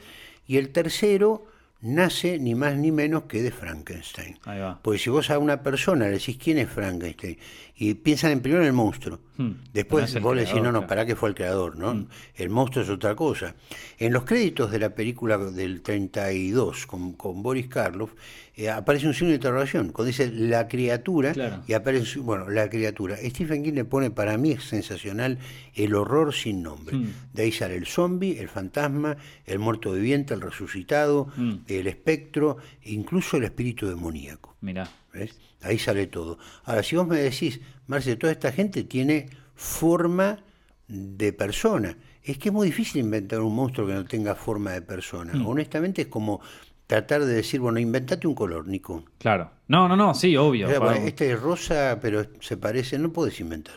y 0.47 0.57
el 0.57 0.69
tercero 0.69 1.45
nace 1.83 2.39
ni 2.39 2.55
más 2.55 2.77
ni 2.77 2.91
menos 2.91 3.23
que 3.23 3.43
de 3.43 3.51
Frankenstein. 3.51 4.39
Ahí 4.45 4.59
va. 4.59 4.79
Porque 4.81 4.99
si 4.99 5.09
vos 5.09 5.29
a 5.29 5.37
una 5.37 5.61
persona 5.61 6.05
le 6.05 6.11
decís 6.11 6.37
quién 6.41 6.57
es 6.57 6.69
Frankenstein 6.69 7.37
y 7.75 7.93
piensan 7.93 8.31
en 8.31 8.41
primero 8.41 8.63
en 8.63 8.67
el 8.67 8.73
monstruo, 8.73 9.19
Hmm. 9.35 9.51
después 9.73 10.19
vos 10.21 10.35
le 10.35 10.45
decís, 10.45 10.61
no, 10.61 10.71
no, 10.71 10.85
para 10.85 11.05
qué 11.05 11.15
fue 11.15 11.29
el 11.29 11.35
creador, 11.35 11.75
¿no? 11.77 12.05
El 12.35 12.49
monstruo 12.49 12.83
es 12.83 12.89
otra 12.89 13.15
cosa. 13.15 13.55
En 13.97 14.13
los 14.13 14.23
créditos 14.25 14.69
de 14.71 14.79
la 14.79 14.93
película 14.93 15.37
del 15.37 15.81
32 15.81 16.85
con, 16.85 17.13
con 17.13 17.41
Boris 17.41 17.67
Karloff 17.67 18.11
eh, 18.55 18.69
aparece 18.69 19.07
un 19.07 19.13
signo 19.15 19.29
de 19.29 19.35
interrogación, 19.35 19.89
cuando 19.91 20.07
dice 20.07 20.31
la 20.31 20.67
criatura 20.67 21.33
Claro. 21.33 21.63
y 21.67 21.73
aparece, 21.73 22.19
bueno, 22.19 22.47
la 22.49 22.69
criatura. 22.69 23.17
Stephen 23.17 23.63
King 23.63 23.73
le 23.73 23.85
pone, 23.85 24.11
para 24.11 24.37
mí 24.37 24.51
es 24.51 24.63
sensacional, 24.65 25.39
el 25.73 25.95
horror 25.95 26.33
sin 26.33 26.61
nombre. 26.61 26.95
Hmm. 26.97 27.13
De 27.33 27.43
ahí 27.43 27.51
sale 27.51 27.75
el 27.75 27.87
zombie, 27.87 28.37
el 28.39 28.49
fantasma, 28.49 29.17
el 29.47 29.57
muerto 29.57 29.91
viviente, 29.93 30.35
el 30.35 30.41
resucitado, 30.41 31.27
Hmm. 31.35 31.59
el 31.67 31.87
espectro, 31.87 32.57
incluso 32.83 33.37
el 33.37 33.45
espíritu 33.45 33.87
demoníaco. 33.87 34.55
Mirá. 34.61 34.87
¿ves? 35.13 35.35
Ahí 35.63 35.79
sale 35.79 36.07
todo. 36.07 36.37
Ahora, 36.65 36.83
si 36.83 36.95
vos 36.95 37.07
me 37.07 37.17
decís, 37.17 37.59
Marce, 37.87 38.15
toda 38.15 38.31
esta 38.33 38.51
gente 38.51 38.83
tiene 38.83 39.29
forma 39.55 40.39
de 40.87 41.33
persona. 41.33 41.97
Es 42.21 42.37
que 42.37 42.49
es 42.49 42.53
muy 42.53 42.67
difícil 42.67 43.01
inventar 43.01 43.39
un 43.41 43.55
monstruo 43.55 43.87
que 43.87 43.93
no 43.93 44.05
tenga 44.05 44.35
forma 44.35 44.71
de 44.71 44.81
persona. 44.81 45.33
Mm. 45.33 45.47
Honestamente 45.47 46.03
es 46.03 46.07
como 46.07 46.41
tratar 46.87 47.23
de 47.25 47.33
decir, 47.33 47.59
bueno, 47.59 47.79
inventate 47.79 48.27
un 48.27 48.35
color, 48.35 48.67
Nico. 48.67 49.03
Claro. 49.17 49.51
No, 49.67 49.87
no, 49.87 49.95
no, 49.95 50.13
sí, 50.13 50.35
obvio. 50.37 50.67
O 50.67 50.69
sea, 50.69 50.79
bueno, 50.79 50.97
Pa- 51.01 51.07
este 51.07 51.31
es 51.31 51.39
rosa, 51.41 51.97
pero 52.01 52.25
se 52.39 52.57
parece, 52.57 52.97
no 52.99 53.11
podés 53.11 53.39
inventar. 53.39 53.75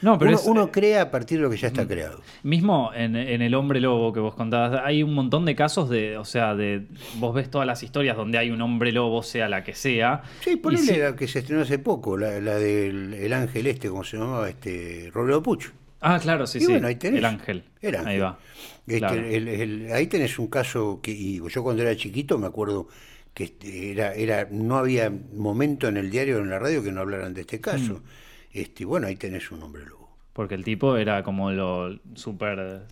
No, 0.00 0.18
pero 0.18 0.30
uno, 0.30 0.38
es, 0.40 0.46
eh, 0.46 0.50
uno 0.50 0.70
crea 0.70 1.02
a 1.02 1.10
partir 1.10 1.38
de 1.38 1.44
lo 1.44 1.50
que 1.50 1.56
ya 1.56 1.68
está 1.68 1.86
creado. 1.86 2.20
Mismo 2.42 2.90
en, 2.94 3.16
en 3.16 3.42
El 3.42 3.54
Hombre 3.54 3.80
Lobo 3.80 4.12
que 4.12 4.20
vos 4.20 4.34
contabas, 4.34 4.80
hay 4.84 5.02
un 5.02 5.12
montón 5.14 5.44
de 5.44 5.54
casos 5.56 5.88
de, 5.90 6.16
o 6.16 6.24
sea, 6.24 6.54
de 6.54 6.86
vos 7.16 7.34
ves 7.34 7.50
todas 7.50 7.66
las 7.66 7.82
historias 7.82 8.16
donde 8.16 8.38
hay 8.38 8.50
un 8.50 8.62
hombre 8.62 8.92
lobo, 8.92 9.22
sea 9.22 9.48
la 9.48 9.64
que 9.64 9.74
sea. 9.74 10.22
Sí, 10.40 10.56
ponele 10.56 10.82
sí- 10.82 10.96
la 10.98 11.16
que 11.16 11.26
se 11.26 11.40
estrenó 11.40 11.62
hace 11.62 11.78
poco, 11.80 12.16
la, 12.16 12.40
la 12.40 12.54
del 12.56 13.14
el 13.14 13.32
ángel 13.32 13.66
este, 13.66 13.88
como 13.88 14.04
se 14.04 14.16
llamaba, 14.18 14.48
este, 14.48 15.10
Robledo 15.12 15.42
Puch. 15.42 15.66
Ah, 16.00 16.20
claro, 16.22 16.46
sí, 16.46 16.58
Y 16.58 16.60
sí. 16.60 16.66
bueno, 16.70 16.86
ahí 16.86 16.94
tenés. 16.94 17.18
El 17.18 17.24
ángel. 17.24 17.64
El 17.82 17.94
ángel. 17.96 18.08
Ahí 18.08 18.18
va. 18.20 18.38
Este, 18.86 18.98
Claro. 19.00 19.20
el- 19.20 19.48
el- 19.48 19.92
ahí 19.92 20.06
tenés 20.06 20.38
un 20.38 20.46
caso 20.46 21.00
que 21.02 21.10
y 21.10 21.40
yo 21.48 21.62
cuando 21.64 21.82
era 21.82 21.96
chiquito 21.96 22.38
me 22.38 22.46
acuerdo 22.46 22.86
que 23.34 23.44
este, 23.44 23.90
era, 23.90 24.14
era, 24.14 24.46
no 24.50 24.76
había 24.78 25.12
momento 25.34 25.88
en 25.88 25.96
el 25.96 26.08
diario 26.10 26.36
o 26.38 26.40
en 26.40 26.50
la 26.50 26.58
radio 26.60 26.82
que 26.84 26.92
no 26.92 27.00
hablaran 27.00 27.34
de 27.34 27.40
este 27.42 27.60
caso. 27.60 27.94
Mm. 27.94 28.02
Este, 28.60 28.84
bueno, 28.84 29.06
ahí 29.06 29.16
tenés 29.16 29.50
un 29.50 29.62
hombre 29.62 29.84
lobo. 29.86 30.08
Porque 30.32 30.54
el 30.54 30.64
tipo 30.64 30.96
era 30.96 31.22
como 31.22 31.50
lo 31.50 31.98
súper 32.14 32.82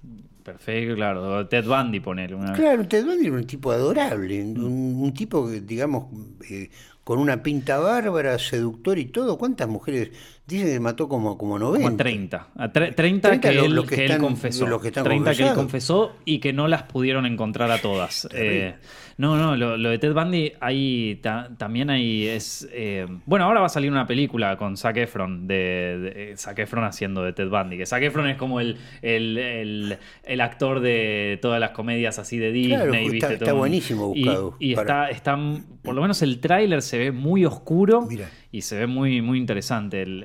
perfecto, 0.42 0.94
claro. 0.94 1.46
Ted 1.48 1.64
Bundy, 1.64 2.00
ponele. 2.00 2.34
Una... 2.34 2.52
Claro, 2.52 2.86
Ted 2.86 3.04
Bundy 3.04 3.26
era 3.26 3.36
un 3.36 3.46
tipo 3.46 3.70
adorable, 3.70 4.42
un, 4.42 4.96
un 5.00 5.14
tipo 5.14 5.48
digamos, 5.48 6.06
eh, 6.50 6.70
con 7.04 7.18
una 7.18 7.42
pinta 7.42 7.78
bárbara, 7.78 8.38
seductor 8.38 8.98
y 8.98 9.06
todo. 9.06 9.38
¿Cuántas 9.38 9.68
mujeres? 9.68 10.10
Dicen 10.46 10.68
que 10.68 10.78
mató 10.80 11.08
como, 11.08 11.36
como 11.36 11.58
90. 11.58 11.84
Como 11.84 11.96
30. 11.96 12.46
A 12.56 12.72
tre- 12.72 12.94
30, 12.94 13.28
30 13.30 13.40
que, 13.40 13.54
lo- 13.56 13.64
él, 13.64 13.74
los 13.74 13.84
que 13.86 13.96
que 13.96 14.04
él 14.04 14.10
están- 14.12 14.20
confesó. 14.20 14.66
los 14.68 14.80
que 14.80 14.88
están 14.88 15.02
30 15.04 15.34
que 15.34 15.42
él 15.48 15.54
confesó 15.54 16.12
y 16.24 16.38
que 16.38 16.52
no 16.52 16.68
las 16.68 16.84
pudieron 16.84 17.26
encontrar 17.26 17.70
a 17.72 17.78
todas. 17.78 18.28
Eh, 18.32 18.74
no, 19.18 19.36
no, 19.36 19.56
lo, 19.56 19.76
lo 19.76 19.88
de 19.90 19.98
Ted 19.98 20.12
Bundy, 20.12 20.52
hay, 20.60 21.16
ta- 21.20 21.48
también 21.58 21.90
hay. 21.90 22.28
Es, 22.28 22.68
eh, 22.70 23.06
bueno, 23.24 23.46
ahora 23.46 23.58
va 23.60 23.66
a 23.66 23.70
salir 23.70 23.90
una 23.90 24.06
película 24.06 24.56
con 24.56 24.76
Zac 24.76 24.96
Efron, 24.98 25.48
de, 25.48 25.54
de- 25.54 26.32
eh, 26.32 26.36
Zac 26.36 26.58
Efron 26.60 26.84
haciendo 26.84 27.24
de 27.24 27.32
Ted 27.32 27.48
Bundy. 27.48 27.76
Que 27.78 27.86
Zac 27.86 28.02
Efron 28.04 28.28
es 28.28 28.36
como 28.36 28.60
el, 28.60 28.76
el, 29.02 29.38
el- 29.38 29.98
el 30.22 30.40
actor 30.40 30.78
de 30.78 31.40
todas 31.42 31.58
las 31.58 31.70
comedias 31.70 32.20
así 32.20 32.38
de 32.38 32.52
Disney. 32.52 32.76
Claro, 32.76 32.92
¿viste? 32.92 33.16
está- 33.16 33.32
está 33.32 33.52
buenísimo 33.52 34.12
y- 34.14 34.22
buscado 34.22 34.54
Y, 34.60 34.74
para- 34.76 35.10
está, 35.10 35.34
está, 35.34 35.60
por 35.82 35.94
lo 35.96 36.02
menos 36.02 36.22
el 36.22 36.38
tráiler 36.38 36.82
se 36.82 36.98
ve 36.98 37.10
muy 37.10 37.44
oscuro. 37.44 38.02
Mira. 38.08 38.28
Y 38.56 38.62
se 38.62 38.78
ve 38.78 38.86
muy, 38.86 39.20
muy 39.20 39.38
interesante 39.38 40.02
el, 40.02 40.22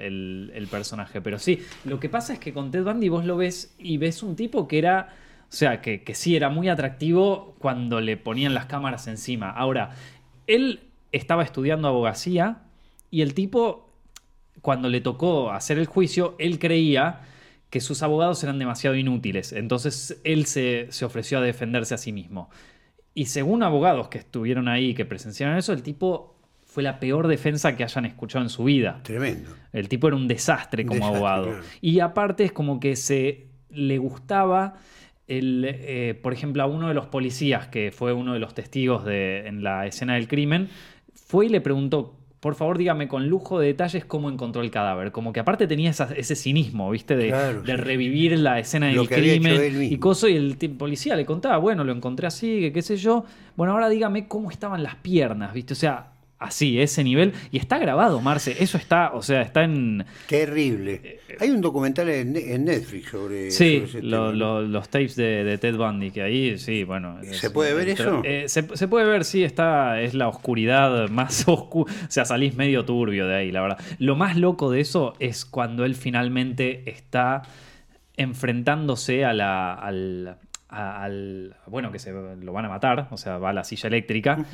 el- 0.54 0.68
personaje. 0.68 1.20
Pero 1.22 1.38
sí, 1.38 1.60
lo 1.84 2.00
que 2.00 2.08
pasa 2.08 2.34
es 2.34 2.40
que 2.40 2.54
con 2.54 2.72
Ted 2.72 2.84
Bundy 2.84 3.10
vos 3.10 3.26
lo 3.26 3.36
ves 3.36 3.76
y 3.78 3.98
ves 3.98 4.24
un 4.24 4.36
tipo 4.36 4.68
que 4.68 4.78
era. 4.78 5.10
O 5.50 5.54
sea, 5.54 5.82
que, 5.82 6.04
que 6.04 6.16
sí 6.16 6.36
era 6.38 6.50
muy 6.50 6.70
atractivo 6.70 7.56
cuando 7.60 8.00
le 8.00 8.16
ponían 8.16 8.54
las 8.54 8.68
cámaras 8.68 9.08
encima. 9.08 9.50
Ahora, 9.50 9.92
él 10.48 10.80
estaba 11.12 11.44
estudiando 11.44 11.90
abogacía 11.90 12.60
y 13.10 13.22
el 13.22 13.34
tipo, 13.34 13.90
cuando 14.62 14.88
le 14.88 15.02
tocó 15.02 15.52
hacer 15.52 15.78
el 15.78 15.88
juicio, 15.88 16.36
él 16.40 16.58
creía 16.58 17.20
que 17.70 17.82
sus 17.82 18.02
abogados 18.02 18.42
eran 18.46 18.60
demasiado 18.60 18.96
inútiles. 18.96 19.52
Entonces 19.52 20.22
él 20.24 20.46
se, 20.46 20.88
se 20.90 21.04
ofreció 21.04 21.40
a 21.40 21.42
defenderse 21.42 21.94
a 21.96 21.98
sí 21.98 22.14
mismo. 22.14 22.50
Y 23.14 23.26
según 23.26 23.62
abogados 23.64 24.08
que 24.08 24.20
estuvieron 24.20 24.70
ahí, 24.70 24.94
que 24.94 25.04
presenciaron 25.06 25.58
eso, 25.58 25.74
el 25.74 25.84
tipo 25.84 26.36
fue 26.72 26.84
la 26.84 27.02
peor 27.02 27.28
defensa 27.28 27.76
que 27.76 27.84
hayan 27.84 28.06
escuchado 28.06 28.46
en 28.46 28.50
su 28.50 28.64
vida. 28.64 29.02
Tremendo. 29.04 29.50
El 29.74 29.90
tipo 29.90 30.08
era 30.08 30.16
un 30.16 30.30
desastre 30.30 30.86
como 30.86 31.00
Desastre, 31.00 31.18
abogado. 31.18 31.44
claro. 31.48 31.64
Y 31.82 32.00
aparte 32.00 32.46
es 32.46 32.54
como 32.54 32.80
que 32.80 32.96
se 32.96 33.48
le 33.70 33.98
gustaba, 33.98 34.76
el, 35.28 35.66
eh, 35.68 36.18
por 36.24 36.32
ejemplo, 36.32 36.64
a 36.64 36.68
uno 36.68 36.88
de 36.88 36.94
los 36.94 37.08
policías, 37.08 37.68
que 37.68 37.92
fue 37.92 38.14
uno 38.14 38.32
de 38.32 38.40
los 38.40 38.54
testigos 38.54 39.04
de, 39.04 39.48
en 39.48 39.64
la 39.64 39.86
escena 39.86 40.14
del 40.14 40.30
crimen, 40.30 40.70
fue 41.14 41.48
y 41.48 41.50
le 41.50 41.60
preguntó, 41.60 42.16
por 42.40 42.56
favor 42.56 42.78
dígame 42.78 43.10
con 43.10 43.28
lujo 43.28 43.60
de 43.60 43.68
detalles 43.68 44.06
cómo 44.06 44.30
encontró 44.30 44.62
el 44.62 44.72
cadáver. 44.72 45.12
Como 45.12 45.34
que 45.34 45.42
aparte 45.42 45.68
tenía 45.68 45.90
ese 45.90 46.36
cinismo, 46.38 46.90
¿viste? 46.90 47.18
De, 47.18 47.76
revivir 47.76 48.40
la 48.40 48.60
escena 48.60 48.88
del 48.88 49.10
crimen 49.10 49.84
y. 49.84 50.00
Y 50.00 50.34
el 50.34 50.56
policía 50.78 51.18
le 51.18 51.26
contaba, 51.26 51.58
bueno, 51.58 51.84
lo 51.84 51.92
encontré 51.92 52.28
así, 52.28 52.62
que 52.62 52.72
qué 52.72 52.82
sé 52.82 52.96
yo. 52.96 53.26
Bueno, 53.58 53.74
ahora 53.74 53.90
dígame 53.90 54.30
cómo 54.30 54.50
estaban 54.50 54.84
las 54.84 54.96
piernas, 54.96 55.54
¿viste? 55.54 55.74
O 55.74 55.76
sea, 55.76 56.11
así, 56.42 56.82
ese 56.82 57.04
nivel. 57.04 57.34
Y 57.52 57.58
está 57.58 57.78
grabado, 57.78 58.20
Marce. 58.20 58.56
Eso 58.60 58.78
está, 58.78 59.12
o 59.14 59.22
sea, 59.22 59.42
está 59.42 59.64
en. 59.64 60.06
Terrible. 60.28 61.20
Hay 61.40 61.52
un 61.52 61.62
documental 61.62 62.10
en, 62.10 62.34
Netflix 62.66 63.10
sobre. 63.10 63.52
Sí, 63.52 63.86
los 64.02 64.90
tapes 64.90 65.16
de, 65.16 65.58
Ted 65.60 65.78
Bundy, 65.78 66.12
que 66.12 66.24
ahí, 66.24 66.58
sí, 66.58 66.84
bueno. 66.84 67.20
¿Se 67.32 67.52
puede 67.52 67.74
ver 67.74 67.90
eso? 67.90 68.22
Eh, 68.26 68.46
se, 68.48 68.64
puede 68.64 69.06
ver, 69.06 69.24
sí, 69.24 69.44
está. 69.44 70.02
Es 70.02 70.14
la 70.14 70.28
oscuridad 70.28 71.08
más 71.10 71.44
oscura. 71.48 71.94
O 71.94 72.12
sea, 72.12 72.26
salís 72.26 72.56
medio 72.56 72.84
turbio 72.84 73.28
de 73.28 73.36
ahí, 73.36 73.52
la 73.52 73.62
verdad. 73.62 73.80
Lo 74.00 74.16
más 74.16 74.36
loco 74.36 74.72
de 74.72 74.82
eso 74.82 75.14
es 75.20 75.46
cuando 75.46 75.86
él 75.86 75.96
finalmente 75.96 76.90
está 76.90 77.44
enfrentándose 78.18 79.24
a 79.24 79.34
la. 79.34 79.74
Al, 79.74 80.38
bueno, 81.68 81.92
que 81.92 82.00
se 82.00 82.12
lo 82.12 82.54
van 82.54 82.64
a 82.64 82.70
matar, 82.70 83.10
o 83.12 83.18
sea, 83.18 83.38
va 83.38 83.50
a 83.50 83.54
la 83.54 83.66
silla 83.66 83.88
eléctrica. 83.88 84.46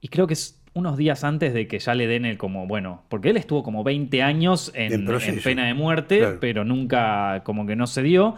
Y 0.00 0.08
creo 0.08 0.28
que 0.28 0.34
es 0.34 0.57
unos 0.74 0.96
días 0.96 1.24
antes 1.24 1.54
de 1.54 1.66
que 1.66 1.78
ya 1.78 1.94
le 1.94 2.06
den 2.06 2.24
el 2.24 2.38
como, 2.38 2.66
bueno, 2.66 3.02
porque 3.08 3.30
él 3.30 3.36
estuvo 3.36 3.62
como 3.62 3.84
20 3.84 4.22
años 4.22 4.70
en, 4.74 5.06
pena 5.42 5.66
de 5.66 5.74
muerte, 5.74 6.36
pero 6.40 6.64
nunca 6.64 7.42
como 7.44 7.66
que 7.66 7.76
no 7.76 7.86
se 7.86 8.02
dio. 8.02 8.36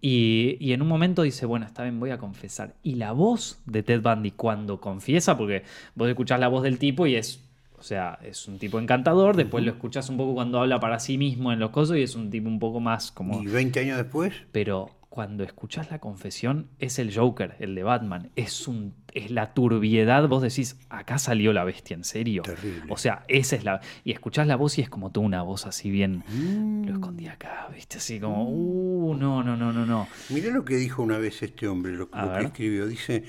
Y, 0.00 0.56
y, 0.60 0.72
en 0.72 0.82
un 0.82 0.88
momento 0.88 1.22
dice, 1.22 1.46
bueno, 1.46 1.66
está 1.66 1.82
bien, 1.82 2.00
voy 2.00 2.10
a 2.10 2.18
confesar. 2.18 2.74
Y 2.82 2.94
la 2.94 3.12
voz 3.12 3.60
de 3.66 3.82
Ted 3.82 4.00
Bundy 4.00 4.30
cuando 4.30 4.80
confiesa, 4.80 5.36
porque 5.36 5.64
vos 5.94 6.08
escuchás 6.08 6.40
la 6.40 6.48
voz 6.48 6.62
del 6.62 6.78
tipo 6.78 7.06
y 7.06 7.16
es 7.16 7.44
o 7.80 7.82
sea, 7.82 8.18
es 8.22 8.46
un 8.46 8.58
tipo 8.58 8.78
encantador, 8.78 9.36
después 9.36 9.64
lo 9.64 9.70
escuchas 9.70 10.10
un 10.10 10.18
poco 10.18 10.34
cuando 10.34 10.60
habla 10.60 10.78
para 10.80 11.00
sí 11.00 11.16
mismo 11.16 11.50
en 11.50 11.58
los 11.58 11.70
cosos 11.70 11.96
y 11.96 12.02
es 12.02 12.14
un 12.14 12.28
tipo 12.28 12.46
un 12.46 12.58
poco 12.58 12.78
más 12.78 13.10
como... 13.10 13.42
¿Y 13.42 13.46
20 13.46 13.80
años 13.80 13.96
después? 13.96 14.34
Pero 14.52 14.90
cuando 15.10 15.42
escuchas 15.42 15.90
la 15.90 15.98
confesión 15.98 16.68
es 16.78 17.00
el 17.00 17.12
Joker, 17.12 17.56
el 17.58 17.74
de 17.74 17.82
Batman. 17.82 18.30
Es, 18.36 18.68
un, 18.68 18.94
es 19.12 19.32
la 19.32 19.52
turbiedad. 19.54 20.28
Vos 20.28 20.40
decís, 20.40 20.78
acá 20.88 21.18
salió 21.18 21.52
la 21.52 21.64
bestia, 21.64 21.96
en 21.96 22.04
serio. 22.04 22.42
Terrible. 22.42 22.84
O 22.88 22.96
sea, 22.96 23.24
esa 23.26 23.56
es 23.56 23.64
la. 23.64 23.80
Y 24.04 24.12
escuchás 24.12 24.46
la 24.46 24.54
voz 24.54 24.78
y 24.78 24.82
es 24.82 24.88
como 24.88 25.10
tú, 25.10 25.20
una 25.20 25.42
voz 25.42 25.66
así 25.66 25.90
bien. 25.90 26.22
Mm. 26.28 26.84
Lo 26.84 26.92
escondí 26.92 27.26
acá, 27.26 27.68
¿viste? 27.74 27.98
Así 27.98 28.20
como, 28.20 28.48
uh, 28.48 29.16
no, 29.16 29.42
no, 29.42 29.56
no, 29.56 29.72
no, 29.72 29.84
no. 29.84 30.06
Mirá 30.28 30.50
lo 30.52 30.64
que 30.64 30.76
dijo 30.76 31.02
una 31.02 31.18
vez 31.18 31.42
este 31.42 31.66
hombre, 31.66 31.92
lo, 31.92 32.08
que 32.08 32.44
escribió. 32.44 32.86
Dice. 32.86 33.24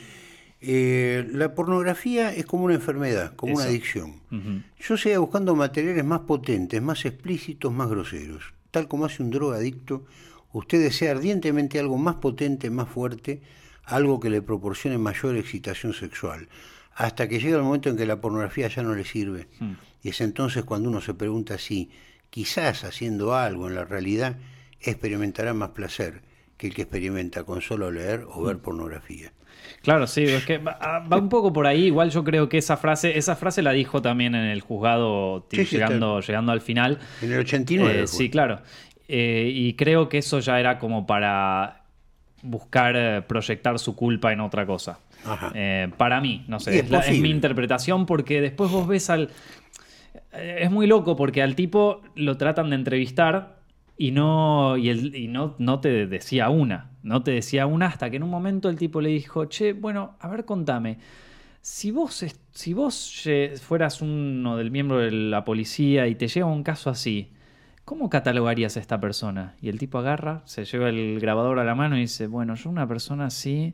Eh, 0.64 1.28
la 1.32 1.56
pornografía 1.56 2.32
es 2.32 2.46
como 2.46 2.66
una 2.66 2.76
enfermedad, 2.76 3.36
como 3.36 3.56
una 3.56 3.64
adicción. 3.64 4.22
Yo 4.80 4.96
seguía 4.96 5.18
buscando 5.18 5.56
materiales 5.56 6.06
más 6.06 6.20
potentes, 6.20 6.80
más 6.80 7.04
explícitos, 7.06 7.74
más 7.74 7.90
groseros. 7.90 8.54
Tal 8.70 8.88
como 8.88 9.06
hace 9.06 9.24
un 9.24 9.32
drogadicto 9.32 10.06
usted 10.54 10.82
desea 10.82 11.12
ardientemente 11.12 11.80
algo 11.80 11.98
más 11.98 12.16
potente, 12.16 12.70
más 12.70 12.90
fuerte, 12.90 13.42
algo 13.84 14.20
que 14.20 14.30
le 14.30 14.42
proporcione 14.42 14.98
mayor 14.98 15.38
excitación 15.38 15.94
sexual, 15.94 16.48
hasta 16.94 17.28
que 17.28 17.40
llega 17.40 17.58
el 17.58 17.64
momento 17.64 17.90
en 17.90 17.98
que 17.98 18.06
la 18.06 18.22
pornografía 18.22 18.68
ya 18.68 18.84
no 18.84 18.96
le 18.96 19.06
sirve. 19.06 19.48
Hmm. 19.60 19.74
Y 20.04 20.10
es 20.10 20.22
entonces 20.22 20.64
cuando 20.64 20.90
uno 20.90 21.02
se 21.02 21.14
pregunta 21.14 21.58
si 21.58 21.90
quizás 22.30 22.84
haciendo 22.84 23.36
algo 23.36 23.68
en 23.68 23.76
la 23.76 23.86
realidad 23.86 24.38
experimentará 24.80 25.54
más 25.54 25.70
placer 25.70 26.22
que 26.58 26.68
el 26.68 26.74
que 26.74 26.84
experimenta 26.84 27.44
con 27.44 27.62
solo 27.62 27.92
leer 27.92 28.26
o 28.28 28.44
ver 28.44 28.58
hmm. 28.58 28.62
pornografía. 28.62 29.34
Claro, 29.82 30.06
sí, 30.06 30.24
es 30.24 30.46
que 30.46 30.58
va, 30.58 31.04
un 31.18 31.30
poco 31.30 31.52
por 31.52 31.66
ahí. 31.66 31.86
Igual 31.86 32.12
yo 32.12 32.24
creo 32.24 32.50
que 32.50 32.58
esa 32.58 32.78
frase, 32.78 33.18
esa 33.18 33.36
frase 33.36 33.62
la 33.62 33.72
dijo 33.72 34.02
también 34.02 34.36
en 34.36 34.46
el 34.46 34.62
juzgado, 34.62 35.48
llegando, 35.50 36.20
llegando 36.20 36.52
al 36.52 36.62
final. 36.62 37.00
En 37.22 37.32
el 37.32 37.40
89. 37.40 38.04
Eh, 38.04 38.08
sí, 38.08 38.30
claro. 38.30 38.62
Eh, 39.14 39.52
y 39.54 39.74
creo 39.74 40.08
que 40.08 40.20
eso 40.20 40.40
ya 40.40 40.58
era 40.58 40.80
como 40.80 41.06
para 41.06 41.84
buscar 42.44 42.96
eh, 42.96 43.22
proyectar 43.22 43.78
su 43.78 43.94
culpa 43.94 44.32
en 44.32 44.40
otra 44.40 44.66
cosa. 44.66 45.00
Eh, 45.54 45.90
para 45.98 46.22
mí, 46.22 46.46
no 46.48 46.62
sé, 46.62 46.80
es, 46.80 47.20
mi 47.20 47.30
interpretación 47.30 48.06
porque 48.06 48.40
después 48.40 48.72
vos 48.72 48.88
ves 48.88 49.10
al... 49.10 49.30
Es 50.32 50.72
muy 50.72 50.88
loco 50.88 51.18
porque 51.18 51.42
al 51.42 51.56
tipo 51.56 52.02
lo 52.16 52.38
tratan 52.38 52.70
de 52.70 52.78
entrevistar 52.78 53.60
y 53.98 54.12
no, 54.12 54.78
y, 54.78 54.90
y 54.90 55.28
no, 55.28 55.56
no 55.60 55.82
te 55.82 56.08
decía 56.08 56.48
una, 56.48 56.92
no 57.04 57.22
te 57.22 57.32
decía 57.32 57.66
una 57.66 57.88
hasta 57.88 58.10
que 58.10 58.16
en 58.16 58.24
un 58.24 58.30
momento 58.30 58.70
el 58.70 58.78
tipo 58.78 59.02
le 59.02 59.10
dijo, 59.10 59.44
che, 59.48 59.74
bueno, 59.74 60.16
a 60.22 60.30
ver, 60.30 60.46
contame. 60.46 61.00
Si 61.62 61.92
vos, 61.92 62.26
si 62.54 62.74
vos 62.74 63.28
fueras 63.62 64.02
uno 64.02 64.56
del 64.56 64.72
miembro 64.72 65.00
de 65.00 65.12
la 65.12 65.44
policía 65.44 66.08
y 66.08 66.16
te 66.16 66.30
llega 66.30 66.46
un 66.46 66.64
caso 66.64 66.90
así, 66.90 67.34
¿cómo 67.92 68.10
catalogarías 68.10 68.78
a 68.78 68.80
esta 68.80 69.02
persona? 69.02 69.58
Y 69.62 69.68
el 69.68 69.78
tipo 69.78 69.98
agarra, 69.98 70.44
se 70.46 70.64
lleva 70.64 70.88
el 70.88 71.20
grabador 71.20 71.60
a 71.60 71.66
la 71.66 71.76
mano 71.76 71.98
y 71.98 72.00
dice, 72.00 72.26
bueno, 72.26 72.56
yo 72.56 72.70
una 72.70 72.88
persona 72.88 73.26
así, 73.26 73.74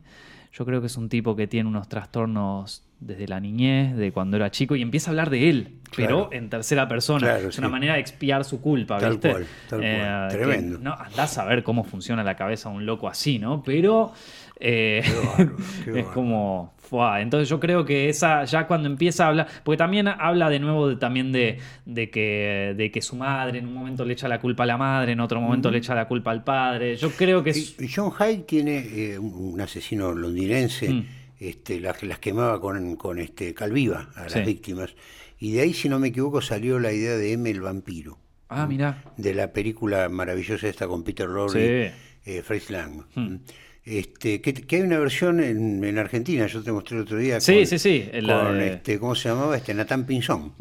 yo 0.52 0.66
creo 0.66 0.80
que 0.80 0.88
es 0.88 0.96
un 0.96 1.08
tipo 1.08 1.36
que 1.36 1.46
tiene 1.46 1.68
unos 1.68 1.88
trastornos 1.88 2.82
desde 2.98 3.28
la 3.28 3.38
niñez, 3.38 3.96
de 3.96 4.10
cuando 4.10 4.36
era 4.36 4.50
chico, 4.50 4.74
y 4.74 4.82
empieza 4.82 5.08
a 5.08 5.12
hablar 5.12 5.30
de 5.30 5.48
él, 5.48 5.77
pero 6.06 6.28
en 6.32 6.48
tercera 6.48 6.88
persona. 6.88 7.38
es 7.38 7.58
una 7.58 7.68
manera 7.68 7.94
de 7.94 8.00
expiar 8.00 8.44
su 8.44 8.60
culpa, 8.60 8.98
tal 8.98 9.12
¿viste? 9.12 9.30
Cual, 9.30 9.46
tal 9.68 9.80
cual. 9.80 9.90
Eh, 9.90 10.26
Tremendo. 10.30 10.78
no, 10.80 10.94
andás 10.94 11.38
a 11.38 11.44
ver 11.44 11.62
cómo 11.62 11.84
funciona 11.84 12.22
la 12.24 12.36
cabeza 12.36 12.70
de 12.70 12.76
un 12.76 12.86
loco 12.86 13.08
así, 13.08 13.38
¿no? 13.38 13.62
Pero 13.62 14.12
eh, 14.60 15.02
es 15.94 16.06
como. 16.06 16.74
Entonces 16.90 17.50
yo 17.50 17.60
creo 17.60 17.84
que 17.84 18.08
esa, 18.08 18.44
ya 18.44 18.66
cuando 18.66 18.88
empieza 18.88 19.26
a 19.26 19.28
hablar, 19.28 19.46
porque 19.62 19.76
también 19.76 20.08
habla 20.08 20.48
de 20.48 20.58
nuevo 20.58 20.88
de, 20.88 20.96
también 20.96 21.32
de, 21.32 21.58
de, 21.84 22.08
que, 22.08 22.72
de 22.74 22.90
que 22.90 23.02
su 23.02 23.14
madre 23.14 23.58
en 23.58 23.66
un 23.66 23.74
momento 23.74 24.06
le 24.06 24.14
echa 24.14 24.26
la 24.26 24.40
culpa 24.40 24.62
a 24.62 24.66
la 24.66 24.78
madre, 24.78 25.12
en 25.12 25.20
otro 25.20 25.38
momento 25.38 25.70
le 25.70 25.78
echa 25.78 25.94
la 25.94 26.08
culpa 26.08 26.30
al 26.30 26.42
padre. 26.44 26.96
Yo 26.96 27.10
creo 27.10 27.42
que... 27.42 27.52
John 27.94 28.10
Hyde 28.10 28.44
tiene 28.44 28.78
eh, 28.78 29.18
un 29.18 29.60
asesino 29.60 30.14
londinense, 30.14 30.88
mm. 30.88 31.06
este, 31.38 31.78
las, 31.78 32.02
las 32.04 32.20
quemaba 32.20 32.58
con, 32.58 32.96
con 32.96 33.18
este, 33.18 33.52
calviva 33.52 34.08
a 34.16 34.22
las 34.22 34.46
víctimas. 34.46 34.94
Y 35.38 35.52
de 35.52 35.60
ahí, 35.62 35.74
si 35.74 35.88
no 35.88 35.98
me 35.98 36.08
equivoco, 36.08 36.40
salió 36.40 36.78
la 36.78 36.92
idea 36.92 37.16
de 37.16 37.32
M 37.32 37.48
el 37.50 37.60
vampiro. 37.60 38.18
Ah, 38.48 38.66
mira. 38.66 39.04
De 39.16 39.34
la 39.34 39.52
película 39.52 40.08
maravillosa 40.08 40.68
esta 40.68 40.88
con 40.88 41.04
Peter 41.04 41.28
Lorre, 41.28 41.92
sí. 42.24 42.32
eh, 42.32 42.62
Lang. 42.70 43.04
Mm. 43.14 43.36
Este, 43.84 44.42
que, 44.42 44.76
hay 44.76 44.82
una 44.82 44.98
versión 44.98 45.40
en, 45.40 45.98
Argentina, 45.98 46.46
yo 46.46 46.62
te 46.62 46.70
mostré 46.70 46.98
el 46.98 47.04
otro 47.04 47.16
día. 47.16 47.40
Sí, 47.40 47.64
sí, 47.64 47.78
sí. 47.78 48.10
con 48.26 48.60
este, 48.60 48.98
¿Cómo 48.98 49.14
se 49.14 49.30
llamaba? 49.30 49.56
Este, 49.56 49.72
Natán 49.72 50.04
Pinzón. 50.04 50.52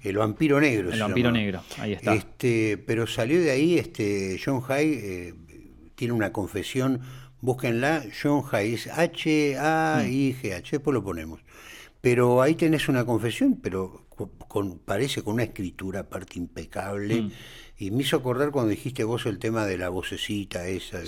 El 0.00 0.16
vampiro 0.16 0.60
negro. 0.60 0.92
El 0.92 1.00
vampiro 1.00 1.32
negro, 1.32 1.60
ahí 1.78 1.94
está. 1.94 2.14
Este, 2.14 2.78
pero 2.78 3.08
salió 3.08 3.40
de 3.40 3.50
ahí, 3.50 3.78
este, 3.78 4.38
John 4.44 4.62
Hay 4.68 4.92
eh, 4.92 5.34
tiene 5.96 6.14
una 6.14 6.32
confesión, 6.32 7.00
búsquenla, 7.40 8.04
John 8.22 8.44
Hay, 8.52 8.76
H-A-I-G-H, 8.92 10.70
después 10.70 10.94
lo 10.94 11.02
ponemos. 11.02 11.40
Pero 12.00 12.40
ahí 12.42 12.54
tenés 12.54 12.88
una 12.88 13.04
confesión, 13.04 13.58
pero 13.60 14.06
con, 14.26 14.78
parece 14.80 15.22
con 15.22 15.34
una 15.34 15.44
escritura 15.44 16.00
aparte 16.00 16.38
impecable. 16.38 17.22
Mm. 17.22 17.30
Y 17.80 17.92
me 17.92 18.02
hizo 18.02 18.16
acordar 18.16 18.50
cuando 18.50 18.70
dijiste 18.70 19.04
vos 19.04 19.24
el 19.26 19.38
tema 19.38 19.64
de 19.64 19.78
la 19.78 19.88
vocecita 19.88 20.66
esa, 20.66 20.98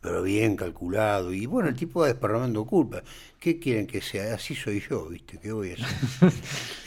pero 0.00 0.22
bien 0.22 0.56
calculado. 0.56 1.32
Y 1.32 1.46
bueno, 1.46 1.68
el 1.68 1.76
tipo 1.76 2.00
va 2.00 2.08
desparramando 2.08 2.64
culpa. 2.64 3.04
¿Qué 3.38 3.60
quieren 3.60 3.86
que 3.86 4.00
sea? 4.00 4.34
Así 4.34 4.56
soy 4.56 4.82
yo, 4.88 5.08
¿viste? 5.08 5.38
¿Qué 5.38 5.52
voy 5.52 5.70
a 5.70 5.74
hacer? 5.74 6.32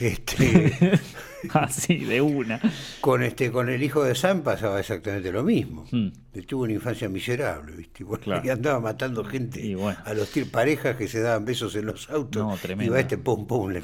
este, 0.00 1.00
Así, 1.52 1.98
de 1.98 2.20
una. 2.20 2.60
Con, 3.00 3.22
este, 3.22 3.50
con 3.50 3.68
el 3.68 3.82
hijo 3.82 4.04
de 4.04 4.14
Sam 4.14 4.42
pasaba 4.42 4.80
exactamente 4.80 5.32
lo 5.32 5.42
mismo. 5.42 5.86
Hmm. 5.90 6.08
tuvo 6.46 6.64
una 6.64 6.72
infancia 6.72 7.08
miserable, 7.08 7.72
¿viste? 7.76 8.04
Y 8.44 8.48
andaba 8.48 8.80
matando 8.80 9.24
gente 9.24 9.76
a 10.04 10.14
los 10.14 10.30
parejas 10.50 10.96
que 10.96 11.08
se 11.08 11.20
daban 11.20 11.44
besos 11.44 11.74
en 11.76 11.86
los 11.86 12.10
autos. 12.10 12.42
No, 12.42 12.56
tremendo. 12.56 12.92
Iba 12.92 13.00
este 13.00 13.18
pum 13.18 13.46
pum, 13.46 13.70
le, 13.70 13.82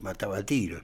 mataba 0.00 0.38
a 0.38 0.42
tiros. 0.46 0.82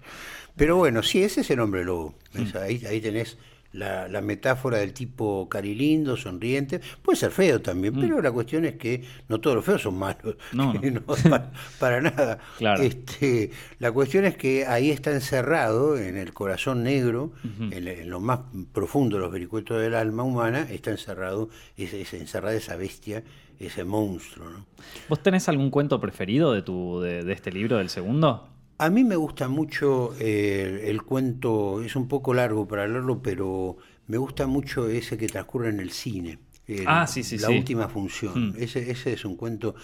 Pero 0.57 0.77
bueno, 0.77 1.03
sí, 1.03 1.23
ese 1.23 1.41
es 1.41 1.51
el 1.51 1.61
hombre 1.61 1.85
lobo. 1.85 2.15
Ahí, 2.55 2.85
ahí 2.87 3.01
tenés 3.01 3.37
la, 3.75 4.09
la, 4.09 4.21
metáfora 4.21 4.79
del 4.79 4.93
tipo 4.93 5.49
carilindo, 5.49 6.17
sonriente. 6.17 6.81
Puede 7.03 7.17
ser 7.17 7.33
feo 7.33 7.61
también, 7.61 7.97
mm. 7.97 8.01
pero 8.01 8.23
la 8.23 8.31
cuestión 8.31 8.65
es 8.65 8.77
que 8.77 9.03
no 9.29 9.41
todos 9.41 9.57
los 9.57 9.65
feos 9.65 9.83
son 9.83 9.99
malos. 9.99 10.37
No, 10.53 10.73
para, 11.79 12.01
nada. 12.01 12.39
Este, 12.81 13.51
la 13.81 13.91
cuestión 13.93 14.25
es 14.25 14.37
que 14.37 14.65
ahí 14.67 14.91
está 14.91 15.11
encerrado, 15.11 15.99
en 15.99 16.17
el 16.17 16.33
corazón 16.33 16.85
negro, 16.85 17.33
en, 17.71 18.09
lo 18.09 18.21
más 18.21 18.41
profundo 18.73 19.17
de 19.17 19.23
los 19.23 19.33
vericuetos 19.33 19.81
del 19.81 19.95
alma 19.95 20.23
humana, 20.23 20.67
está 20.71 20.91
encerrado, 20.91 21.51
es, 21.77 22.15
encerrada 22.15 22.55
esa 22.55 22.77
bestia 22.77 23.23
ese 23.59 23.85
monstruo. 23.85 24.51
¿no? 24.51 24.67
¿Vos 25.09 25.23
tenés 25.23 25.49
algún 25.49 25.71
cuento 25.71 26.01
preferido 26.01 26.53
de, 26.53 26.63
tu, 26.63 27.01
de 27.01 27.33
este 27.33 27.53
libro, 27.53 27.79
del 27.79 27.89
segundo? 27.89 28.49
A 28.79 28.91
mí 28.91 29.05
me 29.05 29.17
gusta 29.17 29.49
mucho 29.49 30.15
eh, 30.19 30.85
el 30.87 31.03
cuento, 31.03 31.83
es 31.83 31.95
un 31.97 32.09
poco 32.09 32.35
largo 32.35 32.67
para 32.67 32.87
leerlo, 32.89 33.23
pero 33.23 33.77
me 34.09 34.17
gusta 34.19 34.47
mucho 34.47 34.89
ese 34.89 35.17
que 35.17 35.29
transcurre 35.29 35.69
en 35.71 35.81
el 35.81 35.91
cine. 35.91 36.39
El- 36.67 36.85
Ah, 36.87 37.07
sí, 37.07 37.23
sí, 37.23 37.39
la 37.39 37.49
sí. 37.49 37.57
última 37.59 37.89
función. 37.89 38.51
Mm. 38.51 38.55
Ese, 38.59 38.91
ese 38.91 39.13
es 39.13 39.25
un 39.25 39.37
cuento 39.37 39.75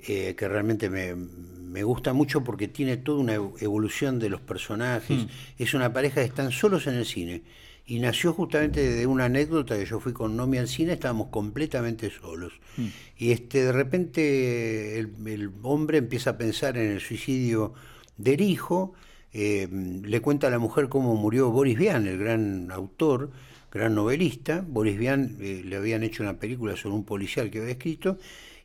eh, 0.00 0.34
que 0.36 0.48
realmente 0.48 0.88
me, 0.88 1.14
me 1.14 1.82
gusta 1.82 2.12
mucho 2.12 2.42
porque 2.42 2.68
tiene 2.68 2.96
toda 2.96 3.18
una 3.18 3.34
ev- 3.36 3.54
evolución 3.60 4.18
de 4.18 4.30
los 4.30 4.40
personajes. 4.40 5.24
Mm. 5.24 5.28
Es 5.58 5.74
una 5.74 5.92
pareja 5.92 6.16
que 6.22 6.26
están 6.28 6.50
solos 6.50 6.86
en 6.86 6.94
el 6.94 7.04
cine. 7.04 7.42
Y 7.84 7.98
nació 8.00 8.32
justamente 8.34 8.80
de 8.88 9.06
una 9.06 9.24
anécdota 9.26 9.76
que 9.78 9.86
yo 9.86 9.98
fui 9.98 10.12
con 10.12 10.36
Nomi 10.36 10.58
al 10.58 10.68
cine, 10.68 10.92
estábamos 10.94 11.28
completamente 11.28 12.10
solos. 12.10 12.52
Mm. 12.76 12.86
Y 13.18 13.30
este, 13.32 13.64
de 13.64 13.72
repente 13.72 14.98
el, 14.98 15.10
el 15.26 15.50
hombre 15.62 15.98
empieza 15.98 16.30
a 16.30 16.38
pensar 16.38 16.76
en 16.78 16.92
el 16.92 17.00
suicidio 17.00 17.74
del 18.18 18.40
hijo, 18.42 18.92
eh, 19.32 19.68
le 20.04 20.20
cuenta 20.20 20.46
a 20.48 20.50
la 20.50 20.58
mujer 20.58 20.88
cómo 20.88 21.14
murió 21.16 21.50
Boris 21.50 21.78
Vian, 21.78 22.06
el 22.06 22.18
gran 22.18 22.70
autor, 22.70 23.30
gran 23.72 23.94
novelista. 23.94 24.64
Boris 24.66 24.98
Vian 24.98 25.36
eh, 25.40 25.62
le 25.64 25.76
habían 25.76 26.02
hecho 26.02 26.22
una 26.22 26.34
película 26.38 26.76
sobre 26.76 26.94
un 26.96 27.04
policial 27.04 27.50
que 27.50 27.60
había 27.60 27.72
escrito 27.72 28.18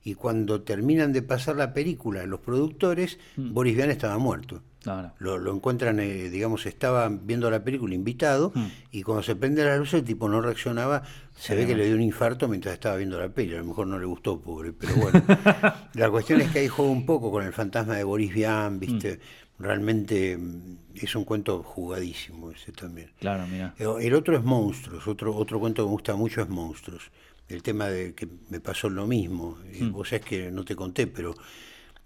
y 0.05 0.15
cuando 0.15 0.61
terminan 0.63 1.13
de 1.13 1.21
pasar 1.21 1.55
la 1.55 1.73
película 1.73 2.25
los 2.25 2.39
productores, 2.41 3.17
Mm. 3.37 3.53
Boris 3.53 3.75
Vian 3.75 3.89
estaba 3.91 4.17
muerto. 4.17 4.61
No, 4.85 5.01
no. 5.01 5.13
Lo, 5.19 5.37
lo 5.37 5.55
encuentran, 5.55 5.97
eh, 6.01 6.29
digamos, 6.29 6.65
estaba 6.65 7.07
viendo 7.07 7.49
la 7.49 7.63
película 7.63 7.95
invitado 7.95 8.51
Mm. 8.53 8.65
y 8.91 9.01
cuando 9.03 9.23
se 9.23 9.33
prende 9.35 9.63
la 9.63 9.77
luz 9.77 9.93
el 9.93 10.03
tipo 10.03 10.27
no 10.27 10.41
reaccionaba, 10.41 11.03
se 11.37 11.53
Sí, 11.53 11.59
ve 11.59 11.65
que 11.67 11.75
le 11.75 11.85
dio 11.85 11.95
un 11.95 12.01
infarto 12.01 12.49
mientras 12.49 12.73
estaba 12.73 12.97
viendo 12.97 13.17
la 13.17 13.29
peli, 13.29 13.55
a 13.55 13.59
lo 13.59 13.65
mejor 13.65 13.87
no 13.87 13.97
le 13.97 14.05
gustó, 14.05 14.41
pobre, 14.41 14.73
pero 14.73 14.93
bueno. 14.95 15.23
la 15.93 16.09
cuestión 16.11 16.41
es 16.41 16.51
que 16.51 16.59
ahí 16.59 16.67
juega 16.67 16.91
un 16.91 17.05
poco 17.05 17.31
con 17.31 17.45
el 17.45 17.53
fantasma 17.53 17.95
de 17.95 18.03
Boris 18.03 18.33
Vian, 18.33 18.77
¿viste? 18.77 19.19
Realmente 19.59 20.37
mm, 20.37 20.77
es 20.95 21.15
un 21.15 21.23
cuento 21.25 21.63
jugadísimo 21.63 22.51
ese 22.51 22.71
también. 22.71 23.11
Claro, 23.19 23.45
mira. 23.47 23.73
Eh, 23.79 23.85
El 24.01 24.13
otro 24.15 24.35
es 24.37 24.43
Monstruos, 24.43 25.07
otro, 25.07 25.35
otro 25.35 25.59
cuento 25.59 25.83
que 25.83 25.87
me 25.87 25.91
gusta 25.91 26.15
mucho 26.15 26.41
es 26.41 26.49
Monstruos. 26.49 27.11
El 27.47 27.61
tema 27.61 27.87
de 27.87 28.13
que 28.13 28.27
me 28.49 28.59
pasó 28.59 28.89
lo 28.89 29.05
mismo, 29.05 29.57
y 29.77 29.83
Mm. 29.83 29.91
vos 29.91 30.09
sabés 30.09 30.25
que 30.25 30.51
no 30.51 30.63
te 30.65 30.75
conté, 30.75 31.07
pero 31.07 31.35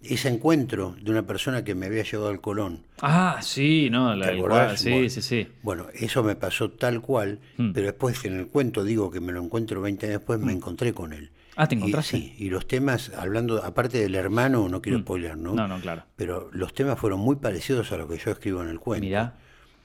ese 0.02 0.28
encuentro 0.30 0.96
de 1.02 1.10
una 1.10 1.24
persona 1.26 1.64
que 1.64 1.74
me 1.74 1.86
había 1.88 2.04
llevado 2.04 2.30
al 2.30 2.42
Colón, 2.42 2.84
Ah, 3.02 3.40
sí, 3.42 3.90
no, 3.90 4.14
la 4.16 4.26
¿Te 4.28 4.32
del 4.34 4.42
cual- 4.44 4.78
sí, 4.78 4.90
Bueno. 4.92 5.10
sí, 5.10 5.22
sí. 5.22 5.48
bueno, 5.64 5.88
eso 5.94 6.24
me 6.24 6.36
pasó 6.36 6.70
tal 6.72 7.02
cual, 7.02 7.40
Mm. 7.58 7.72
pero 7.72 7.88
después 7.88 8.24
en 8.26 8.38
el 8.38 8.48
cuento 8.48 8.84
digo 8.84 9.10
que 9.10 9.20
me 9.22 9.32
lo 9.32 9.42
encuentro 9.44 9.82
20 9.82 10.06
años 10.08 10.20
después, 10.20 10.40
me 10.40 10.52
encontré 10.54 10.94
con 10.94 11.14
él. 11.14 11.32
Ah, 11.58 11.68
¿te 11.68 11.76
Y- 11.76 11.80
encontraste? 11.80 12.18
sí, 12.18 12.36
y 12.38 12.50
los 12.50 12.68
temas, 12.68 13.12
hablando, 13.18 13.64
aparte 13.64 13.98
del 13.98 14.14
hermano, 14.16 14.70
no 14.70 14.82
quiero 14.82 15.00
spoiler, 15.00 15.36
¿no? 15.36 15.54
Mm. 15.54 15.56
No, 15.56 15.68
no, 15.68 15.80
claro. 15.82 16.04
Pero 16.16 16.50
los 16.54 16.74
temas 16.74 16.98
fueron 17.00 17.20
muy 17.20 17.36
parecidos 17.38 17.92
a 17.92 17.98
lo 17.98 18.08
que 18.08 18.18
yo 18.18 18.32
escribo 18.32 18.62
en 18.64 18.70
el 18.70 18.80
cuento. 18.80 19.06
Mirá. 19.06 19.34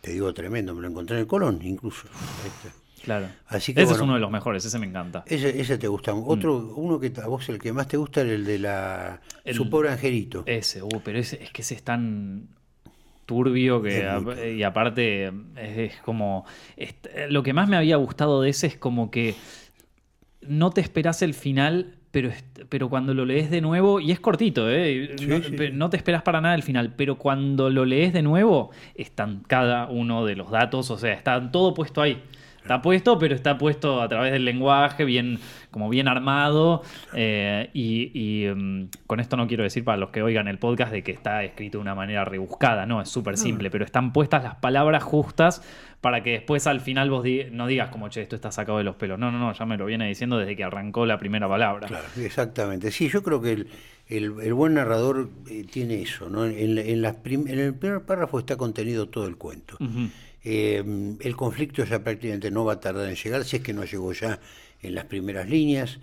Te 0.03 0.13
digo 0.13 0.33
tremendo, 0.35 0.75
me 0.75 0.83
lo 0.83 0.89
encontré 0.89 1.17
en 1.17 1.21
el 1.23 1.27
Colón 1.27 1.61
incluso. 1.63 2.07
Está. 2.45 2.77
Claro. 3.05 3.27
Así 3.49 3.75
que, 3.75 3.83
ese 3.83 3.95
es 3.95 4.01
uno 4.01 4.15
de 4.15 4.21
los 4.21 4.31
mejores, 4.31 4.65
ese 4.65 4.79
me 4.79 4.87
encanta. 4.87 5.25
Ese, 5.27 5.61
ese 5.61 5.77
te 5.79 5.89
gusta. 5.89 6.15
Otro, 6.15 6.57
uno 6.77 7.01
que 7.01 7.13
a 7.21 7.27
vos 7.27 7.49
el 7.49 7.59
que 7.59 7.73
más 7.73 7.89
te 7.89 7.97
gusta 7.97 8.21
es 8.23 8.29
el 8.29 8.45
de 8.45 8.59
la 8.61 9.21
El- 9.45 9.55
su 9.57 9.69
pobre 9.71 9.91
angelito. 9.91 10.45
Ese, 10.47 10.83
uh, 10.83 10.89
pero 11.03 11.19
ese, 11.19 11.43
es 11.43 11.51
que 11.51 11.63
ese 11.63 11.75
es 11.75 11.83
tan 11.83 12.49
turbio 13.27 13.83
que 13.83 14.07
ap- 14.07 14.37
y 14.45 14.63
aparte 14.63 15.27
es, 15.29 15.33
es 15.57 15.97
como 16.05 16.45
lo 17.29 17.43
que 17.43 17.53
más 17.53 17.69
me 17.69 17.77
había 17.77 17.97
gustado 17.97 18.43
de 18.43 18.51
ese 18.51 18.67
es 18.67 18.77
como 18.77 19.11
que 19.11 19.35
no 20.47 20.71
te 20.71 20.81
esperás 20.81 21.23
el 21.23 21.35
final 21.35 21.95
pero, 22.11 22.31
pero 22.69 22.91
cuando 22.91 23.15
lo 23.15 23.25
lees 23.25 23.51
de 23.51 23.61
nuevo 23.61 23.99
y 23.99 24.13
es 24.13 24.21
cortito 24.21 24.71
¿eh? 24.71 25.15
Sí, 25.19 25.27
no, 25.27 25.43
sí. 25.43 25.57
no 25.73 25.91
te 25.91 25.97
esperas 25.97 26.23
para 26.23 26.41
nada 26.41 26.55
el 26.55 26.63
final 26.63 26.93
pero 26.97 27.17
cuando 27.17 27.71
lo 27.71 27.85
lees 27.85 28.13
de 28.13 28.23
nuevo 28.23 28.71
están 28.95 29.43
cada 29.47 29.87
uno 29.87 30.25
de 30.27 30.37
los 30.37 30.51
datos 30.51 30.91
o 30.91 30.99
sea 30.99 31.15
está 31.15 31.51
todo 31.51 31.75
puesto 31.75 32.03
ahí 32.03 32.23
Está 32.63 32.81
puesto, 32.81 33.19
pero 33.19 33.35
está 33.35 33.59
puesto 33.59 34.01
a 34.01 34.09
través 34.09 34.33
del 34.33 34.45
lenguaje, 34.45 35.05
bien, 35.05 35.39
como 35.71 35.89
bien 35.89 36.07
armado. 36.09 36.83
eh, 37.15 37.71
y 37.75 38.11
y, 38.15 38.47
mm, 38.55 38.89
con 39.07 39.21
esto 39.21 39.37
no 39.37 39.47
quiero 39.49 39.65
decir 39.65 39.85
para 39.85 39.99
los 39.99 40.11
que 40.11 40.23
oigan 40.23 40.47
el 40.49 40.59
podcast 40.59 40.93
de 40.93 41.03
que 41.03 41.13
está 41.13 41.43
escrito 41.45 41.79
de 41.79 41.83
una 41.83 41.95
manera 41.95 42.25
rebuscada, 42.25 42.87
no, 42.87 43.01
es 43.03 43.09
súper 43.09 43.37
simple, 43.37 43.71
pero 43.71 43.85
están 43.85 44.13
puestas 44.13 44.43
las 44.45 44.55
palabras 44.57 45.03
justas 45.03 45.63
para 46.01 46.23
que 46.23 46.31
después 46.33 46.67
al 46.67 46.81
final 46.81 47.11
vos 47.11 47.23
di- 47.23 47.45
no 47.51 47.67
digas 47.67 47.89
como, 47.91 48.09
che, 48.09 48.23
esto 48.23 48.37
está 48.37 48.51
sacado 48.53 48.79
de 48.79 48.85
los 48.85 48.97
pelos. 48.97 49.19
No, 49.19 49.31
no, 49.31 49.39
no, 49.39 49.53
ya 49.53 49.67
me 49.67 49.77
lo 49.77 49.87
viene 49.87 50.07
diciendo 50.09 50.39
desde 50.39 50.57
que 50.57 50.65
arrancó 50.65 51.05
la 51.07 51.19
primera 51.19 51.49
palabra. 51.49 51.87
Claro, 51.89 52.05
exactamente. 52.21 52.91
Sí, 52.91 53.09
yo 53.09 53.23
creo 53.23 53.41
que 53.43 53.53
el, 53.53 53.69
el- 54.09 54.35
el 54.43 54.55
buen 54.55 54.75
narrador 54.75 55.31
eh, 55.51 55.65
tiene 55.71 56.03
eso, 56.03 56.29
¿no? 56.29 56.45
En, 56.45 56.75
la- 56.77 56.83
en 56.83 57.03
las 57.03 57.15
prim- 57.17 57.47
en 57.49 57.59
el 57.59 57.75
primer 57.75 58.03
párrafo 58.03 58.39
está 58.39 58.57
contenido 58.57 59.09
todo 59.09 59.27
el 59.27 59.37
cuento. 59.37 59.77
Ujú. 59.81 60.09
Eh, 60.45 61.17
el 61.21 61.37
conflicto 61.37 61.85
ya 61.85 62.03
prácticamente 62.03 62.51
no 62.51 62.65
va 62.65 62.75
a 62.75 62.81
tardar 62.81 63.09
en 63.09 63.15
llegar, 63.15 63.45
si 63.45 63.57
es 63.57 63.63
que 63.63 63.73
no 63.73 63.85
llegó 63.85 64.13
ya 64.13 64.41
en 64.83 64.95
las 64.95 65.05
primeras 65.05 65.49
líneas, 65.49 65.99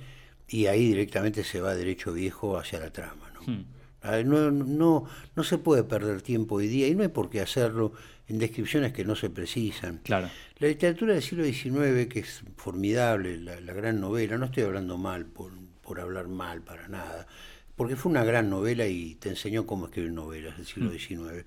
y 0.48 0.66
ahí 0.68 0.88
directamente 0.88 1.44
se 1.44 1.62
va 1.62 1.76
derecho 1.76 2.14
viejo 2.14 2.58
hacia 2.58 2.80
la 2.80 2.92
trama. 2.92 3.32
¿no? 3.34 3.54
Hmm. 3.54 3.66
Ah, 4.02 4.22
No, 4.24 4.50
no, 4.52 5.06
no 5.36 5.44
se 5.44 5.58
puede 5.58 5.84
perder 5.84 6.22
tiempo 6.22 6.56
hoy 6.56 6.68
día 6.68 6.88
y 6.88 6.96
no 6.96 7.04
hay 7.04 7.10
por 7.10 7.30
qué 7.30 7.42
hacerlo 7.42 7.94
en 8.28 8.40
descripciones 8.40 8.94
que 8.94 9.04
no 9.04 9.16
se 9.16 9.30
precisan. 9.30 10.00
Claro. 10.04 10.30
La 10.60 10.68
literatura 10.68 11.14
del 11.14 11.24
siglo 11.24 11.44
XIX, 11.44 12.08
que 12.08 12.20
es 12.20 12.44
formidable, 12.56 13.38
la, 13.38 13.60
la 13.60 13.74
gran 13.74 14.00
novela, 14.00 14.38
no 14.38 14.46
estoy 14.46 14.64
hablando 14.64 14.98
mal 14.98 15.26
por, 15.26 15.52
por 15.82 16.00
hablar 16.00 16.28
mal 16.28 16.62
para 16.62 16.88
nada, 16.88 17.28
porque 17.76 17.96
fue 17.96 18.12
una 18.12 18.24
gran 18.24 18.50
novela 18.50 18.88
y 18.88 19.16
te 19.16 19.30
enseñó 19.30 19.66
cómo 19.66 19.88
escribir 19.88 20.12
novelas 20.12 20.58
del 20.58 20.66
siglo 20.66 20.92
XIX. 20.92 21.46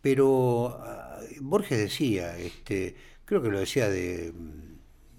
Pero 0.00 0.80
ah, 0.82 1.20
Borges 1.40 1.78
decía, 1.78 2.36
este, 2.38 2.96
creo 3.24 3.42
que 3.42 3.50
lo 3.50 3.58
decía 3.58 3.88
de, 3.88 4.32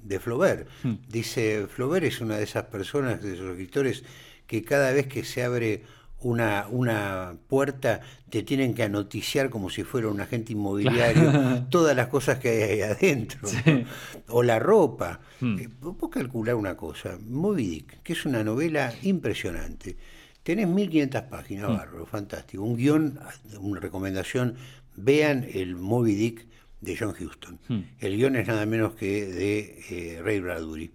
de 0.04 0.20
Flaubert, 0.20 0.68
dice, 1.08 1.68
Flaubert 1.68 2.06
es 2.06 2.22
una 2.22 2.38
de 2.38 2.44
esas 2.44 2.66
personas, 2.66 3.22
de 3.22 3.34
esos 3.34 3.52
escritores, 3.52 4.04
que 4.48 4.64
cada 4.64 4.92
vez 4.92 5.08
que 5.08 5.24
se 5.24 5.44
abre 5.44 5.84
una, 6.22 6.68
una 6.70 7.38
puerta 7.48 8.02
te 8.30 8.44
tienen 8.44 8.74
que 8.74 8.84
anoticiar 8.84 9.50
como 9.50 9.70
si 9.70 9.84
fuera 9.84 10.10
un 10.10 10.20
agente 10.20 10.54
inmobiliario 10.54 11.66
todas 11.70 11.96
las 11.96 12.08
cosas 12.08 12.40
que 12.40 12.50
hay 12.50 12.62
ahí 12.62 12.82
adentro. 12.82 13.48
¿no? 13.66 13.86
O 14.28 14.44
la 14.44 14.60
ropa. 14.60 15.22
Hmm. 15.40 15.60
Eh, 15.60 15.70
vos 15.80 16.10
calcular 16.10 16.56
una 16.56 16.76
cosa, 16.76 17.18
Moby 17.26 17.68
Dick, 17.68 18.04
que 18.04 18.14
es 18.14 18.26
una 18.26 18.44
novela 18.44 18.94
impresionante. 19.04 19.98
Tenés 20.50 20.68
1500 20.68 21.22
páginas, 21.26 21.70
Hmm. 21.70 21.78
bárbaro, 21.78 22.08
fantástico. 22.08 22.64
Un 22.64 22.76
guion, 22.76 23.20
una 23.60 23.80
recomendación, 23.80 24.56
vean 24.95 25.45
el 25.54 25.76
Moby 25.76 26.16
Dick 26.16 26.47
de 26.82 26.97
John 26.97 27.14
Huston. 27.14 27.60
Hmm. 27.68 27.82
El 28.00 28.18
guion 28.18 28.36
es 28.36 28.47
nada 28.47 28.66
menos 28.66 28.95
que 28.95 29.28
de 29.28 29.80
eh, 29.91 30.22
Ray 30.24 30.39
Bradbury. 30.39 30.89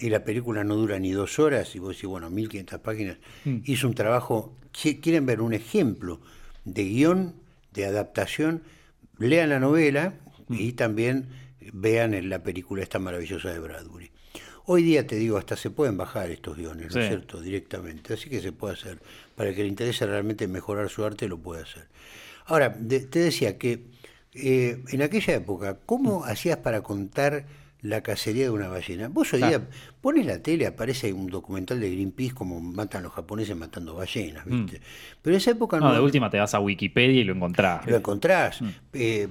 Y 0.00 0.08
la 0.10 0.24
película 0.24 0.64
no 0.64 0.74
dura 0.74 0.98
ni 0.98 1.12
dos 1.12 1.38
horas, 1.38 1.76
y 1.76 1.78
vos 1.78 1.90
decís, 1.90 2.08
bueno, 2.08 2.28
1500 2.28 2.80
páginas. 2.80 3.18
Hizo 3.66 3.86
un 3.86 3.94
trabajo. 3.94 4.56
Si 4.72 4.98
quieren 4.98 5.26
ver 5.26 5.42
un 5.42 5.54
ejemplo 5.54 6.20
de 6.64 6.82
guion, 6.82 7.34
de 7.72 7.86
adaptación, 7.86 8.64
lean 9.16 9.50
la 9.50 9.60
novela 9.60 10.14
y 10.48 10.72
también 10.72 11.28
vean 11.72 12.28
la 12.28 12.42
película 12.42 12.82
esta 12.82 12.98
maravillosa 12.98 13.52
de 13.52 13.60
Bradbury. 13.60 14.10
Hoy 14.70 14.82
día 14.82 15.06
te 15.06 15.16
digo, 15.16 15.38
hasta 15.38 15.56
se 15.56 15.70
pueden 15.70 15.96
bajar 15.96 16.30
estos 16.30 16.54
guiones, 16.58 16.94
¿no 16.94 17.00
es 17.00 17.06
Sí. 17.06 17.08
cierto? 17.08 17.40
Directamente. 17.40 18.12
Así 18.12 18.28
que 18.28 18.40
se 18.42 18.52
puede 18.52 18.74
hacer. 18.74 18.98
Para 19.34 19.48
el 19.48 19.56
que 19.56 19.62
le 19.62 19.68
interese 19.68 20.04
realmente 20.06 20.46
mejorar 20.46 20.90
su 20.90 21.02
arte, 21.06 21.26
lo 21.26 21.38
puede 21.38 21.62
hacer. 21.62 21.86
Ahora, 22.44 22.68
de- 22.78 23.00
te 23.00 23.18
decía 23.20 23.56
que 23.56 23.80
eh, 24.34 24.82
en 24.90 25.00
aquella 25.02 25.34
época, 25.36 25.78
¿cómo 25.86 26.24
hacías 26.24 26.58
para 26.58 26.82
contar 26.82 27.46
la 27.80 28.02
cacería 28.02 28.44
de 28.44 28.50
una 28.50 28.68
ballena? 28.68 29.08
Vos 29.08 29.32
hoy 29.34 29.40
día 29.42 29.68
pones 30.00 30.26
la 30.26 30.42
tele, 30.42 30.66
aparece 30.66 31.12
un 31.12 31.28
documental 31.28 31.78
de 31.80 31.90
Greenpeace 31.90 32.34
como 32.34 32.60
matan 32.60 33.04
los 33.04 33.12
japoneses 33.12 33.56
matando 33.56 33.94
ballenas, 33.94 34.44
¿viste? 34.46 34.80
Pero 35.22 35.34
en 35.34 35.38
esa 35.38 35.52
época 35.52 35.76
Mm. 35.76 35.80
No, 35.80 35.88
no, 35.88 35.94
de 35.94 36.00
última 36.00 36.28
te 36.28 36.38
vas 36.38 36.54
a 36.54 36.60
Wikipedia 36.60 37.20
y 37.20 37.24
lo 37.24 37.34
encontrás. 37.34 37.86
lo 37.86 37.96
encontrás, 37.96 38.60
Mm. 38.62 38.68
eh, 38.94 39.28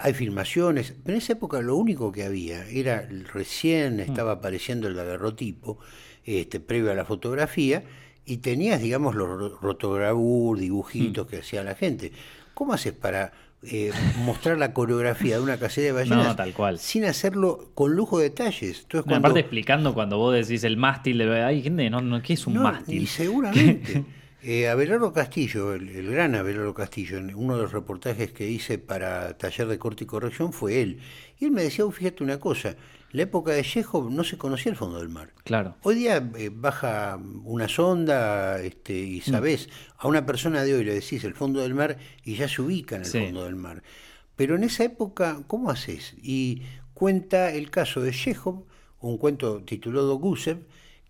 hay 0.00 0.14
filmaciones, 0.14 0.94
pero 1.02 1.14
en 1.16 1.18
esa 1.22 1.32
época 1.32 1.60
lo 1.60 1.74
único 1.76 2.12
que 2.12 2.22
había 2.24 2.64
era, 2.68 3.08
Mm. 3.10 3.24
recién 3.34 4.00
estaba 4.00 4.32
apareciendo 4.32 4.86
el 4.86 4.94
daguerrotipo, 4.94 5.78
este, 6.24 6.60
previo 6.60 6.92
a 6.92 6.94
la 6.94 7.04
fotografía, 7.04 7.82
y 8.24 8.36
tenías, 8.36 8.80
digamos, 8.82 9.14
los 9.16 9.26
ro- 9.28 9.58
rotogravur, 9.60 10.58
dibujitos 10.58 11.26
Mm. 11.26 11.30
que 11.30 11.36
hacía 11.38 11.64
la 11.64 11.74
gente. 11.74 12.12
¿Cómo 12.54 12.74
haces 12.74 12.92
para 12.92 13.32
eh, 13.64 13.90
mostrar 14.18 14.56
la 14.58 14.72
coreografía 14.72 15.36
de 15.36 15.42
una 15.42 15.58
cacería 15.58 15.88
de 15.92 15.98
ballenas 16.00 16.26
No, 16.28 16.36
tal 16.36 16.52
cual. 16.52 16.78
sin 16.78 17.04
hacerlo 17.04 17.70
con 17.74 17.94
lujo 17.96 18.18
de 18.18 18.24
detalles? 18.30 18.80
Entonces, 18.82 18.94
No, 18.94 19.02
cuando- 19.04 19.16
Aparte 19.28 19.40
explicando 19.40 19.94
cuando 19.94 20.16
vos 20.18 20.34
decís 20.34 20.62
el 20.64 20.76
mástil 20.76 21.18
de... 21.18 21.42
Hay 21.42 21.62
gente, 21.62 21.90
no, 21.90 22.00
no, 22.00 22.22
¿qué 22.22 22.34
es 22.34 22.46
un 22.46 22.54
No, 22.54 22.62
mástil? 22.62 23.02
Y 23.02 23.06
seguramente. 23.06 24.04
Eh, 24.40 24.68
Abelardo 24.68 25.12
Castillo, 25.12 25.74
el, 25.74 25.88
el 25.88 26.12
gran 26.12 26.36
Abelardo 26.36 26.72
Castillo, 26.72 27.18
en 27.18 27.34
uno 27.34 27.56
de 27.56 27.62
los 27.62 27.72
reportajes 27.72 28.30
que 28.30 28.48
hice 28.48 28.78
para 28.78 29.36
Taller 29.36 29.66
de 29.66 29.78
Corte 29.80 30.04
y 30.04 30.06
Corrección 30.06 30.52
fue 30.52 30.80
él. 30.80 31.00
Y 31.40 31.46
él 31.46 31.50
me 31.50 31.64
decía, 31.64 31.84
"Oh, 31.84 31.90
fíjate 31.90 32.22
una 32.22 32.38
cosa, 32.38 32.76
la 33.12 33.22
época 33.22 33.52
de 33.52 33.62
Chekhov 33.62 34.10
no 34.10 34.22
se 34.24 34.36
conocía 34.36 34.70
el 34.70 34.76
fondo 34.76 34.98
del 34.98 35.08
mar. 35.08 35.32
Claro. 35.44 35.76
Hoy 35.82 35.94
día 35.94 36.16
eh, 36.36 36.50
baja 36.52 37.18
una 37.44 37.68
sonda 37.68 38.60
este, 38.60 38.92
Mm. 38.92 39.06
y 39.14 39.20
sabés, 39.22 39.68
a 39.96 40.08
una 40.08 40.26
persona 40.26 40.62
de 40.64 40.74
hoy 40.74 40.84
le 40.84 40.94
decís 40.94 41.24
el 41.24 41.34
fondo 41.34 41.60
del 41.60 41.74
mar 41.74 41.96
y 42.24 42.34
ya 42.36 42.48
se 42.48 42.60
ubica 42.62 42.96
en 42.96 43.02
el 43.02 43.08
Sí. 43.08 43.18
fondo 43.20 43.44
del 43.44 43.56
mar. 43.56 43.82
Pero 44.36 44.56
en 44.56 44.64
esa 44.64 44.84
época, 44.84 45.42
¿cómo 45.46 45.70
haces? 45.70 46.14
Y 46.22 46.62
cuenta 46.94 47.50
el 47.52 47.70
caso 47.70 48.00
de 48.02 48.12
Chekhov, 48.12 48.64
un 49.00 49.16
cuento 49.18 49.62
titulado 49.62 50.16
Gusev, 50.16 50.66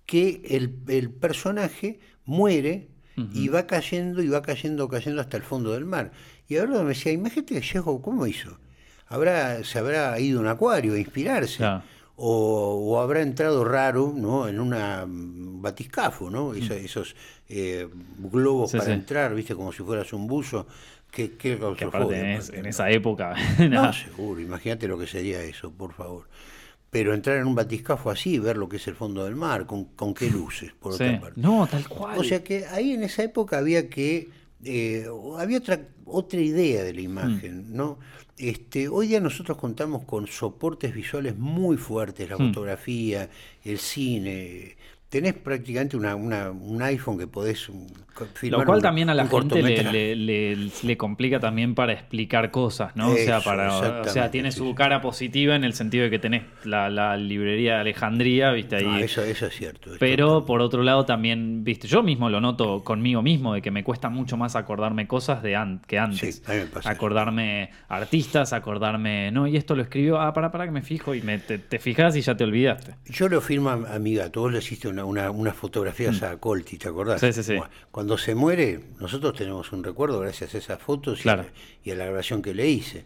que 0.06 0.42
el, 0.48 0.76
el 0.88 1.10
personaje 1.10 2.00
muere 2.24 2.88
y 3.34 3.48
va 3.48 3.66
cayendo 3.66 4.22
y 4.22 4.28
va 4.28 4.42
cayendo, 4.42 4.88
cayendo 4.88 5.20
hasta 5.20 5.36
el 5.36 5.42
fondo 5.42 5.72
del 5.72 5.84
mar. 5.84 6.12
Y 6.46 6.56
ahora 6.56 6.82
me 6.84 6.90
decía, 6.90 7.10
imagínate 7.10 7.54
que 7.54 7.60
Chekhov, 7.60 8.00
¿cómo 8.00 8.26
hizo? 8.28 8.58
Habrá, 9.08 9.64
se 9.64 9.78
habrá 9.78 10.18
ido 10.20 10.38
a 10.38 10.42
un 10.42 10.48
acuario 10.48 10.94
a 10.94 10.98
inspirarse. 10.98 11.64
O, 12.20 12.94
o, 12.96 13.00
habrá 13.00 13.22
entrado 13.22 13.64
raro 13.64 14.12
¿no? 14.14 14.48
en 14.48 14.58
una 14.58 15.06
mm, 15.06 15.62
batiscafo, 15.62 16.28
¿no? 16.30 16.50
Mm. 16.50 16.72
esos 16.72 17.14
eh, 17.48 17.88
globos 18.18 18.72
para 18.72 18.92
entrar, 18.92 19.34
viste, 19.34 19.54
como 19.54 19.72
si 19.72 19.82
fueras 19.84 20.12
un 20.12 20.26
buzo. 20.26 20.66
¿Qué, 21.10 21.36
qué 21.36 21.52
en, 21.52 22.66
esa 22.66 22.90
época. 22.90 23.34
no, 23.70 23.92
seguro, 23.92 24.40
imagínate 24.40 24.86
lo 24.86 24.98
que 24.98 25.06
sería 25.06 25.42
eso, 25.42 25.70
por 25.70 25.92
favor. 25.92 26.24
Pero 26.90 27.14
entrar 27.14 27.36
en 27.36 27.46
un 27.46 27.54
batiscafo 27.54 28.10
así, 28.10 28.38
ver 28.38 28.56
lo 28.56 28.68
que 28.68 28.76
es 28.76 28.88
el 28.88 28.94
fondo 28.94 29.24
del 29.24 29.36
mar, 29.36 29.66
con, 29.66 29.84
con 29.86 30.14
qué 30.14 30.30
luces, 30.30 30.72
por 30.72 30.94
otra 30.94 31.20
parte. 31.20 31.40
No, 31.40 31.66
tal 31.66 31.86
cual. 31.88 32.18
O 32.18 32.24
sea 32.24 32.42
que 32.42 32.66
ahí 32.66 32.92
en 32.92 33.04
esa 33.04 33.22
época 33.22 33.58
había 33.58 33.88
que. 33.88 34.28
Eh, 34.64 35.06
había 35.38 35.58
otra, 35.58 35.88
otra 36.04 36.40
idea 36.40 36.82
de 36.82 36.92
la 36.94 37.00
imagen, 37.00 37.70
mm. 37.70 37.76
¿no? 37.76 37.98
Este, 38.36 38.88
hoy 38.88 39.08
día 39.08 39.20
nosotros 39.20 39.58
contamos 39.58 40.04
con 40.04 40.28
soportes 40.28 40.94
visuales 40.94 41.36
muy 41.36 41.76
fuertes, 41.76 42.28
la 42.30 42.36
hmm. 42.36 42.48
fotografía, 42.48 43.28
el 43.64 43.78
cine, 43.78 44.76
tenés 45.08 45.34
prácticamente 45.34 45.96
una, 45.96 46.14
un 46.14 46.82
iPhone 46.82 47.18
que 47.18 47.26
podés 47.26 47.70
Lo 48.42 48.64
cual 48.64 48.82
también 48.82 49.08
a 49.08 49.14
la 49.14 49.26
gente 49.26 49.62
le, 49.62 50.96
complica 50.96 51.40
también 51.40 51.74
para 51.74 51.92
explicar 51.92 52.50
cosas, 52.50 52.94
¿no? 52.94 53.12
o 53.12 53.16
sea, 53.16 53.40
para, 53.40 54.02
o 54.02 54.04
sea, 54.04 54.30
tiene 54.30 54.52
su 54.52 54.74
cara 54.74 55.00
positiva 55.00 55.56
en 55.56 55.64
el 55.64 55.72
sentido 55.72 56.04
de 56.04 56.10
que 56.10 56.18
tenés 56.18 56.42
la, 56.64 57.16
librería 57.16 57.74
de 57.74 57.80
Alejandría, 57.80 58.50
¿viste? 58.52 58.76
Ahí. 58.76 59.02
eso, 59.02 59.22
eso, 59.22 59.46
es 59.46 59.54
cierto. 59.54 59.90
Pero 59.98 60.44
por 60.44 60.60
otro 60.60 60.82
lado 60.82 61.04
también, 61.04 61.64
¿viste? 61.64 61.88
Yo 61.88 62.02
mismo 62.02 62.28
lo 62.28 62.40
noto 62.40 62.84
conmigo 62.84 63.22
mismo, 63.22 63.54
de 63.54 63.62
que 63.62 63.70
me 63.70 63.82
cuesta 63.82 64.08
mucho 64.08 64.36
más 64.36 64.56
acordarme 64.56 65.06
cosas 65.06 65.42
de 65.42 65.58
que 65.86 65.98
antes. 65.98 66.36
Sí, 66.36 66.42
a 66.46 66.52
mí 66.52 66.58
me 66.60 66.66
pasa 66.66 66.90
acordarme 66.90 67.70
artistas, 67.88 68.52
acordarme, 68.52 69.30
no, 69.30 69.46
y 69.46 69.56
esto 69.56 69.74
lo 69.74 69.82
escribió, 69.82 70.20
ah, 70.20 70.32
para, 70.34 70.50
para 70.50 70.66
que 70.66 70.70
me 70.70 70.82
fijo, 70.82 71.14
y 71.14 71.22
me, 71.22 71.38
te, 71.38 71.58
te 71.58 71.78
fijas 71.78 72.14
y 72.16 72.20
ya 72.20 72.36
te 72.36 72.44
olvidaste. 72.44 72.96
Yo 73.06 73.28
lo 73.28 73.40
firmo 73.40 73.70
a 73.70 73.98
mi 73.98 74.14
gato, 74.14 74.42
vos 74.42 74.52
le 74.52 74.58
hiciste 74.58 74.88
una 75.04 75.28
una, 75.28 75.30
una, 75.30 75.52
fotografías 75.52 76.20
mm. 76.22 76.24
a 76.24 76.36
Colti, 76.36 76.78
¿te 76.78 76.88
acordás? 76.88 77.20
Sí, 77.20 77.32
sí, 77.32 77.42
sí. 77.42 77.56
Cuando 77.90 78.18
se 78.18 78.34
muere, 78.34 78.80
nosotros 79.00 79.34
tenemos 79.34 79.72
un 79.72 79.84
recuerdo 79.84 80.20
gracias 80.20 80.54
a 80.54 80.58
esas 80.58 80.80
fotos 80.80 81.24
y, 81.24 81.28
a, 81.28 81.44
la 81.94 82.04
grabación 82.04 82.42
que 82.42 82.54
le 82.54 82.68
hice. 82.68 83.04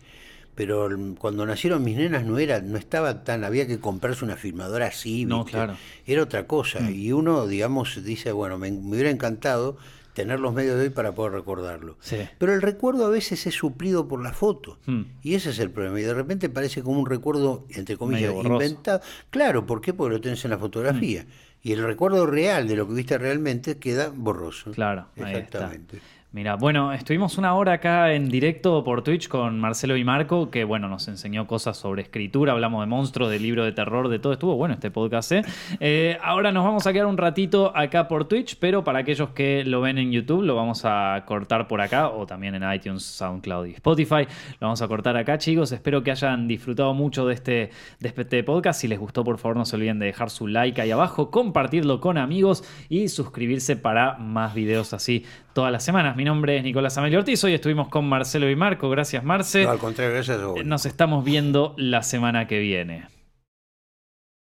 Pero 0.54 0.90
cuando 1.18 1.46
nacieron 1.46 1.82
mis 1.82 1.96
nenas 1.96 2.24
no 2.26 2.38
era, 2.38 2.60
no 2.60 2.76
estaba 2.76 3.24
tan, 3.24 3.42
había 3.42 3.66
que 3.66 3.80
comprarse 3.80 4.24
una 4.24 4.36
filmadora 4.36 4.86
así, 4.86 5.24
no, 5.24 5.46
claro. 5.46 5.76
era 6.06 6.22
otra 6.22 6.46
cosa. 6.46 6.80
Mm. 6.80 6.94
Y 6.94 7.12
uno, 7.12 7.46
digamos, 7.46 8.04
dice, 8.04 8.32
bueno, 8.32 8.58
me, 8.58 8.70
hubiera 8.70 9.08
encantado 9.08 9.78
tener 10.12 10.40
los 10.40 10.52
medios 10.52 10.76
de 10.76 10.82
hoy 10.82 10.90
para 10.90 11.12
poder 11.12 11.32
recordarlo. 11.32 11.96
Pero 12.38 12.52
el 12.52 12.60
recuerdo 12.60 13.06
a 13.06 13.08
veces 13.08 13.46
es 13.46 13.54
suplido 13.54 14.08
por 14.08 14.22
la 14.22 14.32
foto. 14.32 14.78
Mm. 14.86 15.02
Y 15.22 15.34
ese 15.34 15.50
es 15.50 15.58
el 15.58 15.70
problema. 15.70 15.98
Y 16.00 16.02
de 16.02 16.14
repente 16.14 16.48
parece 16.48 16.82
como 16.82 17.00
un 17.00 17.06
recuerdo, 17.06 17.66
entre 17.70 17.96
comillas, 17.96 18.34
inventado. 18.44 19.00
Claro, 19.30 19.64
¿por 19.64 19.80
qué? 19.80 19.94
Porque 19.94 20.16
lo 20.16 20.20
tenés 20.20 20.44
en 20.44 20.50
la 20.50 20.58
fotografía 20.58 21.24
y 21.62 21.72
el 21.72 21.82
recuerdo 21.82 22.26
real 22.26 22.66
de 22.66 22.76
lo 22.76 22.88
que 22.88 22.94
viste 22.94 23.18
realmente 23.18 23.78
queda 23.78 24.10
borroso. 24.14 24.72
Claro, 24.72 25.06
exactamente. 25.16 26.00
Mira, 26.34 26.56
bueno, 26.56 26.94
estuvimos 26.94 27.36
una 27.36 27.54
hora 27.54 27.74
acá 27.74 28.14
en 28.14 28.30
directo 28.30 28.82
por 28.84 29.04
Twitch 29.04 29.28
con 29.28 29.60
Marcelo 29.60 29.98
y 29.98 30.04
Marco, 30.04 30.50
que 30.50 30.64
bueno, 30.64 30.88
nos 30.88 31.06
enseñó 31.08 31.46
cosas 31.46 31.76
sobre 31.76 32.00
escritura, 32.00 32.52
hablamos 32.52 32.80
de 32.82 32.86
monstruos, 32.86 33.28
de 33.28 33.38
libro 33.38 33.66
de 33.66 33.72
terror, 33.72 34.08
de 34.08 34.18
todo. 34.18 34.32
Estuvo 34.32 34.56
bueno 34.56 34.72
este 34.72 34.90
podcast. 34.90 35.30
¿eh? 35.32 35.42
eh 35.78 36.16
ahora 36.22 36.50
nos 36.50 36.64
vamos 36.64 36.86
a 36.86 36.92
quedar 36.94 37.04
un 37.04 37.18
ratito 37.18 37.76
acá 37.76 38.08
por 38.08 38.28
Twitch, 38.28 38.56
pero 38.58 38.82
para 38.82 39.00
aquellos 39.00 39.28
que 39.32 39.62
lo 39.66 39.82
ven 39.82 39.98
en 39.98 40.10
YouTube, 40.10 40.42
lo 40.42 40.56
vamos 40.56 40.86
a 40.86 41.22
cortar 41.26 41.68
por 41.68 41.82
acá, 41.82 42.08
o 42.08 42.24
también 42.24 42.54
en 42.54 42.72
iTunes, 42.72 43.02
SoundCloud 43.02 43.66
y 43.66 43.72
Spotify. 43.72 44.26
Lo 44.58 44.68
vamos 44.68 44.80
a 44.80 44.88
cortar 44.88 45.18
acá, 45.18 45.36
chicos. 45.36 45.70
Espero 45.70 46.02
que 46.02 46.12
hayan 46.12 46.48
disfrutado 46.48 46.94
mucho 46.94 47.26
de 47.26 47.34
este, 47.34 47.70
de 48.00 48.08
este 48.08 48.42
podcast. 48.42 48.80
Si 48.80 48.88
les 48.88 48.98
gustó, 48.98 49.22
por 49.22 49.36
favor, 49.36 49.58
no 49.58 49.66
se 49.66 49.76
olviden 49.76 49.98
de 49.98 50.06
dejar 50.06 50.30
su 50.30 50.46
like 50.46 50.80
ahí 50.80 50.92
abajo, 50.92 51.30
compartirlo 51.30 52.00
con 52.00 52.16
amigos 52.16 52.64
y 52.88 53.08
suscribirse 53.08 53.76
para 53.76 54.14
más 54.16 54.54
videos 54.54 54.94
así 54.94 55.26
todas 55.52 55.70
las 55.70 55.84
semanas. 55.84 56.16
Mi 56.22 56.26
nombre 56.26 56.56
es 56.56 56.62
Nicolás 56.62 56.96
Amelio 56.98 57.18
Ortiz. 57.18 57.42
Hoy 57.42 57.54
estuvimos 57.54 57.88
con 57.88 58.08
Marcelo 58.08 58.48
y 58.48 58.54
Marco. 58.54 58.88
Gracias, 58.88 59.24
Marce. 59.24 59.66
al 59.66 59.78
contrario, 59.78 60.14
gracias 60.14 60.38
Nos 60.64 60.86
estamos 60.86 61.24
viendo 61.24 61.74
la 61.76 62.04
semana 62.04 62.46
que 62.46 62.60
viene. 62.60 63.08